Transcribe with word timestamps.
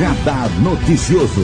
Radar 0.00 0.48
Noticioso. 0.62 1.42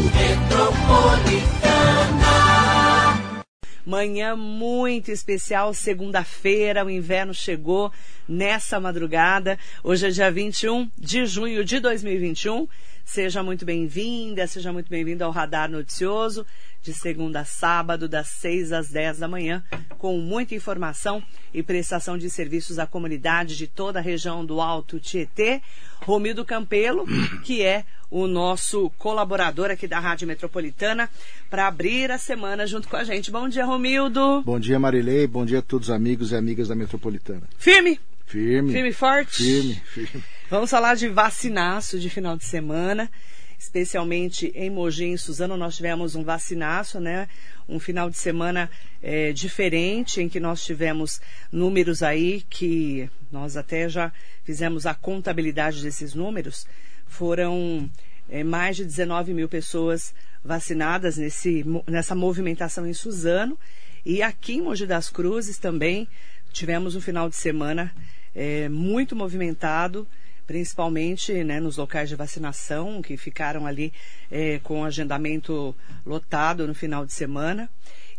Manhã 3.84 4.34
muito 4.34 5.10
especial, 5.10 5.74
segunda-feira, 5.74 6.82
o 6.82 6.88
inverno 6.88 7.34
chegou 7.34 7.92
nessa 8.26 8.80
madrugada. 8.80 9.58
Hoje 9.84 10.06
é 10.06 10.10
dia 10.10 10.30
21 10.30 10.90
de 10.96 11.26
junho 11.26 11.62
de 11.66 11.78
2021. 11.80 12.66
Seja 13.06 13.40
muito 13.40 13.64
bem-vinda, 13.64 14.48
seja 14.48 14.72
muito 14.72 14.90
bem-vindo 14.90 15.22
ao 15.22 15.30
Radar 15.30 15.70
Noticioso, 15.70 16.44
de 16.82 16.92
segunda 16.92 17.40
a 17.40 17.44
sábado, 17.44 18.08
das 18.08 18.26
6 18.26 18.72
às 18.72 18.88
10 18.88 19.20
da 19.20 19.28
manhã, 19.28 19.62
com 19.96 20.18
muita 20.18 20.56
informação 20.56 21.22
e 21.54 21.62
prestação 21.62 22.18
de 22.18 22.28
serviços 22.28 22.80
à 22.80 22.86
comunidade 22.86 23.56
de 23.56 23.68
toda 23.68 24.00
a 24.00 24.02
região 24.02 24.44
do 24.44 24.60
Alto 24.60 24.98
Tietê. 24.98 25.62
Romildo 26.02 26.44
Campelo, 26.44 27.06
que 27.44 27.62
é 27.62 27.84
o 28.10 28.26
nosso 28.26 28.90
colaborador 28.98 29.70
aqui 29.70 29.86
da 29.86 30.00
Rádio 30.00 30.26
Metropolitana, 30.26 31.08
para 31.48 31.68
abrir 31.68 32.10
a 32.10 32.18
semana 32.18 32.66
junto 32.66 32.88
com 32.88 32.96
a 32.96 33.04
gente. 33.04 33.30
Bom 33.30 33.48
dia, 33.48 33.64
Romildo. 33.64 34.42
Bom 34.42 34.58
dia, 34.58 34.80
Marilei. 34.80 35.28
Bom 35.28 35.46
dia 35.46 35.60
a 35.60 35.62
todos 35.62 35.90
os 35.90 35.94
amigos 35.94 36.32
e 36.32 36.36
amigas 36.36 36.68
da 36.68 36.74
Metropolitana. 36.74 37.42
Firme? 37.56 38.00
Firme. 38.26 38.72
Firme 38.72 38.88
e 38.88 38.92
forte? 38.92 39.36
Firme, 39.36 39.74
firme. 39.86 40.24
Vamos 40.48 40.70
falar 40.70 40.94
de 40.94 41.08
vacinaço 41.08 41.98
de 41.98 42.08
final 42.08 42.36
de 42.36 42.44
semana, 42.44 43.10
especialmente 43.58 44.52
em 44.54 44.70
Mogi 44.70 45.04
em 45.04 45.16
Suzano 45.16 45.56
nós 45.56 45.74
tivemos 45.74 46.14
um 46.14 46.22
vacinaço, 46.22 47.00
né? 47.00 47.28
Um 47.68 47.80
final 47.80 48.08
de 48.08 48.16
semana 48.16 48.70
é, 49.02 49.32
diferente, 49.32 50.20
em 50.20 50.28
que 50.28 50.38
nós 50.38 50.64
tivemos 50.64 51.20
números 51.50 52.00
aí 52.00 52.44
que 52.48 53.10
nós 53.32 53.56
até 53.56 53.88
já 53.88 54.12
fizemos 54.44 54.86
a 54.86 54.94
contabilidade 54.94 55.82
desses 55.82 56.14
números. 56.14 56.64
Foram 57.08 57.90
é, 58.30 58.44
mais 58.44 58.76
de 58.76 58.84
19 58.84 59.34
mil 59.34 59.48
pessoas 59.48 60.14
vacinadas 60.44 61.16
nesse, 61.16 61.64
nessa 61.88 62.14
movimentação 62.14 62.86
em 62.86 62.94
Suzano. 62.94 63.58
E 64.04 64.22
aqui 64.22 64.54
em 64.54 64.62
Mogi 64.62 64.86
das 64.86 65.10
Cruzes 65.10 65.58
também 65.58 66.06
tivemos 66.52 66.94
um 66.94 67.00
final 67.00 67.28
de 67.28 67.34
semana 67.34 67.92
é, 68.32 68.68
muito 68.68 69.16
movimentado 69.16 70.06
principalmente 70.46 71.32
né, 71.44 71.58
nos 71.60 71.76
locais 71.76 72.08
de 72.08 72.14
vacinação, 72.14 73.02
que 73.02 73.16
ficaram 73.16 73.66
ali 73.66 73.92
é, 74.30 74.58
com 74.60 74.84
agendamento 74.84 75.74
lotado 76.04 76.66
no 76.66 76.74
final 76.74 77.04
de 77.04 77.12
semana. 77.12 77.68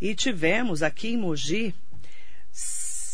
E 0.00 0.14
tivemos 0.14 0.82
aqui 0.82 1.08
em 1.08 1.16
Mogi 1.16 1.74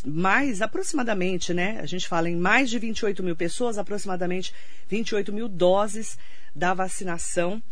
mais 0.07 0.61
aproximadamente, 0.61 1.55
né? 1.55 1.79
A 1.81 1.87
gente 1.87 2.07
fala 2.07 2.29
em 2.29 2.37
mais 2.37 2.69
de 2.69 2.79
28 2.79 3.23
mil 3.23 3.35
pessoas, 3.35 3.79
aproximadamente 3.79 4.53
28 4.89 5.33
mil 5.33 5.48
doses 5.48 6.19
da 6.55 6.75
vacinação. 6.75 7.62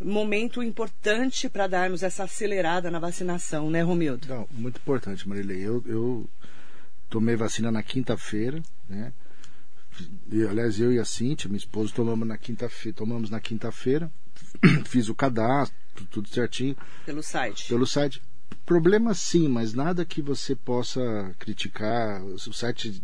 Momento 0.00 0.62
importante 0.62 1.48
para 1.48 1.66
darmos 1.66 2.02
essa 2.02 2.24
acelerada 2.24 2.90
na 2.90 2.98
vacinação, 2.98 3.70
né, 3.70 3.82
Romildo? 3.82 4.26
Não, 4.26 4.48
muito 4.50 4.78
importante, 4.78 5.28
Marilei. 5.28 5.60
Eu, 5.60 5.82
eu 5.86 6.28
tomei 7.08 7.36
vacina 7.36 7.70
na 7.70 7.82
quinta-feira, 7.82 8.60
né? 8.88 9.12
Aliás, 10.48 10.80
eu 10.80 10.92
e 10.92 10.98
a 10.98 11.04
Cintia, 11.04 11.48
minha 11.48 11.58
esposa, 11.58 11.92
tomamos 11.94 12.26
na 12.26 12.38
quinta-feira, 12.38 12.96
tomamos 12.96 13.30
na 13.30 13.40
quinta-feira, 13.40 14.10
fiz 14.86 15.08
o 15.08 15.14
cadastro, 15.14 15.76
tudo 16.10 16.28
certinho. 16.28 16.76
Pelo 17.04 17.22
site. 17.22 17.68
Pelo 17.68 17.86
site. 17.86 18.22
Problema 18.64 19.14
sim, 19.14 19.48
mas 19.48 19.74
nada 19.74 20.04
que 20.04 20.22
você 20.22 20.54
possa 20.54 21.34
criticar. 21.38 22.22
O 22.24 22.38
site 22.52 23.02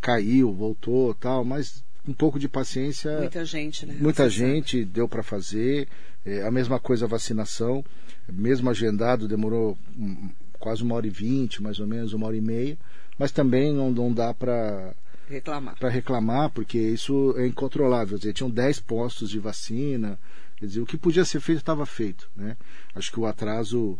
caiu, 0.00 0.52
voltou, 0.52 1.14
tal, 1.14 1.44
mas 1.44 1.84
um 2.06 2.12
pouco 2.12 2.38
de 2.38 2.48
paciência. 2.48 3.18
Muita 3.18 3.44
gente, 3.44 3.86
né? 3.86 3.96
Muita 4.00 4.28
gente 4.28 4.84
deu 4.84 5.08
para 5.08 5.22
fazer. 5.22 5.88
É, 6.24 6.42
a 6.46 6.50
mesma 6.50 6.78
coisa 6.78 7.06
a 7.06 7.08
vacinação, 7.08 7.84
mesmo 8.30 8.68
agendado, 8.68 9.26
demorou 9.26 9.76
um, 9.96 10.30
quase 10.58 10.82
uma 10.82 10.94
hora 10.94 11.06
e 11.06 11.10
vinte, 11.10 11.62
mais 11.62 11.80
ou 11.80 11.86
menos, 11.86 12.12
uma 12.12 12.26
hora 12.26 12.36
e 12.36 12.40
meia. 12.40 12.78
Mas 13.18 13.32
também 13.32 13.72
não, 13.72 13.90
não 13.90 14.12
dá 14.12 14.32
para 14.32 14.94
reclamar. 15.30 15.78
Para 15.78 15.88
reclamar, 15.88 16.50
porque 16.50 16.78
isso 16.78 17.34
é 17.36 17.46
incontrolável. 17.46 18.18
Dizer, 18.18 18.32
tinham 18.32 18.50
10 18.50 18.80
postos 18.80 19.30
de 19.30 19.38
vacina. 19.38 20.18
Quer 20.56 20.66
dizer, 20.66 20.80
o 20.80 20.86
que 20.86 20.98
podia 20.98 21.24
ser 21.24 21.40
feito 21.40 21.60
estava 21.60 21.86
feito. 21.86 22.28
Né? 22.36 22.56
Acho 22.94 23.10
que 23.10 23.20
o 23.20 23.26
atraso, 23.26 23.98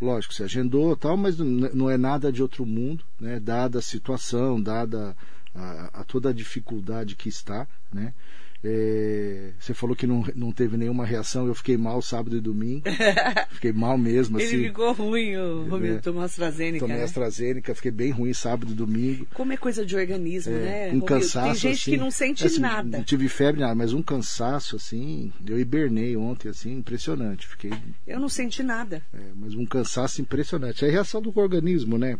lógico, 0.00 0.32
se 0.32 0.42
agendou 0.42 0.96
tal, 0.96 1.16
mas 1.16 1.38
não 1.38 1.90
é 1.90 1.98
nada 1.98 2.32
de 2.32 2.40
outro 2.40 2.64
mundo, 2.64 3.04
né? 3.18 3.38
dada 3.38 3.80
a 3.80 3.82
situação, 3.82 4.60
dada 4.60 5.16
a, 5.54 6.00
a 6.00 6.04
toda 6.04 6.30
a 6.30 6.32
dificuldade 6.32 7.16
que 7.16 7.28
está. 7.28 7.66
Né? 7.92 8.14
É, 8.62 9.52
você 9.58 9.72
falou 9.72 9.96
que 9.96 10.06
não, 10.06 10.22
não 10.34 10.52
teve 10.52 10.76
nenhuma 10.76 11.06
reação, 11.06 11.46
eu 11.46 11.54
fiquei 11.54 11.78
mal 11.78 12.02
sábado 12.02 12.36
e 12.36 12.40
domingo. 12.40 12.82
fiquei 13.50 13.72
mal 13.72 13.96
mesmo. 13.96 14.38
Ele 14.38 14.46
assim, 14.46 14.62
ficou 14.64 14.92
ruim, 14.92 15.34
o 15.36 15.66
Romildo, 15.68 15.98
é, 15.98 16.00
tomou 16.00 16.22
AstraZeneca. 16.22 16.80
Tomei 16.80 16.98
né? 16.98 17.04
AstraZeneca, 17.04 17.74
fiquei 17.74 17.90
bem 17.90 18.10
ruim 18.10 18.34
sábado 18.34 18.72
e 18.72 18.74
domingo. 18.74 19.26
Como 19.32 19.52
é 19.52 19.56
coisa 19.56 19.84
de 19.84 19.96
organismo, 19.96 20.54
é, 20.54 20.58
né? 20.58 20.82
Um 20.82 20.86
Romildo? 20.86 21.06
cansaço. 21.06 21.46
Tem 21.46 21.54
gente 21.54 21.80
assim, 21.80 21.90
que 21.92 21.96
não 21.96 22.10
sente 22.10 22.46
assim, 22.46 22.60
nada. 22.60 22.98
Não 22.98 23.04
tive 23.04 23.28
febre, 23.28 23.62
nada, 23.62 23.74
mas 23.74 23.94
um 23.94 24.02
cansaço, 24.02 24.76
assim. 24.76 25.32
Eu 25.46 25.58
hibernei 25.58 26.14
ontem, 26.14 26.48
assim, 26.50 26.76
impressionante. 26.76 27.46
Fiquei. 27.46 27.72
Eu 28.06 28.20
não 28.20 28.28
senti 28.28 28.62
nada. 28.62 29.02
É, 29.14 29.20
mas 29.36 29.54
um 29.54 29.64
cansaço 29.64 30.20
impressionante. 30.20 30.84
É 30.84 30.88
a 30.88 30.92
reação 30.92 31.22
do 31.22 31.32
organismo, 31.34 31.96
né? 31.96 32.18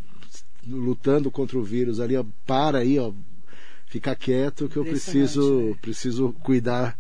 Lutando 0.67 1.31
contra 1.31 1.59
o 1.59 1.63
vírus 1.63 2.01
ali, 2.01 2.17
ó, 2.17 2.25
para 2.47 2.79
aí, 2.79 2.99
ó, 2.99 3.13
ficar 3.91 4.15
quieto 4.15 4.69
que 4.69 4.77
eu 4.77 4.85
preciso, 4.85 5.71
né? 5.71 5.77
preciso 5.83 6.33
cuidar 6.45 6.97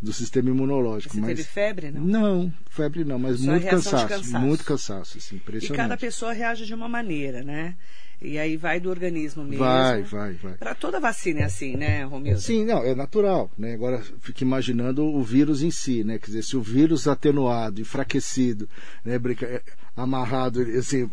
do 0.00 0.12
sistema 0.12 0.48
imunológico. 0.48 1.14
Você 1.14 1.20
mas... 1.20 1.28
teve 1.28 1.44
febre, 1.44 1.90
não? 1.90 2.02
Não, 2.02 2.54
febre 2.70 3.04
não, 3.04 3.18
mas 3.18 3.38
Só 3.38 3.50
muito 3.52 3.66
cansaço, 3.66 4.08
cansaço. 4.08 4.38
muito 4.38 4.64
cansaço, 4.64 5.18
assim, 5.18 5.36
E 5.36 5.38
impressionante. 5.38 5.76
cada 5.76 5.96
pessoa 5.96 6.32
reage 6.32 6.64
de 6.64 6.74
uma 6.74 6.88
maneira, 6.88 7.44
né? 7.44 7.76
E 8.20 8.38
aí 8.38 8.56
vai 8.56 8.80
do 8.80 8.88
organismo 8.88 9.44
mesmo. 9.44 9.64
Vai, 9.64 10.02
vai, 10.02 10.32
vai. 10.34 10.54
Para 10.54 10.74
toda 10.74 11.00
vacina 11.00 11.40
é 11.40 11.44
assim, 11.44 11.76
né, 11.76 12.04
Romildo? 12.04 12.40
Sim, 12.40 12.64
não, 12.64 12.82
é 12.82 12.94
natural, 12.94 13.50
né? 13.58 13.74
Agora 13.74 14.00
fica 14.20 14.42
imaginando 14.42 15.04
o 15.04 15.22
vírus 15.22 15.62
em 15.62 15.70
si, 15.70 16.02
né? 16.02 16.18
Quer 16.18 16.26
dizer, 16.26 16.44
se 16.44 16.56
o 16.56 16.62
vírus 16.62 17.06
atenuado, 17.06 17.80
enfraquecido, 17.80 18.68
né, 19.04 19.16
é, 19.42 19.62
amarrado, 19.96 20.62
assim, 20.78 21.10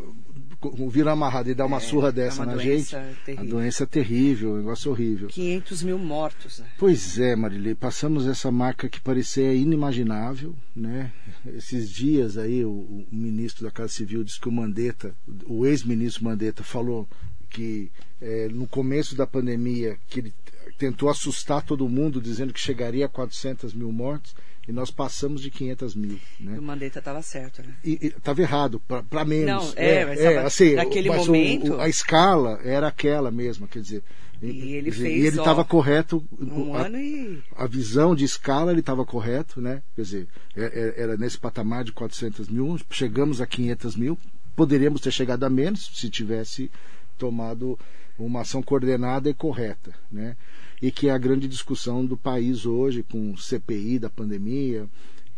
o 0.62 0.90
vírus 0.90 1.12
amarrado 1.12 1.50
e 1.50 1.53
dá 1.53 1.66
uma 1.66 1.78
É, 1.78 1.80
surra 1.80 2.09
é 2.09 2.12
dessa 2.12 2.44
uma 2.44 2.56
na 2.56 2.62
gente, 2.62 2.96
terrível. 3.25 3.46
a 3.46 3.50
doença 3.50 3.84
é 3.84 3.86
terrível, 3.86 4.53
um 4.53 4.58
negócio 4.58 4.92
horrível. 4.92 5.28
500 5.30 5.84
mil 5.84 5.97
mortos, 5.97 6.59
né? 6.59 6.68
Pois 6.78 7.18
é, 7.18 7.36
Marilei, 7.36 7.75
passamos 7.75 8.28
essa 8.28 8.52
marca 8.52 8.90
que 8.90 9.00
parecia 9.00 9.53
inimaginável, 9.53 10.53
né? 10.75 11.12
Esses 11.46 11.90
dias 11.90 12.38
aí 12.38 12.66
o, 12.66 12.69
o 12.69 13.08
ministro 13.12 13.64
da 13.64 13.72
Casa 13.72 13.94
Civil 13.94 14.24
disse 14.24 14.40
que 14.40 14.50
o 14.50 14.52
Mandetta, 14.52 15.16
o 15.46 15.66
ex-ministro 15.66 16.25
Mandetta 16.25 16.64
falou 16.64 17.08
que 17.50 17.92
eh, 18.22 18.48
no 18.52 18.68
começo 18.68 19.16
da 19.16 19.25
pandemia 19.25 19.98
que 20.08 20.19
ele 20.19 20.34
tentou 20.78 21.09
assustar 21.09 21.64
todo 21.64 21.90
mundo 21.90 22.22
dizendo 22.22 22.53
que 22.53 22.59
chegaria 22.59 23.06
a 23.06 23.09
400 23.09 23.74
mil 23.74 23.92
mortes 23.92 24.36
e 24.69 24.72
nós 24.72 24.91
passamos 24.91 25.41
de 25.41 25.50
500 25.50 25.96
mil, 25.96 26.19
né? 26.40 26.53
E 26.56 26.59
o 26.59 26.62
Mandetta 26.62 27.00
estava 27.00 27.22
certo, 27.24 27.63
né? 27.63 27.74
Estava 27.84 28.40
errado, 28.41 28.80
para 29.09 29.25
menos. 29.25 29.66
Não, 29.66 29.74
é, 29.75 30.06
mas 30.06 30.19
tava- 30.19 30.41
assim, 30.41 30.75
naquele 30.75 31.09
mas 31.09 31.24
o- 31.24 31.25
momento- 31.25 31.74
o- 31.74 31.81
a 31.81 31.90
escala 31.90 32.59
era 32.63 32.88
aquela 32.88 33.31
mesma, 33.31 33.68
quer 33.68 33.81
dizer. 33.81 34.03
E 34.41 34.74
ele 34.75 34.91
dizer, 34.91 35.03
fez, 35.03 35.24
E 35.24 35.28
ele 35.28 35.38
estava 35.40 35.66
correto. 35.66 36.24
Um 36.40 36.74
a- 36.75 36.85
ano 36.85 36.97
e. 37.00 37.41
a 37.57 37.66
visão 37.66 38.16
de 38.16 38.24
escala 38.24 38.72
ele 38.72 38.80
estava 38.80 39.03
correto, 39.03 39.59
né? 39.59 39.81
Quer 39.96 40.02
dizer, 40.03 40.28
é- 40.56 40.94
é- 40.97 41.01
era 41.01 41.18
nesse 41.18 41.38
patamar 41.40 41.84
de 41.84 41.91
400 41.91 42.47
mil, 42.47 42.80
chegamos 42.91 43.41
a 43.41 43.47
500 43.47 43.96
mil, 43.97 44.18
poderíamos 44.56 45.01
ter 45.01 45.12
chegado 45.12 45.44
a 45.46 45.50
menos 45.50 45.90
se 45.94 46.09
tivesse 46.09 46.72
tomado 47.18 47.78
uma 48.19 48.41
ação 48.41 48.62
coordenada 48.62 49.30
e 49.30 49.33
correta, 49.33 49.94
né? 50.12 50.38
E 50.81 50.92
que 50.92 51.10
é 51.10 51.12
a 51.12 51.18
grande 51.18 51.48
discussão 51.48 52.06
do 52.06 52.16
país 52.16 52.66
hoje 52.66 53.04
com 53.04 53.36
CPI 53.36 54.00
da 54.00 54.10
pandemia, 54.10 54.88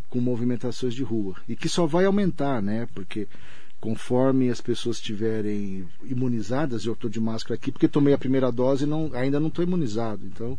com 0.10 0.20
movimentações 0.20 0.94
de 0.94 1.04
rua 1.04 1.36
e 1.48 1.56
que 1.56 1.70
só 1.70 1.88
vai 1.88 2.06
aumentar, 2.06 2.62
né? 2.62 2.88
Porque 2.94 3.28
conforme 3.80 4.50
as 4.50 4.62
pessoas 4.62 4.98
estiverem 4.98 5.88
imunizadas, 6.04 6.86
eu 6.86 6.94
estou 6.94 7.10
de 7.10 7.20
máscara 7.20 7.56
aqui 7.56 7.72
porque 7.72 7.88
tomei 7.88 8.14
a 8.14 8.18
primeira 8.18 8.52
dose 8.52 8.84
e 8.84 8.88
não, 8.88 9.10
ainda 9.14 9.40
não 9.40 9.48
estou 9.48 9.64
imunizado, 9.64 10.26
então 10.26 10.58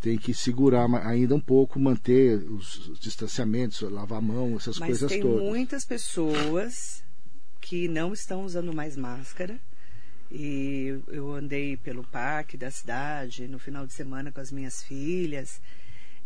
tem 0.00 0.16
que 0.16 0.32
segurar 0.32 0.86
ainda 1.06 1.34
um 1.34 1.40
pouco, 1.40 1.80
manter 1.80 2.38
os, 2.50 2.88
os 2.88 3.00
distanciamentos, 3.00 3.80
lavar 3.80 4.18
a 4.18 4.22
mão, 4.22 4.54
essas 4.56 4.78
Mas 4.78 4.88
coisas 4.88 5.10
tem 5.10 5.22
todas. 5.22 5.42
muitas 5.42 5.84
pessoas 5.84 7.02
que 7.60 7.88
não 7.88 8.12
estão 8.12 8.44
usando 8.44 8.72
mais 8.74 8.96
máscara. 8.96 9.58
E 10.30 10.93
eu 11.14 11.32
andei 11.32 11.76
pelo 11.76 12.04
parque 12.04 12.56
da 12.56 12.70
cidade 12.70 13.46
no 13.48 13.58
final 13.58 13.86
de 13.86 13.92
semana 13.92 14.32
com 14.32 14.40
as 14.40 14.50
minhas 14.50 14.82
filhas. 14.82 15.60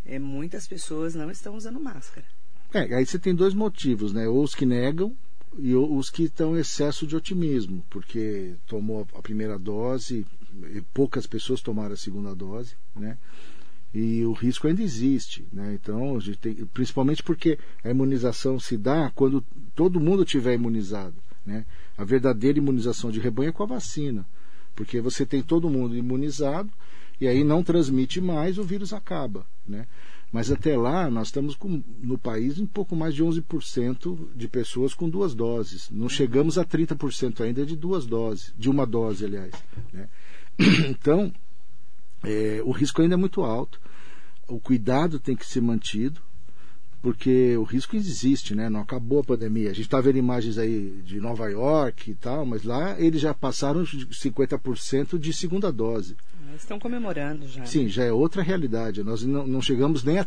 É, 0.05 0.19
muitas 0.19 0.67
pessoas 0.67 1.15
não 1.15 1.31
estão 1.31 1.55
usando 1.55 1.79
máscara. 1.79 2.27
É, 2.73 2.95
aí 2.95 3.05
você 3.05 3.19
tem 3.19 3.35
dois 3.35 3.55
motivos, 3.55 4.13
né? 4.13 4.29
Ou 4.29 4.43
os 4.43 4.55
que 4.55 4.67
negam 4.67 5.17
e 5.59 5.75
os 5.75 6.11
que 6.11 6.25
estão 6.25 6.57
em 6.57 6.61
excesso 6.61 7.07
de 7.07 7.17
otimismo, 7.17 7.85
porque 7.89 8.55
tomou 8.67 9.07
a 9.15 9.23
primeira 9.23 9.59
dose, 9.59 10.27
poucas 10.93 11.27
pessoas 11.27 11.61
tomaram 11.61 11.95
a 11.95 11.97
segunda 11.97 12.35
dose, 12.35 12.75
né? 12.95 13.17
e 13.93 14.25
o 14.25 14.33
risco 14.33 14.67
ainda 14.67 14.83
existe. 14.83 15.47
Né? 15.53 15.75
Então, 15.75 16.19
tem, 16.41 16.55
principalmente 16.67 17.23
porque 17.23 17.59
a 17.83 17.91
imunização 17.91 18.61
se 18.61 18.77
dá 18.77 19.11
quando 19.15 19.45
todo 19.75 20.01
mundo 20.01 20.25
tiver 20.25 20.55
imunizado. 20.55 21.17
Né? 21.45 21.65
A 21.97 22.05
verdadeira 22.05 22.59
imunização 22.59 23.11
de 23.11 23.21
rebanho 23.21 23.49
é 23.49 23.53
com 23.53 23.63
a 23.63 23.67
vacina, 23.67 24.27
porque 24.79 25.01
você 25.01 25.27
tem 25.27 25.43
todo 25.43 25.69
mundo 25.69 25.97
imunizado 25.97 26.71
e 27.21 27.27
aí 27.27 27.43
não 27.43 27.65
transmite 27.65 28.21
mais, 28.21 28.59
o 28.59 28.63
vírus 28.63 28.93
acaba. 28.93 29.45
Né? 29.67 29.89
Mas 30.31 30.53
até 30.53 30.77
lá, 30.77 31.11
nós 31.11 31.27
estamos 31.27 31.57
com, 31.57 31.83
no 32.01 32.17
país 32.17 32.61
um 32.61 32.67
pouco 32.67 32.95
mais 32.95 33.13
de 33.13 33.25
11% 33.25 34.37
de 34.37 34.47
pessoas 34.47 34.95
com 34.95 35.11
duas 35.11 35.35
doses. 35.35 35.91
Não 35.91 36.09
chegamos 36.09 36.59
a 36.59 36.65
30% 36.65 37.41
ainda 37.41 37.67
de 37.67 37.75
duas 37.75 38.07
doses, 38.07 38.55
de 38.57 38.71
uma 38.71 38.87
dose, 38.87 39.25
aliás. 39.25 39.53
Né? 39.93 40.09
Então, 40.91 41.33
é, 42.23 42.63
o 42.65 42.71
risco 42.71 43.03
ainda 43.03 43.15
é 43.15 43.17
muito 43.17 43.43
alto. 43.43 43.81
O 44.47 44.61
cuidado 44.61 45.19
tem 45.19 45.35
que 45.35 45.45
ser 45.45 45.61
mantido, 45.61 46.21
porque 47.01 47.57
o 47.57 47.63
risco 47.63 47.97
existe, 47.97 48.55
né? 48.55 48.69
Não 48.69 48.81
acabou 48.81 49.21
a 49.21 49.25
pandemia. 49.25 49.71
A 49.71 49.75
gente 49.75 49.87
está 49.87 50.01
vendo 50.01 50.19
imagens 50.19 50.59
aí 50.59 51.01
de 51.05 51.21
Nova 51.21 51.49
York 51.49 52.11
e 52.11 52.15
tal, 52.15 52.45
mas 52.45 52.65
lá 52.65 53.01
eles 53.01 53.21
já 53.21 53.33
passaram 53.33 53.83
50% 53.85 55.19
de 55.19 55.33
segunda 55.33 55.71
dose. 55.71 56.17
Eles 56.49 56.63
estão 56.63 56.79
comemorando 56.79 57.47
já. 57.47 57.65
Sim, 57.65 57.85
né? 57.85 57.89
já 57.89 58.05
é 58.05 58.13
outra 58.13 58.43
realidade. 58.43 59.05
Nós 59.05 59.23
não, 59.23 59.47
não, 59.47 59.63
chegamos 59.63 60.03
nem 60.03 60.19
a 60.19 60.27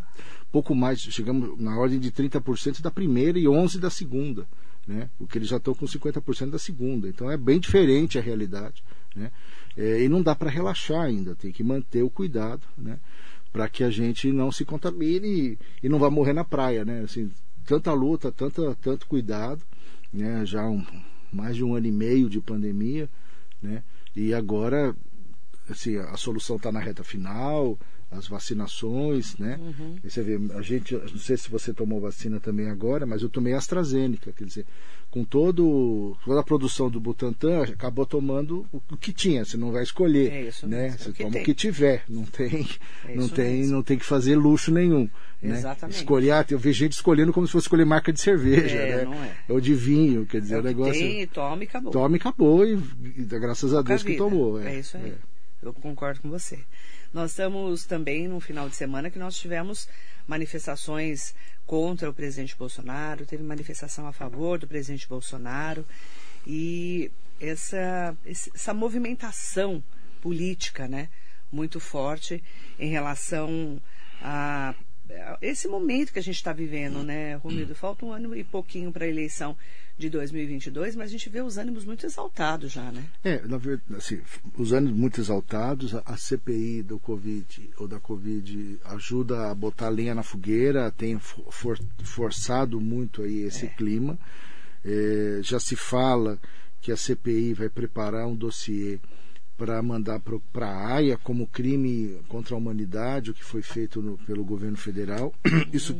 pouco 0.52 0.74
mais, 0.74 1.00
chegamos 1.02 1.60
na 1.60 1.78
ordem 1.78 2.00
de 2.00 2.12
30% 2.12 2.82
da 2.82 2.92
primeira 2.92 3.38
e 3.38 3.44
11% 3.44 3.80
da 3.80 3.90
segunda. 3.90 4.48
Né? 4.88 5.10
O 5.20 5.28
que 5.28 5.38
eles 5.38 5.50
já 5.50 5.58
estão 5.58 5.74
com 5.76 5.86
50% 5.86 6.52
da 6.52 6.60
segunda. 6.60 7.08
Então 7.08 7.30
é 7.30 7.36
bem 7.36 7.60
diferente 7.60 8.18
a 8.18 8.22
realidade. 8.22 8.82
Né? 9.16 9.30
É, 9.76 10.04
e 10.04 10.10
não 10.10 10.22
dá 10.22 10.34
para 10.34 10.50
relaxar 10.50 11.02
ainda, 11.02 11.36
tem 11.36 11.52
que 11.52 11.64
manter 11.64 12.04
o 12.04 12.10
cuidado, 12.10 12.62
né? 12.78 13.00
Para 13.52 13.68
que 13.68 13.84
a 13.84 13.90
gente 13.90 14.32
não 14.32 14.52
se 14.52 14.64
contamine 14.64 15.28
e, 15.28 15.60
e, 15.84 15.90
não 15.90 16.00
vá 16.00 16.10
morrer 16.10 16.34
na 16.34 16.44
praia, 16.44 16.86
né? 16.86 17.02
Assim, 17.02 17.30
tanta 17.66 17.92
luta, 17.94 18.32
tanta, 18.32 18.76
tanto 18.76 19.08
cuidado, 19.08 19.62
né? 20.14 20.46
Já 20.46 20.68
um, 20.68 20.86
mais 21.32 21.56
de 21.56 21.64
um 21.64 21.76
ano 21.76 21.88
e 21.88 21.92
meio 21.92 22.30
de 22.30 22.40
pandemia, 22.40 23.10
né? 23.62 23.84
E 24.16 24.34
agora, 24.34 24.96
assim, 25.70 25.98
a 25.98 26.16
solução 26.18 26.56
está 26.56 26.72
na 26.72 26.80
reta 26.80 27.04
final, 27.04 27.78
as 28.12 28.28
vacinações, 28.28 29.38
né? 29.38 29.58
Uhum. 29.60 29.96
Você 30.04 30.22
vê, 30.22 30.38
a 30.54 30.62
gente, 30.62 30.94
não 30.94 31.18
sei 31.18 31.38
se 31.38 31.50
você 31.50 31.74
tomou 31.74 32.02
vacina 32.02 32.42
também 32.42 32.70
agora, 32.70 33.06
mas 33.06 33.22
eu 33.22 33.30
tomei 33.30 33.54
AstraZeneca, 33.54 34.34
quer 34.34 34.44
dizer, 34.44 34.66
com 35.10 35.24
todo, 35.24 36.18
toda 36.26 36.42
a 36.42 36.44
produção 36.44 36.90
do 36.90 37.00
Butantan, 37.00 37.64
acabou 37.64 38.06
tomando 38.06 38.68
o, 38.72 38.82
o 38.92 38.98
que 38.98 39.14
tinha, 39.14 39.46
você 39.46 39.56
não 39.56 39.72
vai 39.72 39.84
escolher, 39.84 40.32
é 40.32 40.42
isso 40.44 40.68
né? 40.68 40.84
Mesmo. 40.84 41.00
Você 41.00 41.14
toma 41.14 41.32
tem. 41.32 41.42
o 41.42 41.46
que 41.46 41.54
tiver, 41.54 42.04
não 42.10 42.26
tem, 42.26 42.68
é 43.08 43.16
não 43.16 43.30
tem, 43.30 43.60
mesmo. 43.60 43.76
não 43.76 43.84
tem 43.84 43.98
que 43.98 44.06
fazer 44.06 44.36
luxo 44.36 44.72
nenhum. 44.72 45.10
Né? 45.42 45.58
Exatamente. 45.58 45.98
Escolher, 45.98 46.32
ah, 46.32 46.46
eu 46.50 46.60
vejo 46.60 46.80
gente 46.80 46.94
escolhendo 46.94 47.32
como 47.32 47.48
se 47.48 47.54
fosse 47.54 47.66
escolher 47.66 47.86
marca 47.86 48.12
de 48.12 48.20
cerveja, 48.20 48.76
é, 48.78 48.98
né? 48.98 49.06
Não 49.06 49.14
é. 49.14 49.36
Ou 49.48 49.62
de 49.62 49.74
vinho, 49.74 50.26
quer 50.26 50.42
dizer, 50.42 50.56
é 50.56 50.58
o, 50.58 50.62
o 50.62 50.64
negócio. 50.64 51.02
Tem, 51.02 51.28
toma 51.28 51.64
e 51.64 51.68
acabou. 51.68 51.92
Toma 51.92 52.16
e 52.16 52.20
acabou, 52.20 52.66
e, 52.66 52.74
e 53.18 53.24
graças 53.24 53.74
a 53.74 53.82
Deus 53.82 54.04
vida. 54.04 54.14
que 54.14 54.18
tomou. 54.18 54.62
É, 54.62 54.76
é 54.76 54.80
isso 54.80 54.98
aí. 54.98 55.12
É. 55.12 55.32
Eu 55.62 55.74
concordo 55.74 56.22
com 56.22 56.30
você. 56.30 56.60
Nós 57.14 57.32
estamos 57.32 57.86
também 57.86 58.28
no 58.28 58.40
final 58.40 58.70
de 58.70 58.76
semana 58.76 59.10
que 59.10 59.20
nós 59.20 59.38
tivemos 59.38 59.88
manifestações 60.28 61.36
contra 61.66 62.10
o 62.10 62.14
presidente 62.14 62.56
Bolsonaro, 62.56 63.26
teve 63.26 63.44
manifestação 63.44 64.08
a 64.08 64.14
favor 64.14 64.58
do 64.60 64.68
presidente 64.68 65.08
Bolsonaro. 65.08 65.86
E 66.48 67.12
essa, 67.40 68.16
essa 68.26 68.74
movimentação 68.74 69.84
política, 70.22 70.88
né, 70.88 71.10
muito 71.52 71.80
forte 71.80 72.42
em 72.80 72.90
relação 72.90 73.82
a 74.22 74.74
esse 75.42 75.68
momento 75.68 76.14
que 76.14 76.20
a 76.20 76.24
gente 76.24 76.36
está 76.36 76.54
vivendo, 76.54 77.04
né, 77.04 77.36
Romildo? 77.36 77.74
Falta 77.76 78.06
um 78.06 78.12
ano 78.12 78.36
e 78.36 78.44
pouquinho 78.44 78.92
para 78.92 79.06
a 79.06 79.08
eleição 79.08 79.58
de 79.98 80.10
2022, 80.10 80.96
mas 80.96 81.10
a 81.10 81.12
gente 81.12 81.30
vê 81.30 81.42
os 81.42 81.58
ânimos 81.58 81.86
muito 81.86 82.06
exaltados 82.06 82.72
já, 82.72 82.92
né? 82.92 83.04
É, 83.24 83.46
na 83.46 83.58
verdade, 83.58 83.96
assim, 83.96 84.22
os 84.58 84.72
ânimos 84.72 84.98
muito 84.98 85.22
exaltados, 85.22 85.94
a, 85.94 86.02
a 86.06 86.18
CPI 86.18 86.82
do 86.84 87.00
Covid 87.00 87.70
ou 87.78 87.88
da 87.88 88.00
Covid 88.00 88.80
ajuda 88.86 89.50
a 89.50 89.56
botar 89.56 89.90
lenha 89.90 90.16
na 90.16 90.24
fogueira, 90.24 90.92
tem 90.92 91.20
for, 91.20 91.80
forçado 92.04 92.80
muito 92.82 93.22
aí 93.22 93.42
esse 93.42 93.66
é. 93.66 93.70
clima. 93.70 94.18
É, 94.84 95.40
já 95.44 95.60
se 95.60 95.76
fala 95.76 96.40
que 96.82 96.92
a 96.92 96.98
CPI 96.98 97.54
vai 97.54 97.70
preparar 97.70 98.26
um 98.28 98.36
dossiê 98.36 99.00
para 99.62 99.80
mandar 99.84 100.20
para 100.52 100.68
a 100.68 100.94
AIA 100.96 101.20
como 101.20 101.46
crime 101.46 102.18
contra 102.28 102.56
a 102.56 102.58
humanidade, 102.58 103.30
o 103.30 103.34
que 103.34 103.44
foi 103.44 103.62
feito 103.62 104.02
no, 104.02 104.18
pelo 104.18 104.44
governo 104.44 104.76
federal. 104.76 105.32
Uhum. 105.46 105.66
Isso 105.72 105.96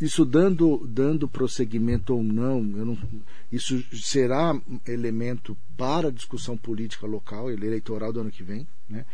isso 0.00 0.24
dando, 0.24 0.84
dando 0.88 1.28
prosseguimento 1.28 2.14
ou 2.14 2.22
não, 2.22 2.60
não, 2.60 2.98
isso 3.50 3.80
será 3.92 4.60
elemento 4.84 5.56
para 5.76 6.08
a 6.08 6.10
discussão 6.10 6.56
política 6.56 7.06
local, 7.06 7.48
eleitoral 7.48 8.12
do 8.12 8.20
ano 8.20 8.30
que 8.30 8.42
vem. 8.42 8.66
Né? 8.88 9.06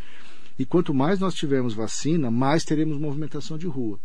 E 0.59 0.65
quanto 0.65 0.94
mais 0.94 1.21
nós 1.21 1.35
tivermos 1.35 1.75
vacina, 1.75 2.31
mais 2.31 2.65
teremos 2.65 2.99
movimentação 2.99 3.59
de 3.59 3.67
rua. 3.67 4.00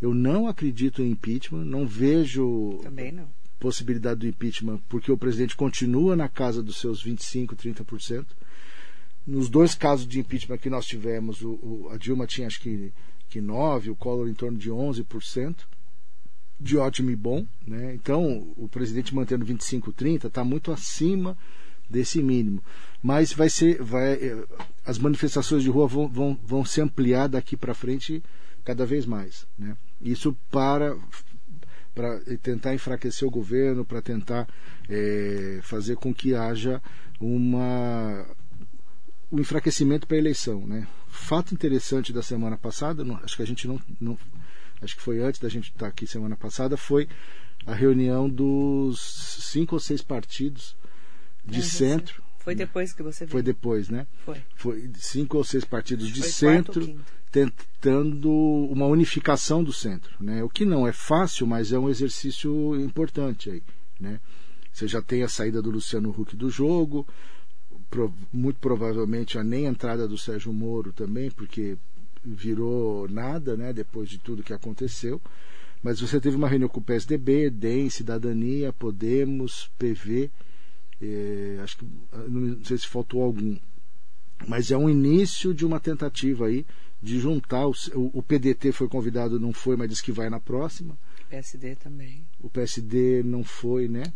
Eu 0.00 0.14
não 0.14 0.46
acredito 0.46 1.02
em 1.02 1.10
impeachment, 1.10 1.64
não 1.64 1.84
vejo 1.84 2.80
não. 3.12 3.28
possibilidade 3.58 4.20
do 4.20 4.28
impeachment, 4.28 4.78
porque 4.88 5.10
o 5.10 5.18
presidente 5.18 5.56
continua 5.56 6.14
na 6.14 6.28
casa 6.28 6.62
dos 6.62 6.76
seus 6.76 7.04
25%, 7.04 7.56
30%. 7.56 8.24
Nos 9.26 9.48
dois 9.48 9.74
casos 9.74 10.06
de 10.06 10.20
impeachment 10.20 10.58
que 10.58 10.70
nós 10.70 10.86
tivemos, 10.86 11.42
o, 11.42 11.50
o, 11.50 11.88
a 11.92 11.96
Dilma 11.96 12.26
tinha 12.26 12.46
acho 12.46 12.60
que, 12.60 12.92
que 13.28 13.40
9%, 13.40 13.88
o 13.88 13.96
Collor 13.96 14.28
em 14.28 14.34
torno 14.34 14.58
de 14.58 14.70
11% 14.70 15.56
de 16.60 16.76
ótimo 16.76 17.10
e 17.10 17.16
bom, 17.16 17.46
né? 17.66 17.94
Então, 17.94 18.52
o 18.56 18.68
presidente 18.68 19.14
mantendo 19.14 19.44
25, 19.44 19.92
30 19.92 20.26
está 20.26 20.44
muito 20.44 20.70
acima 20.70 21.36
desse 21.88 22.22
mínimo. 22.22 22.62
Mas 23.02 23.32
vai 23.32 23.48
ser, 23.48 23.82
vai, 23.82 24.12
eh, 24.12 24.44
as 24.84 24.98
manifestações 24.98 25.62
de 25.62 25.70
rua 25.70 25.88
vão, 25.88 26.06
vão, 26.06 26.38
vão 26.44 26.64
se 26.64 26.80
ampliar 26.82 27.28
daqui 27.28 27.56
para 27.56 27.72
frente 27.72 28.22
cada 28.62 28.84
vez 28.84 29.06
mais, 29.06 29.46
né? 29.58 29.74
Isso 30.00 30.36
para 30.50 30.96
para 31.92 32.20
tentar 32.40 32.72
enfraquecer 32.72 33.26
o 33.26 33.30
governo, 33.30 33.84
para 33.84 34.00
tentar 34.00 34.48
é, 34.88 35.58
fazer 35.62 35.96
com 35.96 36.14
que 36.14 36.34
haja 36.34 36.80
uma 37.20 38.24
um 39.32 39.38
enfraquecimento 39.38 40.06
para 40.06 40.16
a 40.16 40.20
eleição, 40.20 40.66
né? 40.66 40.86
Fato 41.08 41.54
interessante 41.54 42.12
da 42.12 42.22
semana 42.22 42.56
passada, 42.56 43.04
não, 43.04 43.16
acho 43.22 43.36
que 43.36 43.42
a 43.42 43.46
gente 43.46 43.66
não, 43.68 43.80
não 44.00 44.18
acho 44.82 44.96
que 44.96 45.02
foi 45.02 45.20
antes 45.20 45.40
da 45.40 45.48
gente 45.48 45.70
estar 45.70 45.86
aqui 45.86 46.06
semana 46.06 46.36
passada, 46.36 46.76
foi 46.76 47.08
a 47.66 47.74
reunião 47.74 48.28
dos 48.28 49.00
cinco 49.00 49.76
ou 49.76 49.80
seis 49.80 50.02
partidos 50.02 50.76
de 51.44 51.62
centro. 51.62 52.22
Foi 52.38 52.54
depois 52.54 52.92
que 52.92 53.02
você 53.02 53.24
viu. 53.24 53.32
Foi 53.32 53.42
depois, 53.42 53.88
né? 53.88 54.06
Foi. 54.24 54.42
Foi 54.56 54.90
cinco 54.94 55.36
ou 55.36 55.44
seis 55.44 55.64
partidos 55.64 56.08
de 56.08 56.22
centro 56.22 56.98
tentando 57.30 58.30
uma 58.30 58.86
unificação 58.86 59.62
do 59.62 59.72
centro, 59.72 60.12
né? 60.18 60.42
O 60.42 60.48
que 60.48 60.64
não 60.64 60.86
é 60.86 60.92
fácil, 60.92 61.46
mas 61.46 61.72
é 61.72 61.78
um 61.78 61.88
exercício 61.88 62.74
importante 62.80 63.50
aí, 63.50 63.62
né? 64.00 64.20
Você 64.72 64.88
já 64.88 65.02
tem 65.02 65.22
a 65.22 65.28
saída 65.28 65.60
do 65.60 65.70
Luciano 65.70 66.10
Huck 66.10 66.34
do 66.34 66.48
jogo, 66.48 67.06
muito 68.32 68.58
provavelmente 68.60 69.38
a 69.38 69.44
nem 69.44 69.64
entrada 69.64 70.06
do 70.06 70.18
Sérgio 70.18 70.52
Moro 70.52 70.92
também, 70.92 71.30
porque 71.30 71.76
virou 72.24 73.08
nada, 73.08 73.56
né, 73.56 73.72
depois 73.72 74.08
de 74.08 74.18
tudo 74.18 74.42
que 74.42 74.52
aconteceu. 74.52 75.20
Mas 75.82 76.00
você 76.00 76.20
teve 76.20 76.36
uma 76.36 76.48
reunião 76.48 76.68
com 76.68 76.80
o 76.80 76.84
PSDB, 76.84 77.48
DEM, 77.48 77.88
Cidadania, 77.88 78.72
Podemos, 78.72 79.70
PV, 79.78 80.30
eh, 81.00 81.58
acho 81.62 81.78
que 81.78 81.86
não 82.28 82.62
sei 82.64 82.76
se 82.76 82.86
faltou 82.86 83.22
algum. 83.22 83.56
Mas 84.46 84.70
é 84.70 84.76
um 84.76 84.90
início 84.90 85.54
de 85.54 85.64
uma 85.64 85.80
tentativa 85.80 86.46
aí 86.46 86.66
de 87.02 87.18
juntar. 87.18 87.66
O, 87.66 87.74
o 87.94 88.22
PDT 88.22 88.72
foi 88.72 88.88
convidado, 88.88 89.40
não 89.40 89.52
foi, 89.52 89.76
mas 89.76 89.88
disse 89.88 90.02
que 90.02 90.12
vai 90.12 90.28
na 90.28 90.38
próxima. 90.38 90.98
PSD 91.30 91.76
também. 91.76 92.26
O 92.40 92.50
PSD 92.50 93.22
não 93.22 93.42
foi, 93.42 93.88
né? 93.88 94.12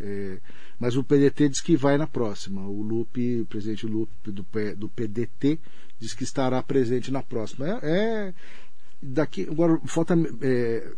É, 0.00 0.38
mas 0.78 0.96
o 0.96 1.04
PDT 1.04 1.48
diz 1.48 1.60
que 1.60 1.76
vai 1.76 1.98
na 1.98 2.06
próxima. 2.06 2.62
O 2.62 2.82
Lupe, 2.82 3.40
o 3.40 3.46
presidente 3.46 3.86
Lupe 3.86 4.30
do, 4.30 4.46
do 4.76 4.88
PDT, 4.88 5.58
diz 5.98 6.14
que 6.14 6.24
estará 6.24 6.62
presente 6.62 7.10
na 7.10 7.22
próxima. 7.22 7.66
É, 7.66 7.78
é 7.82 8.34
daqui 9.00 9.46
agora 9.48 9.80
falta 9.86 10.14
é, 10.42 10.92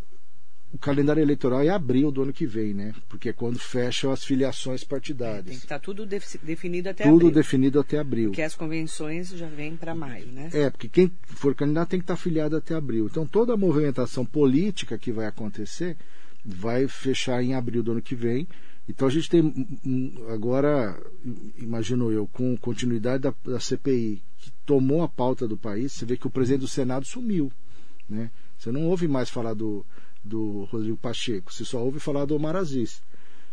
o 0.73 0.79
calendário 0.79 1.21
eleitoral 1.21 1.63
é 1.63 1.69
abril 1.69 2.13
do 2.13 2.23
ano 2.23 2.33
que 2.33 2.47
vem, 2.47 2.73
né? 2.73 2.95
Porque 3.09 3.31
é 3.31 3.33
quando 3.33 3.59
fecham 3.59 4.13
as 4.13 4.23
filiações 4.23 4.85
partidárias. 4.85 5.47
Tem 5.47 5.59
que 5.59 5.65
estar 5.65 5.81
tá 5.81 5.85
tudo 5.85 6.07
definido 6.07 6.89
até 6.89 7.05
tudo 7.05 7.15
abril. 7.15 7.29
Tudo 7.29 7.35
definido 7.35 7.81
até 7.81 7.99
abril. 7.99 8.29
Porque 8.31 8.43
as 8.43 8.55
convenções 8.55 9.31
já 9.31 9.49
vêm 9.49 9.77
para 9.77 9.95
maio, 9.95 10.27
né? 10.27 10.49
É, 10.53 10.71
porque 10.71 10.89
quem 10.89 11.11
for 11.25 11.55
candidato 11.57 11.89
tem 11.89 11.99
que 11.99 12.05
estar 12.05 12.15
tá 12.15 12.21
filiado 12.21 12.57
até 12.57 12.75
abril. 12.75 13.07
Então 13.07 13.27
toda 13.27 13.55
a 13.55 13.57
movimentação 13.57 14.25
política 14.25 14.97
que 14.97 15.11
vai 15.11 15.27
acontecer 15.27 15.97
vai 16.45 16.87
fechar 16.87 17.43
em 17.43 17.55
abril 17.55 17.83
do 17.83 17.93
ano 17.93 18.03
que 18.03 18.15
vem 18.15 18.47
Então 18.91 19.07
a 19.07 19.11
gente 19.11 19.31
tem 19.31 19.55
agora, 20.29 21.01
imagino 21.57 22.11
eu, 22.11 22.27
com 22.27 22.57
continuidade 22.57 23.23
da, 23.23 23.35
da, 23.45 23.61
CPI, 23.61 24.21
que 24.37 24.51
tomou 24.67 25.03
a 25.03 25.09
pauta 25.09 25.47
do 25.47 25.57
país, 25.57 25.93
você 25.93 26.05
vê 26.05 26.17
que 26.17 26.27
o 26.27 26.31
presidente 26.31 26.63
do 26.63 26.69
Senado 26.69 27.07
sumiu. 27.07 27.53
Né? 28.09 28.31
Você 28.59 28.73
não 28.73 28.87
ouve 28.87 29.07
mais 29.07 29.31
falar 29.31 29.55
do, 29.55 29.87
do 30.25 30.65
Rodrigo 30.65 30.97
Pacheco, 30.97 31.53
você 31.53 31.65
só 31.65 31.83
ouve 31.83 32.01
falar 32.01 32.25
do 32.25 32.35
Omar 32.35 32.57
Aziz. 32.57 33.01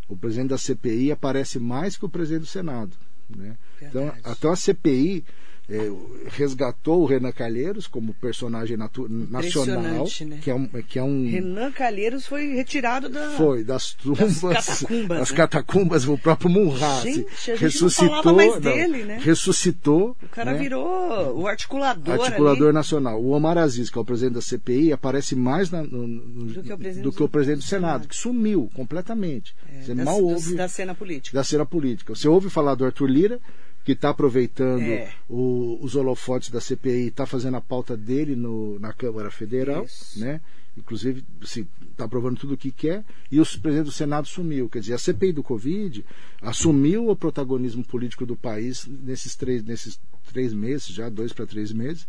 O 0.10 0.17
presidente 0.17 0.50
da 0.50 0.58
CPI 0.58 1.12
aparece 1.12 1.60
mais 1.60 1.96
que 1.96 2.06
o 2.06 2.10
presidente 2.10 2.41
do 2.41 2.48
Senado. 2.48 2.98
Né? 3.29 3.58
Então, 3.82 4.12
até 4.24 4.50
a 4.50 4.56
CPI 4.56 5.24
é, 5.69 5.91
resgatou 6.27 7.01
o 7.01 7.05
Renan 7.05 7.33
Calheiros 7.33 7.88
como 7.88 8.13
personagem 8.13 8.77
nacional, 8.77 10.07
né? 10.25 10.39
que, 10.41 10.50
é 10.50 10.55
um, 10.55 10.65
que 10.65 10.97
é 10.97 11.03
um. 11.03 11.29
Renan 11.29 11.71
Calheiros 11.74 12.25
foi 12.25 12.53
retirado 12.53 13.09
da, 13.09 13.31
foi, 13.31 13.65
das 13.65 13.93
tumbas, 13.93 14.39
das 14.39 14.65
catacumbas. 14.79 15.19
Das 15.19 15.31
né? 15.31 15.38
catacumbas, 15.38 16.07
o 16.07 16.17
próprio 16.17 16.50
Munra 16.50 16.88
ressuscitou, 17.57 18.33
não 18.33 18.59
dele, 18.62 19.03
né? 19.03 19.19
ressuscitou. 19.21 20.15
O 20.24 20.29
cara 20.29 20.53
né? 20.53 20.59
virou 20.59 21.38
o 21.38 21.47
articulador. 21.47 22.13
Articulador 22.13 22.67
ali. 22.67 22.74
nacional. 22.74 23.21
O 23.21 23.31
Omar 23.31 23.57
Aziz, 23.57 23.89
que 23.89 23.97
é 23.97 24.01
o 24.01 24.05
presidente 24.05 24.36
da 24.36 24.41
CPI, 24.41 24.93
aparece 24.93 25.36
mais 25.36 25.69
na, 25.69 25.83
no, 25.83 26.07
no, 26.07 26.45
do, 26.45 26.63
que 26.63 26.91
do, 27.01 27.12
que 27.12 27.24
o 27.24 27.27
presidente 27.27 27.59
do 27.59 27.65
Senado, 27.65 28.07
que 28.07 28.15
sumiu 28.15 28.69
completamente. 28.74 29.53
É, 29.69 29.81
Você 29.81 29.93
da, 29.93 30.05
mal 30.05 30.24
ouve. 30.24 30.55
Da 30.55 30.69
cena 30.69 30.95
política. 30.95 31.38
Da 31.38 31.43
cena 31.43 31.65
política. 31.65 32.15
Você 32.15 32.29
ouve 32.29 32.50
falar 32.50 32.75
do 32.75 32.86
Arthur 32.86 33.07
Lira 33.07 33.39
que 33.88 33.94
está 33.94 34.10
aproveitando 34.10 34.82
É. 34.82 35.13
o- 35.29 35.79
os 35.82 35.96
holofotes 35.96 36.50
da 36.50 36.60
CPI, 36.60 37.08
está 37.08 37.25
fazendo 37.25 37.56
a 37.56 37.62
pauta 37.62 37.96
dele 37.96 38.36
no- 38.36 38.77
na 38.79 38.91
Câmara 38.91 39.32
Federal, 39.32 39.86
Isso. 39.86 40.20
né? 40.20 40.41
Inclusive, 40.75 41.24
está 41.41 42.03
aprovando 42.03 42.38
tudo 42.38 42.56
o 42.56 42.58
que 42.58 42.70
quer, 42.70 43.06
e 43.32 43.39
o 43.39 43.46
presidente 43.46 43.86
do 43.86 43.91
Senado 43.94 44.27
sumiu. 44.27 44.67
Quer 44.67 44.82
dizer, 44.82 44.94
a 44.94 44.98
CPI 44.98 45.32
do 45.32 45.41
Covid 45.41 46.03
assumiu 46.41 47.08
o 47.10 47.15
protagonismo 47.15 47.82
político 47.82 48.25
do 48.25 48.36
país 48.36 48.86
nesses 48.86 49.38
três, 49.38 49.63
nesses 49.63 49.98
três 50.34 50.53
meses, 50.53 50.88
já 50.88 51.08
dois 51.08 51.32
para 51.32 51.46
três 51.46 51.72
meses, 51.72 52.06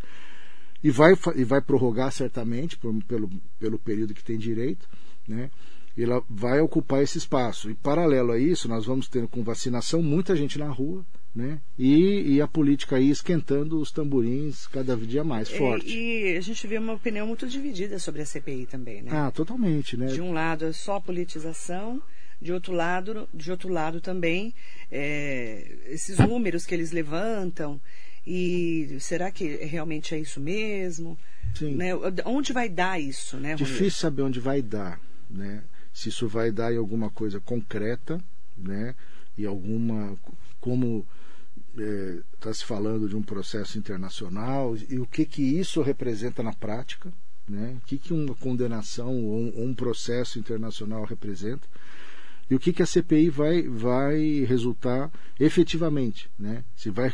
e 0.82 0.90
vai, 0.90 1.14
e 1.37 1.44
vai 1.44 1.61
prorrogar 1.61 2.11
certamente 2.11 2.76
por- 2.76 2.92
pelo, 3.04 3.30
pelo 3.61 3.78
período 3.78 4.14
que 4.14 4.25
tem 4.25 4.37
direito, 4.37 4.88
né? 5.28 5.49
E 5.97 6.02
ela 6.02 6.20
vai 6.28 6.61
ocupar 6.61 7.04
esse 7.04 7.18
espaço. 7.18 7.70
E 7.70 7.75
paralelo 7.75 8.32
a 8.32 8.38
isso, 8.38 8.68
nós 8.68 8.85
vamos 8.85 9.06
ter 9.08 9.28
com 9.28 9.44
vacinação 9.44 10.02
muita 10.02 10.35
gente 10.35 10.58
na 10.58 10.68
rua, 10.68 11.06
né? 11.35 11.61
E, 11.78 12.35
e 12.35 12.40
a 12.40 12.49
política 12.49 12.97
aí 12.97 13.11
esquentando 13.11 13.80
os 13.80 13.92
tamborins 13.92 14.66
cada 14.66 14.97
dia 14.97 15.23
mais 15.23 15.49
forte. 15.49 15.97
E, 15.97 16.32
e 16.32 16.37
a 16.37 16.40
gente 16.40 16.66
vê 16.66 16.78
uma 16.78 16.94
opinião 16.94 17.26
muito 17.26 17.47
dividida 17.47 17.99
sobre 17.99 18.23
a 18.23 18.26
CPI 18.26 18.66
também, 18.66 19.02
né? 19.02 19.11
Ah, 19.12 19.30
totalmente, 19.30 19.97
né? 19.97 20.06
De 20.06 20.20
um 20.20 20.32
lado 20.32 20.64
é 20.64 20.73
só 20.73 20.99
politização, 20.99 22.02
de 22.40 22.52
outro 22.52 22.73
lado, 22.73 23.28
de 23.32 23.50
outro 23.50 23.68
lado 23.68 24.00
também 24.00 24.54
é, 24.90 25.76
esses 25.87 26.18
números 26.18 26.64
que 26.66 26.75
eles 26.75 26.92
levantam. 26.92 27.80
E 28.26 28.97
será 29.00 29.30
que 29.30 29.56
realmente 29.64 30.14
é 30.14 30.18
isso 30.18 30.40
mesmo? 30.40 31.18
Sim. 31.54 31.75
Né? 31.75 31.92
Onde 32.25 32.52
vai 32.52 32.68
dar 32.68 33.00
isso, 33.00 33.37
né? 33.37 33.52
Romildo? 33.52 33.64
Difícil 33.64 34.00
saber 34.00 34.23
onde 34.23 34.38
vai 34.38 34.61
dar, 34.61 35.00
né? 35.30 35.62
Se 35.94 36.11
isso 36.11 36.28
vai 36.28 36.50
dar 36.50 36.73
em 36.73 36.76
alguma 36.76 37.11
coisa 37.11 37.40
concreta, 37.40 38.23
né? 38.56 38.94
E 39.37 39.47
alguma 39.47 40.16
como 40.60 41.06
está 41.76 42.52
se 42.52 42.64
falando 42.64 43.08
de 43.08 43.16
um 43.16 43.22
processo 43.22 43.78
internacional 43.78 44.76
e 44.88 44.98
o 44.98 45.06
que 45.06 45.24
que 45.24 45.42
isso 45.42 45.80
representa 45.80 46.42
na 46.42 46.52
prática, 46.52 47.12
né? 47.48 47.76
O 47.82 47.86
que 47.86 47.98
que 47.98 48.12
uma 48.12 48.34
condenação 48.34 49.24
ou 49.24 49.38
um, 49.38 49.70
um 49.70 49.74
processo 49.74 50.38
internacional 50.38 51.04
representa 51.04 51.66
e 52.50 52.54
o 52.54 52.58
que 52.58 52.72
que 52.72 52.82
a 52.82 52.86
CPI 52.86 53.30
vai 53.30 53.62
vai 53.62 54.44
resultar 54.44 55.10
efetivamente, 55.38 56.30
né? 56.38 56.64
Se 56.76 56.90
vai 56.90 57.12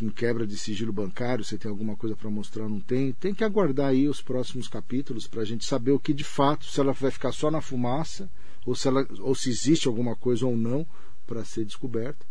em 0.00 0.10
quebra 0.10 0.46
de 0.46 0.56
sigilo 0.56 0.92
bancário, 0.92 1.44
você 1.44 1.58
tem 1.58 1.68
alguma 1.68 1.96
coisa 1.96 2.14
para 2.14 2.30
mostrar 2.30 2.68
não 2.68 2.80
tem, 2.80 3.12
tem 3.12 3.34
que 3.34 3.42
aguardar 3.42 3.88
aí 3.88 4.08
os 4.08 4.22
próximos 4.22 4.68
capítulos 4.68 5.26
para 5.26 5.42
a 5.42 5.44
gente 5.44 5.64
saber 5.64 5.90
o 5.90 5.98
que 5.98 6.14
de 6.14 6.24
fato, 6.24 6.66
se 6.66 6.78
ela 6.78 6.92
vai 6.92 7.10
ficar 7.10 7.32
só 7.32 7.50
na 7.50 7.60
fumaça 7.60 8.30
ou 8.64 8.76
se, 8.76 8.86
ela, 8.86 9.06
ou 9.20 9.34
se 9.34 9.50
existe 9.50 9.88
alguma 9.88 10.14
coisa 10.14 10.46
ou 10.46 10.56
não 10.56 10.86
para 11.26 11.44
ser 11.44 11.64
descoberta, 11.64 12.24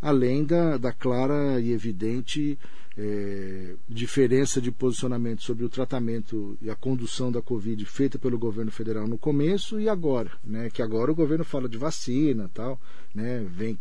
além 0.00 0.44
da, 0.44 0.76
da 0.76 0.92
clara 0.92 1.60
e 1.60 1.72
evidente 1.72 2.58
eh, 2.96 3.74
diferença 3.88 4.60
de 4.60 4.72
posicionamento 4.72 5.42
sobre 5.42 5.64
o 5.64 5.68
tratamento 5.68 6.56
e 6.62 6.70
a 6.70 6.74
condução 6.74 7.30
da 7.30 7.42
Covid 7.42 7.84
feita 7.84 8.18
pelo 8.18 8.38
governo 8.38 8.70
federal 8.70 9.06
no 9.06 9.18
começo 9.18 9.78
e 9.78 9.88
agora, 9.88 10.30
né? 10.42 10.70
Que 10.70 10.82
agora 10.82 11.12
o 11.12 11.14
governo 11.14 11.44
fala 11.44 11.68
de 11.68 11.76
vacina, 11.76 12.50
tal, 12.54 12.80
né? 13.14 13.44
Vem 13.50 13.78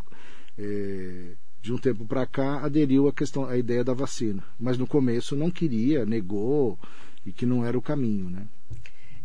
eh, 0.57 1.34
de 1.62 1.74
um 1.74 1.77
tempo 1.77 2.05
para 2.05 2.25
cá 2.25 2.63
aderiu 2.63 3.07
a 3.07 3.13
questão, 3.13 3.45
a 3.45 3.57
ideia 3.57 3.84
da 3.84 3.93
vacina, 3.93 4.43
mas 4.60 4.77
no 4.77 4.86
começo 4.86 5.36
não 5.36 5.50
queria, 5.50 6.05
negou 6.05 6.77
e 7.25 7.31
que 7.31 7.45
não 7.45 7.65
era 7.65 7.77
o 7.77 7.81
caminho, 7.81 8.29
né? 8.29 8.45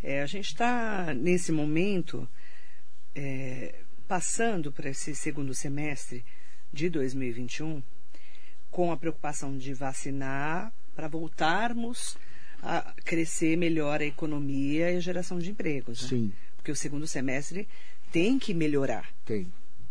É, 0.03 0.23
a 0.23 0.27
gente 0.27 0.47
está 0.47 1.13
nesse 1.13 1.53
momento 1.53 2.27
é, 3.15 3.75
passando 4.09 4.73
para 4.73 4.89
esse 4.89 5.15
segundo 5.15 5.53
semestre 5.53 6.25
de 6.73 6.89
2021 6.91 7.83
com 8.71 8.93
a 8.93 8.97
preocupação 8.97 9.57
de 9.57 9.75
vacinar 9.75 10.73
para 10.95 11.09
voltarmos 11.09 12.17
a 12.63 12.95
crescer 13.05 13.57
melhor 13.57 14.01
a 14.01 14.05
economia 14.05 14.91
e 14.93 14.97
a 14.97 15.01
geração 15.01 15.39
de 15.39 15.51
empregos. 15.51 16.03
né? 16.03 16.09
Sim, 16.09 16.33
Porque 16.57 16.71
o 16.71 16.77
segundo 16.77 17.07
semestre 17.07 17.67
tem 18.13 18.39
que 18.39 18.53
melhorar. 18.55 19.09
tem. 19.25 19.51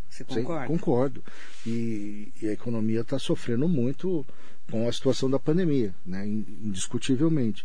Você 0.09 0.23
Sim, 0.27 0.41
concorda? 0.41 0.67
concordo. 0.67 1.23
E, 1.67 2.31
e 2.41 2.47
a 2.47 2.51
economia 2.53 3.01
está 3.01 3.19
sofrendo 3.19 3.67
muito 3.67 4.25
com 4.71 4.87
a 4.87 4.91
situação 4.91 5.29
da 5.29 5.37
pandemia, 5.39 5.93
né? 6.05 6.25
in- 6.27 6.45
indiscutivelmente. 6.63 7.63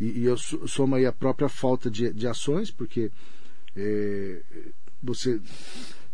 E, 0.00 0.04
e 0.20 0.24
eu 0.24 0.36
so- 0.36 0.66
somo 0.66 0.94
aí 0.96 1.06
a 1.06 1.12
própria 1.12 1.48
falta 1.48 1.88
de, 1.90 2.12
de 2.12 2.26
ações, 2.26 2.70
porque 2.70 3.10
é, 3.76 4.42
você 5.02 5.40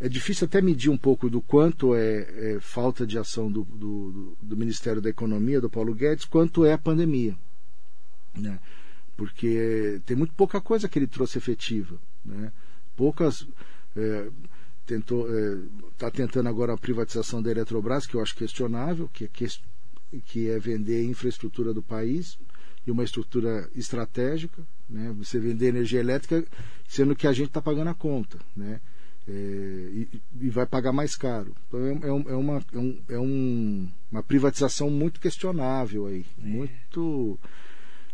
é 0.00 0.08
difícil 0.08 0.46
até 0.46 0.60
medir 0.60 0.90
um 0.90 0.96
pouco 0.98 1.30
do 1.30 1.40
quanto 1.40 1.94
é, 1.94 2.54
é 2.56 2.58
falta 2.60 3.06
de 3.06 3.18
ação 3.18 3.50
do, 3.50 3.64
do, 3.64 4.36
do- 4.42 4.56
Ministério 4.56 5.00
da 5.00 5.08
Economia, 5.10 5.60
do 5.60 5.70
Paulo 5.70 5.94
Guedes, 5.94 6.24
quanto 6.24 6.64
é 6.64 6.72
a 6.72 6.78
pandemia. 6.78 7.36
Né? 8.36 8.58
Porque 9.16 10.00
tem 10.04 10.16
muito 10.16 10.34
pouca 10.34 10.60
coisa 10.60 10.88
que 10.88 10.98
ele 10.98 11.06
trouxe 11.06 11.38
efetiva. 11.38 11.96
Né? 12.24 12.52
Poucas. 12.96 13.46
é, 13.96 14.28
tentou 14.86 15.26
está 15.92 16.10
tentando 16.10 16.48
agora 16.48 16.74
a 16.74 16.76
privatização 16.78 17.40
da 17.40 17.50
Eletrobras, 17.50 18.06
que 18.06 18.16
eu 18.16 18.20
acho 18.20 18.34
questionável, 18.36 19.08
que 19.12 19.24
é, 19.24 19.28
ques- 19.28 19.62
que 20.26 20.48
é 20.50 20.58
vender 20.58 21.00
a 21.00 21.04
infraestrutura 21.04 21.72
do 21.72 21.82
país 21.82 22.38
e 22.86 22.90
uma 22.90 23.02
estrutura 23.04 23.66
estratégica, 23.74 24.62
né? 24.90 25.14
Você 25.18 25.38
vender 25.38 25.68
energia 25.68 26.00
elétrica, 26.00 26.44
sendo 26.86 27.16
que 27.16 27.26
a 27.26 27.32
gente 27.32 27.46
está 27.48 27.62
pagando 27.62 27.88
a 27.88 27.94
conta, 27.94 28.38
né? 28.54 28.78
É, 29.26 29.32
e, 29.32 30.08
e 30.42 30.50
vai 30.50 30.66
pagar 30.66 30.92
mais 30.92 31.16
caro. 31.16 31.54
Então 31.68 31.80
é, 31.80 31.92
é 31.92 32.32
é 32.32 32.36
uma, 32.36 32.62
é, 32.72 32.78
um- 32.78 33.00
é 33.08 33.18
um- 33.18 33.88
uma 34.12 34.22
privatização 34.22 34.90
muito 34.90 35.18
questionável 35.18 36.06
aí, 36.06 36.26
muito 36.38 37.38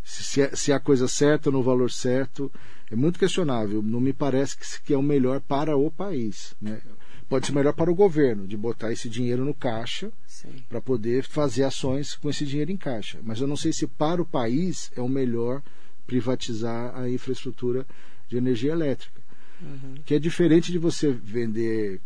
se 0.04 0.40
é, 0.40 0.54
se 0.54 0.70
é 0.72 0.74
a 0.74 0.80
coisa 0.80 1.08
certa 1.08 1.50
no 1.50 1.62
valor 1.62 1.90
certo 1.90 2.50
é 2.90 2.96
muito 2.96 3.18
questionável. 3.18 3.82
Não 3.82 4.00
me 4.00 4.12
parece 4.12 4.56
que, 4.56 4.82
que 4.84 4.94
é 4.94 4.96
o 4.98 5.02
melhor 5.02 5.40
para 5.40 5.76
o 5.76 5.90
país. 5.90 6.54
Né? 6.60 6.80
Pode 7.28 7.46
ser 7.46 7.52
melhor 7.52 7.72
para 7.74 7.90
o 7.90 7.94
governo 7.94 8.46
de 8.46 8.56
botar 8.56 8.92
esse 8.92 9.08
dinheiro 9.08 9.44
no 9.44 9.54
caixa 9.54 10.10
para 10.68 10.80
poder 10.80 11.22
fazer 11.24 11.62
ações 11.64 12.14
com 12.16 12.28
esse 12.30 12.44
dinheiro 12.46 12.72
em 12.72 12.76
caixa. 12.76 13.18
Mas 13.22 13.40
eu 13.40 13.46
não 13.46 13.56
sei 13.56 13.72
se 13.72 13.86
para 13.86 14.20
o 14.22 14.26
país 14.26 14.90
é 14.96 15.00
o 15.00 15.08
melhor 15.08 15.62
privatizar 16.06 16.96
a 16.96 17.08
infraestrutura 17.08 17.86
de 18.28 18.36
energia 18.36 18.72
elétrica. 18.72 19.19
Que 20.04 20.14
é 20.14 20.18
diferente 20.18 20.72
de 20.72 20.78
você 20.78 21.10
vender 21.12 22.00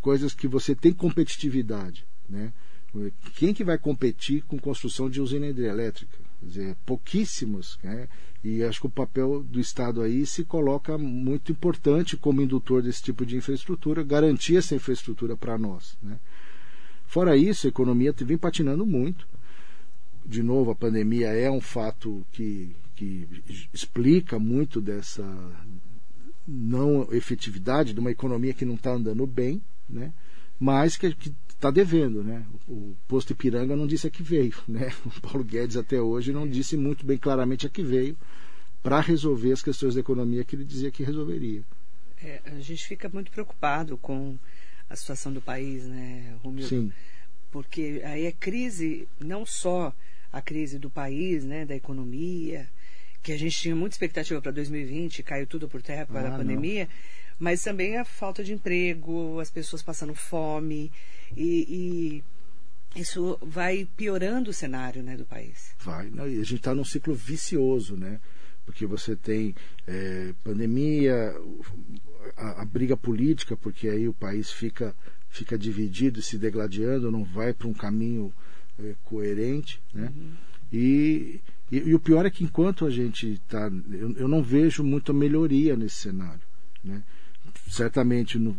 coisas 0.00 0.34
que 0.34 0.48
você 0.48 0.74
tem 0.74 0.92
competitividade. 0.92 2.04
Né? 2.28 2.52
Quem 3.36 3.54
que 3.54 3.64
vai 3.64 3.78
competir 3.78 4.42
com 4.42 4.58
construção 4.58 5.08
de 5.08 5.20
usina 5.20 5.46
hidrelétrica? 5.46 6.18
Quer 6.40 6.46
dizer, 6.46 6.76
pouquíssimos. 6.84 7.78
Né? 7.82 8.08
E 8.42 8.62
acho 8.62 8.80
que 8.80 8.86
o 8.86 8.90
papel 8.90 9.42
do 9.42 9.60
Estado 9.60 10.00
aí 10.00 10.24
se 10.26 10.44
coloca 10.44 10.96
muito 10.96 11.52
importante 11.52 12.16
como 12.16 12.42
indutor 12.42 12.82
desse 12.82 13.02
tipo 13.02 13.24
de 13.24 13.36
infraestrutura, 13.36 14.02
garantir 14.02 14.56
essa 14.56 14.74
infraestrutura 14.74 15.36
para 15.36 15.58
nós. 15.58 15.96
Né? 16.02 16.18
Fora 17.06 17.36
isso, 17.36 17.66
a 17.66 17.70
economia 17.70 18.14
vem 18.16 18.38
patinando 18.38 18.86
muito. 18.86 19.28
De 20.24 20.42
novo, 20.42 20.70
a 20.70 20.74
pandemia 20.74 21.28
é 21.28 21.50
um 21.50 21.60
fato 21.60 22.24
que, 22.32 22.74
que 22.94 23.26
explica 23.72 24.38
muito 24.38 24.80
dessa 24.80 25.24
não 26.50 27.06
efetividade 27.12 27.94
de 27.94 28.00
uma 28.00 28.10
economia 28.10 28.52
que 28.52 28.64
não 28.64 28.74
está 28.74 28.90
andando 28.90 29.24
bem, 29.26 29.62
né? 29.88 30.12
mas 30.58 30.96
que 30.96 31.14
está 31.48 31.70
devendo. 31.70 32.24
Né? 32.24 32.44
O 32.68 32.96
posto 33.06 33.30
Ipiranga 33.30 33.76
não 33.76 33.86
disse 33.86 34.06
a 34.06 34.10
que 34.10 34.22
veio. 34.22 34.54
Né? 34.66 34.92
O 35.06 35.20
Paulo 35.20 35.44
Guedes 35.44 35.76
até 35.76 36.00
hoje 36.00 36.32
não 36.32 36.48
disse 36.48 36.76
muito 36.76 37.06
bem 37.06 37.16
claramente 37.16 37.66
a 37.66 37.70
que 37.70 37.82
veio 37.82 38.16
para 38.82 39.00
resolver 39.00 39.52
as 39.52 39.62
questões 39.62 39.94
da 39.94 40.00
economia 40.00 40.44
que 40.44 40.56
ele 40.56 40.64
dizia 40.64 40.90
que 40.90 41.04
resolveria. 41.04 41.62
É, 42.22 42.40
a 42.46 42.60
gente 42.60 42.86
fica 42.86 43.08
muito 43.08 43.30
preocupado 43.30 43.96
com 43.96 44.38
a 44.88 44.96
situação 44.96 45.32
do 45.32 45.40
país, 45.40 45.86
né, 45.86 46.34
Romildo? 46.42 46.68
Sim. 46.68 46.92
Porque 47.50 48.00
aí 48.04 48.26
é 48.26 48.32
crise, 48.32 49.08
não 49.18 49.44
só 49.44 49.94
a 50.32 50.40
crise 50.40 50.78
do 50.78 50.88
país, 50.88 51.44
né, 51.44 51.64
da 51.64 51.74
economia, 51.74 52.68
que 53.22 53.32
a 53.32 53.38
gente 53.38 53.56
tinha 53.58 53.76
muita 53.76 53.94
expectativa 53.94 54.40
para 54.40 54.50
2020, 54.52 55.22
caiu 55.22 55.46
tudo 55.46 55.68
por 55.68 55.82
terra 55.82 56.06
por 56.06 56.14
causa 56.14 56.28
Ah, 56.28 56.30
da 56.30 56.38
não. 56.38 56.44
pandemia, 56.44 56.88
mas 57.38 57.62
também 57.62 57.96
a 57.98 58.04
falta 58.04 58.42
de 58.44 58.52
emprego, 58.52 59.38
as 59.40 59.50
pessoas 59.50 59.82
passando 59.82 60.14
fome 60.14 60.90
e, 61.36 62.22
e 62.94 63.00
isso 63.00 63.38
vai 63.42 63.86
piorando 63.96 64.50
o 64.50 64.54
cenário, 64.54 65.02
né, 65.02 65.16
do 65.16 65.24
país. 65.24 65.72
Vai. 65.80 66.10
Não, 66.10 66.26
e 66.28 66.34
a 66.34 66.44
gente 66.44 66.56
está 66.56 66.74
num 66.74 66.84
ciclo 66.84 67.14
vicioso, 67.14 67.96
né? 67.96 68.20
Porque 68.64 68.86
você 68.86 69.16
tem 69.16 69.54
é, 69.86 70.32
pandemia, 70.44 71.34
a, 72.36 72.62
a 72.62 72.64
briga 72.64 72.96
política, 72.96 73.56
porque 73.56 73.88
aí 73.88 74.06
o 74.08 74.12
país 74.14 74.50
fica, 74.50 74.94
fica 75.28 75.58
dividido, 75.58 76.20
se 76.22 76.38
degladiando, 76.38 77.10
não 77.10 77.24
vai 77.24 77.52
para 77.52 77.66
um 77.68 77.72
caminho 77.74 78.32
é, 78.78 78.94
coerente, 79.04 79.80
né? 79.94 80.12
E, 80.72 81.40
e, 81.70 81.78
e 81.78 81.94
o 81.94 82.00
pior 82.00 82.26
é 82.26 82.30
que 82.30 82.44
enquanto 82.44 82.84
a 82.84 82.90
gente 82.90 83.32
está. 83.32 83.70
Eu, 83.90 84.12
eu 84.16 84.28
não 84.28 84.42
vejo 84.42 84.82
muita 84.82 85.12
melhoria 85.12 85.76
nesse 85.76 85.96
cenário, 85.96 86.40
né? 86.82 87.02
Certamente 87.68 88.38
no, 88.38 88.56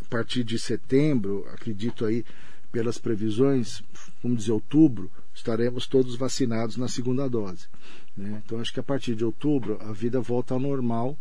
a 0.00 0.08
partir 0.08 0.42
de 0.42 0.58
setembro, 0.58 1.46
acredito 1.52 2.04
aí, 2.04 2.24
pelas 2.72 2.98
previsões, 2.98 3.82
vamos 4.22 4.38
dizer, 4.38 4.52
outubro, 4.52 5.10
estaremos 5.34 5.86
todos 5.86 6.16
vacinados 6.16 6.76
na 6.76 6.88
segunda 6.88 7.28
dose. 7.28 7.66
Né? 8.16 8.42
Então, 8.44 8.60
acho 8.60 8.72
que 8.72 8.80
a 8.80 8.82
partir 8.82 9.14
de 9.14 9.24
outubro 9.24 9.78
a 9.80 9.92
vida 9.92 10.20
volta 10.20 10.54
ao 10.54 10.60
normal, 10.60 11.16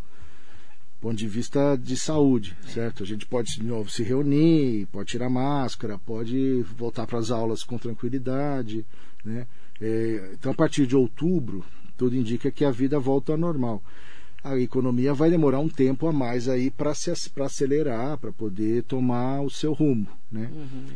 ponto 1.00 1.16
de 1.16 1.28
vista 1.28 1.78
de 1.78 1.96
saúde, 1.96 2.58
certo? 2.68 3.04
A 3.04 3.06
gente 3.06 3.26
pode 3.26 3.54
de 3.54 3.64
novo 3.64 3.90
se 3.90 4.04
reunir, 4.04 4.86
pode 4.88 5.10
tirar 5.10 5.30
máscara, 5.30 5.98
pode 5.98 6.62
voltar 6.78 7.08
para 7.08 7.20
as 7.20 7.32
aulas 7.32 7.64
com 7.64 7.78
tranquilidade. 7.78 8.86
Né? 9.24 9.48
É, 9.82 10.32
então, 10.34 10.52
a 10.52 10.56
partir 10.56 10.86
de 10.86 10.96
outubro, 10.96 11.64
tudo 11.98 12.16
indica 12.16 12.52
que 12.52 12.66
a 12.66 12.72
vida 12.72 13.00
volta 13.00 13.32
ao 13.32 13.38
normal 13.38 13.82
a 14.44 14.58
economia 14.58 15.14
vai 15.14 15.30
demorar 15.30 15.60
um 15.60 15.70
tempo 15.70 16.08
a 16.08 16.14
mais 16.14 16.48
aí 16.48 16.72
para 16.72 16.94
se 16.94 17.12
acelerar, 17.12 18.18
para 18.18 18.32
poder 18.32 18.84
tomar 18.84 19.42
o 19.42 19.50
seu 19.50 19.74
rumo, 19.74 20.08
né? 20.32 20.50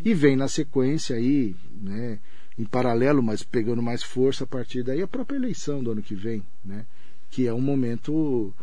E 0.04 0.13
vem 0.13 0.36
na 0.36 0.48
sequência 0.48 1.16
aí, 1.16 1.56
né, 1.82 2.20
em 2.58 2.63
paralelo, 2.63 3.22
mas 3.22 3.44
pegando 3.44 3.82
mais 3.82 4.02
força 4.02 4.46
a 4.46 4.48
partir 4.48 4.84
daí 4.84 5.02
a 5.02 5.08
própria 5.08 5.38
eleição 5.38 5.84
do 5.84 5.92
ano 5.92 6.02
que 6.02 6.16
vem, 6.16 6.44
né? 6.63 6.86
Que 7.30 7.48
é 7.48 7.54
um 7.54 7.62
momento 7.62 8.54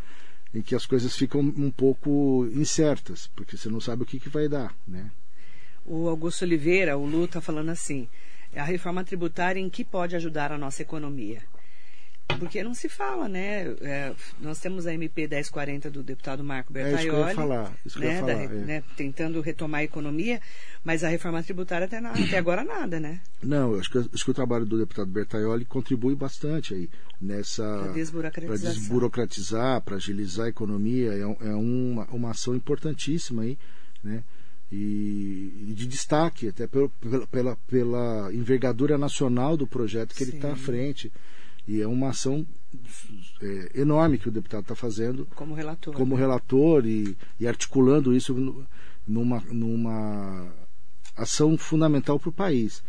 em 0.54 0.62
que 0.62 0.74
as 0.74 0.86
coisas 0.86 1.14
ficam 1.14 1.40
um 1.40 1.70
pouco 1.70 2.48
incertas, 2.54 3.28
porque 3.36 3.56
você 3.56 3.68
não 3.68 3.80
sabe 3.80 4.02
o 4.02 4.06
que, 4.06 4.18
que 4.18 4.28
vai 4.28 4.48
dar, 4.48 4.74
né? 4.86 5.10
O 5.84 6.08
Augusto 6.08 6.44
Oliveira, 6.44 6.96
o 6.96 7.04
Lu, 7.04 7.24
está 7.24 7.40
falando 7.40 7.68
assim: 7.68 8.08
a 8.54 8.64
reforma 8.64 9.04
tributária 9.04 9.60
em 9.60 9.68
que 9.70 9.84
pode 9.84 10.16
ajudar 10.16 10.52
a 10.52 10.58
nossa 10.58 10.82
economia? 10.82 11.40
Porque 12.38 12.62
não 12.62 12.74
se 12.74 12.88
fala, 12.88 13.28
né? 13.28 13.74
É, 13.80 14.12
nós 14.40 14.60
temos 14.60 14.86
a 14.86 14.94
MP 14.94 15.26
1040 15.26 15.90
do 15.90 16.00
deputado 16.00 16.44
Marco 16.44 16.72
É 16.78 16.82
isso 16.82 16.88
eu 17.08 17.12
Bertaioli, 17.12 17.34
falar, 17.34 17.72
isso 17.84 17.98
eu 17.98 18.02
né, 18.08 18.20
da- 18.20 18.26
falar, 18.26 18.42
é. 18.44 18.46
né, 18.46 18.84
tentando 18.96 19.40
retomar 19.40 19.80
a 19.80 19.84
economia, 19.84 20.40
mas 20.84 21.02
a 21.02 21.08
reforma 21.08 21.42
tributária 21.42 21.86
até, 21.86 22.00
na- 22.00 22.12
até 22.12 22.38
agora 22.38 22.62
nada, 22.62 23.00
né? 23.00 23.20
Não, 23.42 23.72
eu 23.74 23.80
acho 23.80 23.90
que, 23.90 23.98
acho 23.98 24.24
que 24.24 24.30
o 24.30 24.34
trabalho 24.34 24.64
do 24.64 24.78
deputado 24.78 25.10
Bertaioli 25.10 25.64
contribui 25.64 26.14
bastante 26.14 26.72
aí 26.72 26.88
nessa 27.20 27.64
para 28.46 28.56
desburocratizar, 28.56 29.80
para 29.82 29.96
agilizar 29.96 30.46
a 30.46 30.50
economia, 30.50 31.12
é, 31.12 31.20
é 31.22 31.54
uma, 31.54 32.04
uma 32.10 32.30
ação 32.30 32.54
importantíssima 32.54 33.42
aí, 33.42 33.58
né? 34.04 34.22
E, 34.72 35.66
e 35.68 35.72
de 35.74 35.86
destaque, 35.86 36.48
até 36.48 36.66
pelo- 36.66 36.88
pela, 36.90 37.26
pela, 37.26 37.56
pela 37.66 38.32
envergadura 38.32 38.96
nacional 38.96 39.56
do 39.56 39.66
projeto 39.66 40.14
que 40.14 40.22
ele 40.22 40.36
está 40.36 40.52
à 40.52 40.56
Sim. 40.56 40.62
frente. 40.62 41.12
E 41.66 41.80
é 41.80 41.86
uma 41.86 42.10
ação 42.10 42.46
é, 43.42 43.80
enorme 43.80 44.16
que 44.18 44.28
o 44.28 44.32
deputado 44.32 44.62
está 44.62 44.74
fazendo 44.74 45.26
Como 45.34 45.54
relator. 45.54 45.94
como 45.94 46.14
relator 46.14 46.86
e, 46.86 47.16
e 47.38 47.46
articulando 47.46 48.14
isso 48.14 48.32
nu- 48.34 48.64
numa, 49.06 49.40
numa 49.50 50.52
ação 51.16 51.56
fundamental 51.58 52.18
para 52.18 52.28
o 52.28 52.32
país. 52.32 52.82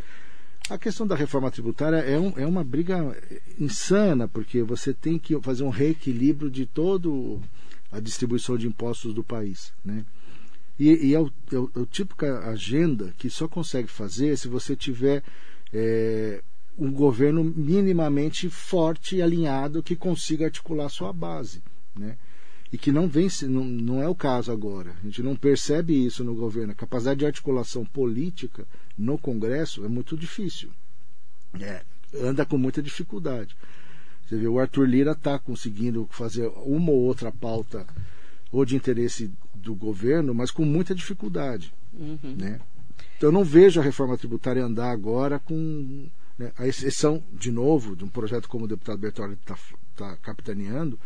A 0.69 0.77
questão 0.77 1.05
da 1.07 1.15
reforma 1.15 1.49
tributária 1.51 1.97
é, 1.97 2.17
um- 2.19 2.33
é 2.37 2.45
uma 2.45 2.63
briga 2.63 3.17
insana, 3.59 4.27
porque 4.27 4.61
você 4.63 4.93
tem 4.93 5.17
que 5.17 5.39
fazer 5.41 5.63
um 5.63 5.69
reequilíbrio 5.69 6.49
de 6.49 6.65
toda 6.65 7.09
a 7.91 7.99
distribuição 7.99 8.55
de 8.57 8.67
impostos 8.67 9.13
do 9.13 9.23
país. 9.23 9.73
Né? 9.83 10.05
E, 10.79 11.07
e 11.07 11.13
é, 11.15 11.19
o, 11.19 11.31
é 11.51 11.57
o- 11.57 11.71
é 11.75 11.79
o 11.79 11.85
típica 11.85 12.39
agenda 12.49 13.13
que 13.17 13.29
só 13.29 13.47
consegue 13.47 13.87
fazer 13.87 14.37
se 14.37 14.47
você 14.47 14.75
tiver 14.75 15.23
é, 15.73 16.41
um 16.77 16.91
governo 16.91 17.43
minimamente 17.43 18.49
forte 18.49 19.17
e 19.17 19.21
alinhado 19.21 19.83
que 19.83 19.95
consiga 19.95 20.45
articular 20.45 20.89
sua 20.89 21.13
base. 21.13 21.61
Né? 21.95 22.17
E 22.73 22.77
que 22.77 22.91
não 22.91 23.07
vem, 23.07 23.27
não, 23.43 23.65
não 23.65 24.01
é 24.01 24.07
o 24.07 24.15
caso 24.15 24.51
agora. 24.51 24.95
A 25.01 25.05
gente 25.05 25.21
não 25.21 25.35
percebe 25.35 26.05
isso 26.05 26.23
no 26.23 26.33
governo. 26.33 26.71
A 26.71 26.75
capacidade 26.75 27.19
de 27.19 27.25
articulação 27.25 27.85
política 27.85 28.65
no 28.97 29.17
Congresso 29.17 29.83
é 29.83 29.89
muito 29.89 30.15
difícil. 30.17 30.69
É, 31.59 31.83
anda 32.23 32.45
com 32.45 32.57
muita 32.57 32.81
dificuldade. 32.81 33.55
Você 34.25 34.37
vê, 34.37 34.47
o 34.47 34.57
Arthur 34.59 34.87
Lira 34.87 35.11
está 35.11 35.37
conseguindo 35.37 36.07
fazer 36.09 36.47
uma 36.65 36.91
ou 36.91 37.01
outra 37.01 37.29
pauta 37.31 37.85
ou 38.51 38.65
de 38.65 38.75
interesse 38.75 39.31
do 39.53 39.73
governo, 39.73 40.33
mas 40.33 40.51
com 40.51 40.65
muita 40.65 40.93
dificuldade. 40.93 41.73
Uhum. 41.93 42.35
Né? 42.37 42.59
Então 43.17 43.29
eu 43.29 43.33
não 43.33 43.43
vejo 43.43 43.79
a 43.79 43.83
reforma 43.83 44.17
tributária 44.17 44.63
andar 44.63 44.91
agora 44.91 45.39
com. 45.39 46.07
né, 46.37 46.51
a 46.57 46.67
exceção, 46.67 47.23
de 47.31 47.51
novo, 47.51 47.95
de 47.95 48.03
um 48.03 48.09
projeto 48.09 48.49
como 48.49 48.65
o 48.65 48.67
deputado 48.67 48.97
Bertoli 48.97 49.33
está 49.33 49.57
tá 49.95 50.17
capitaneando, 50.17 50.99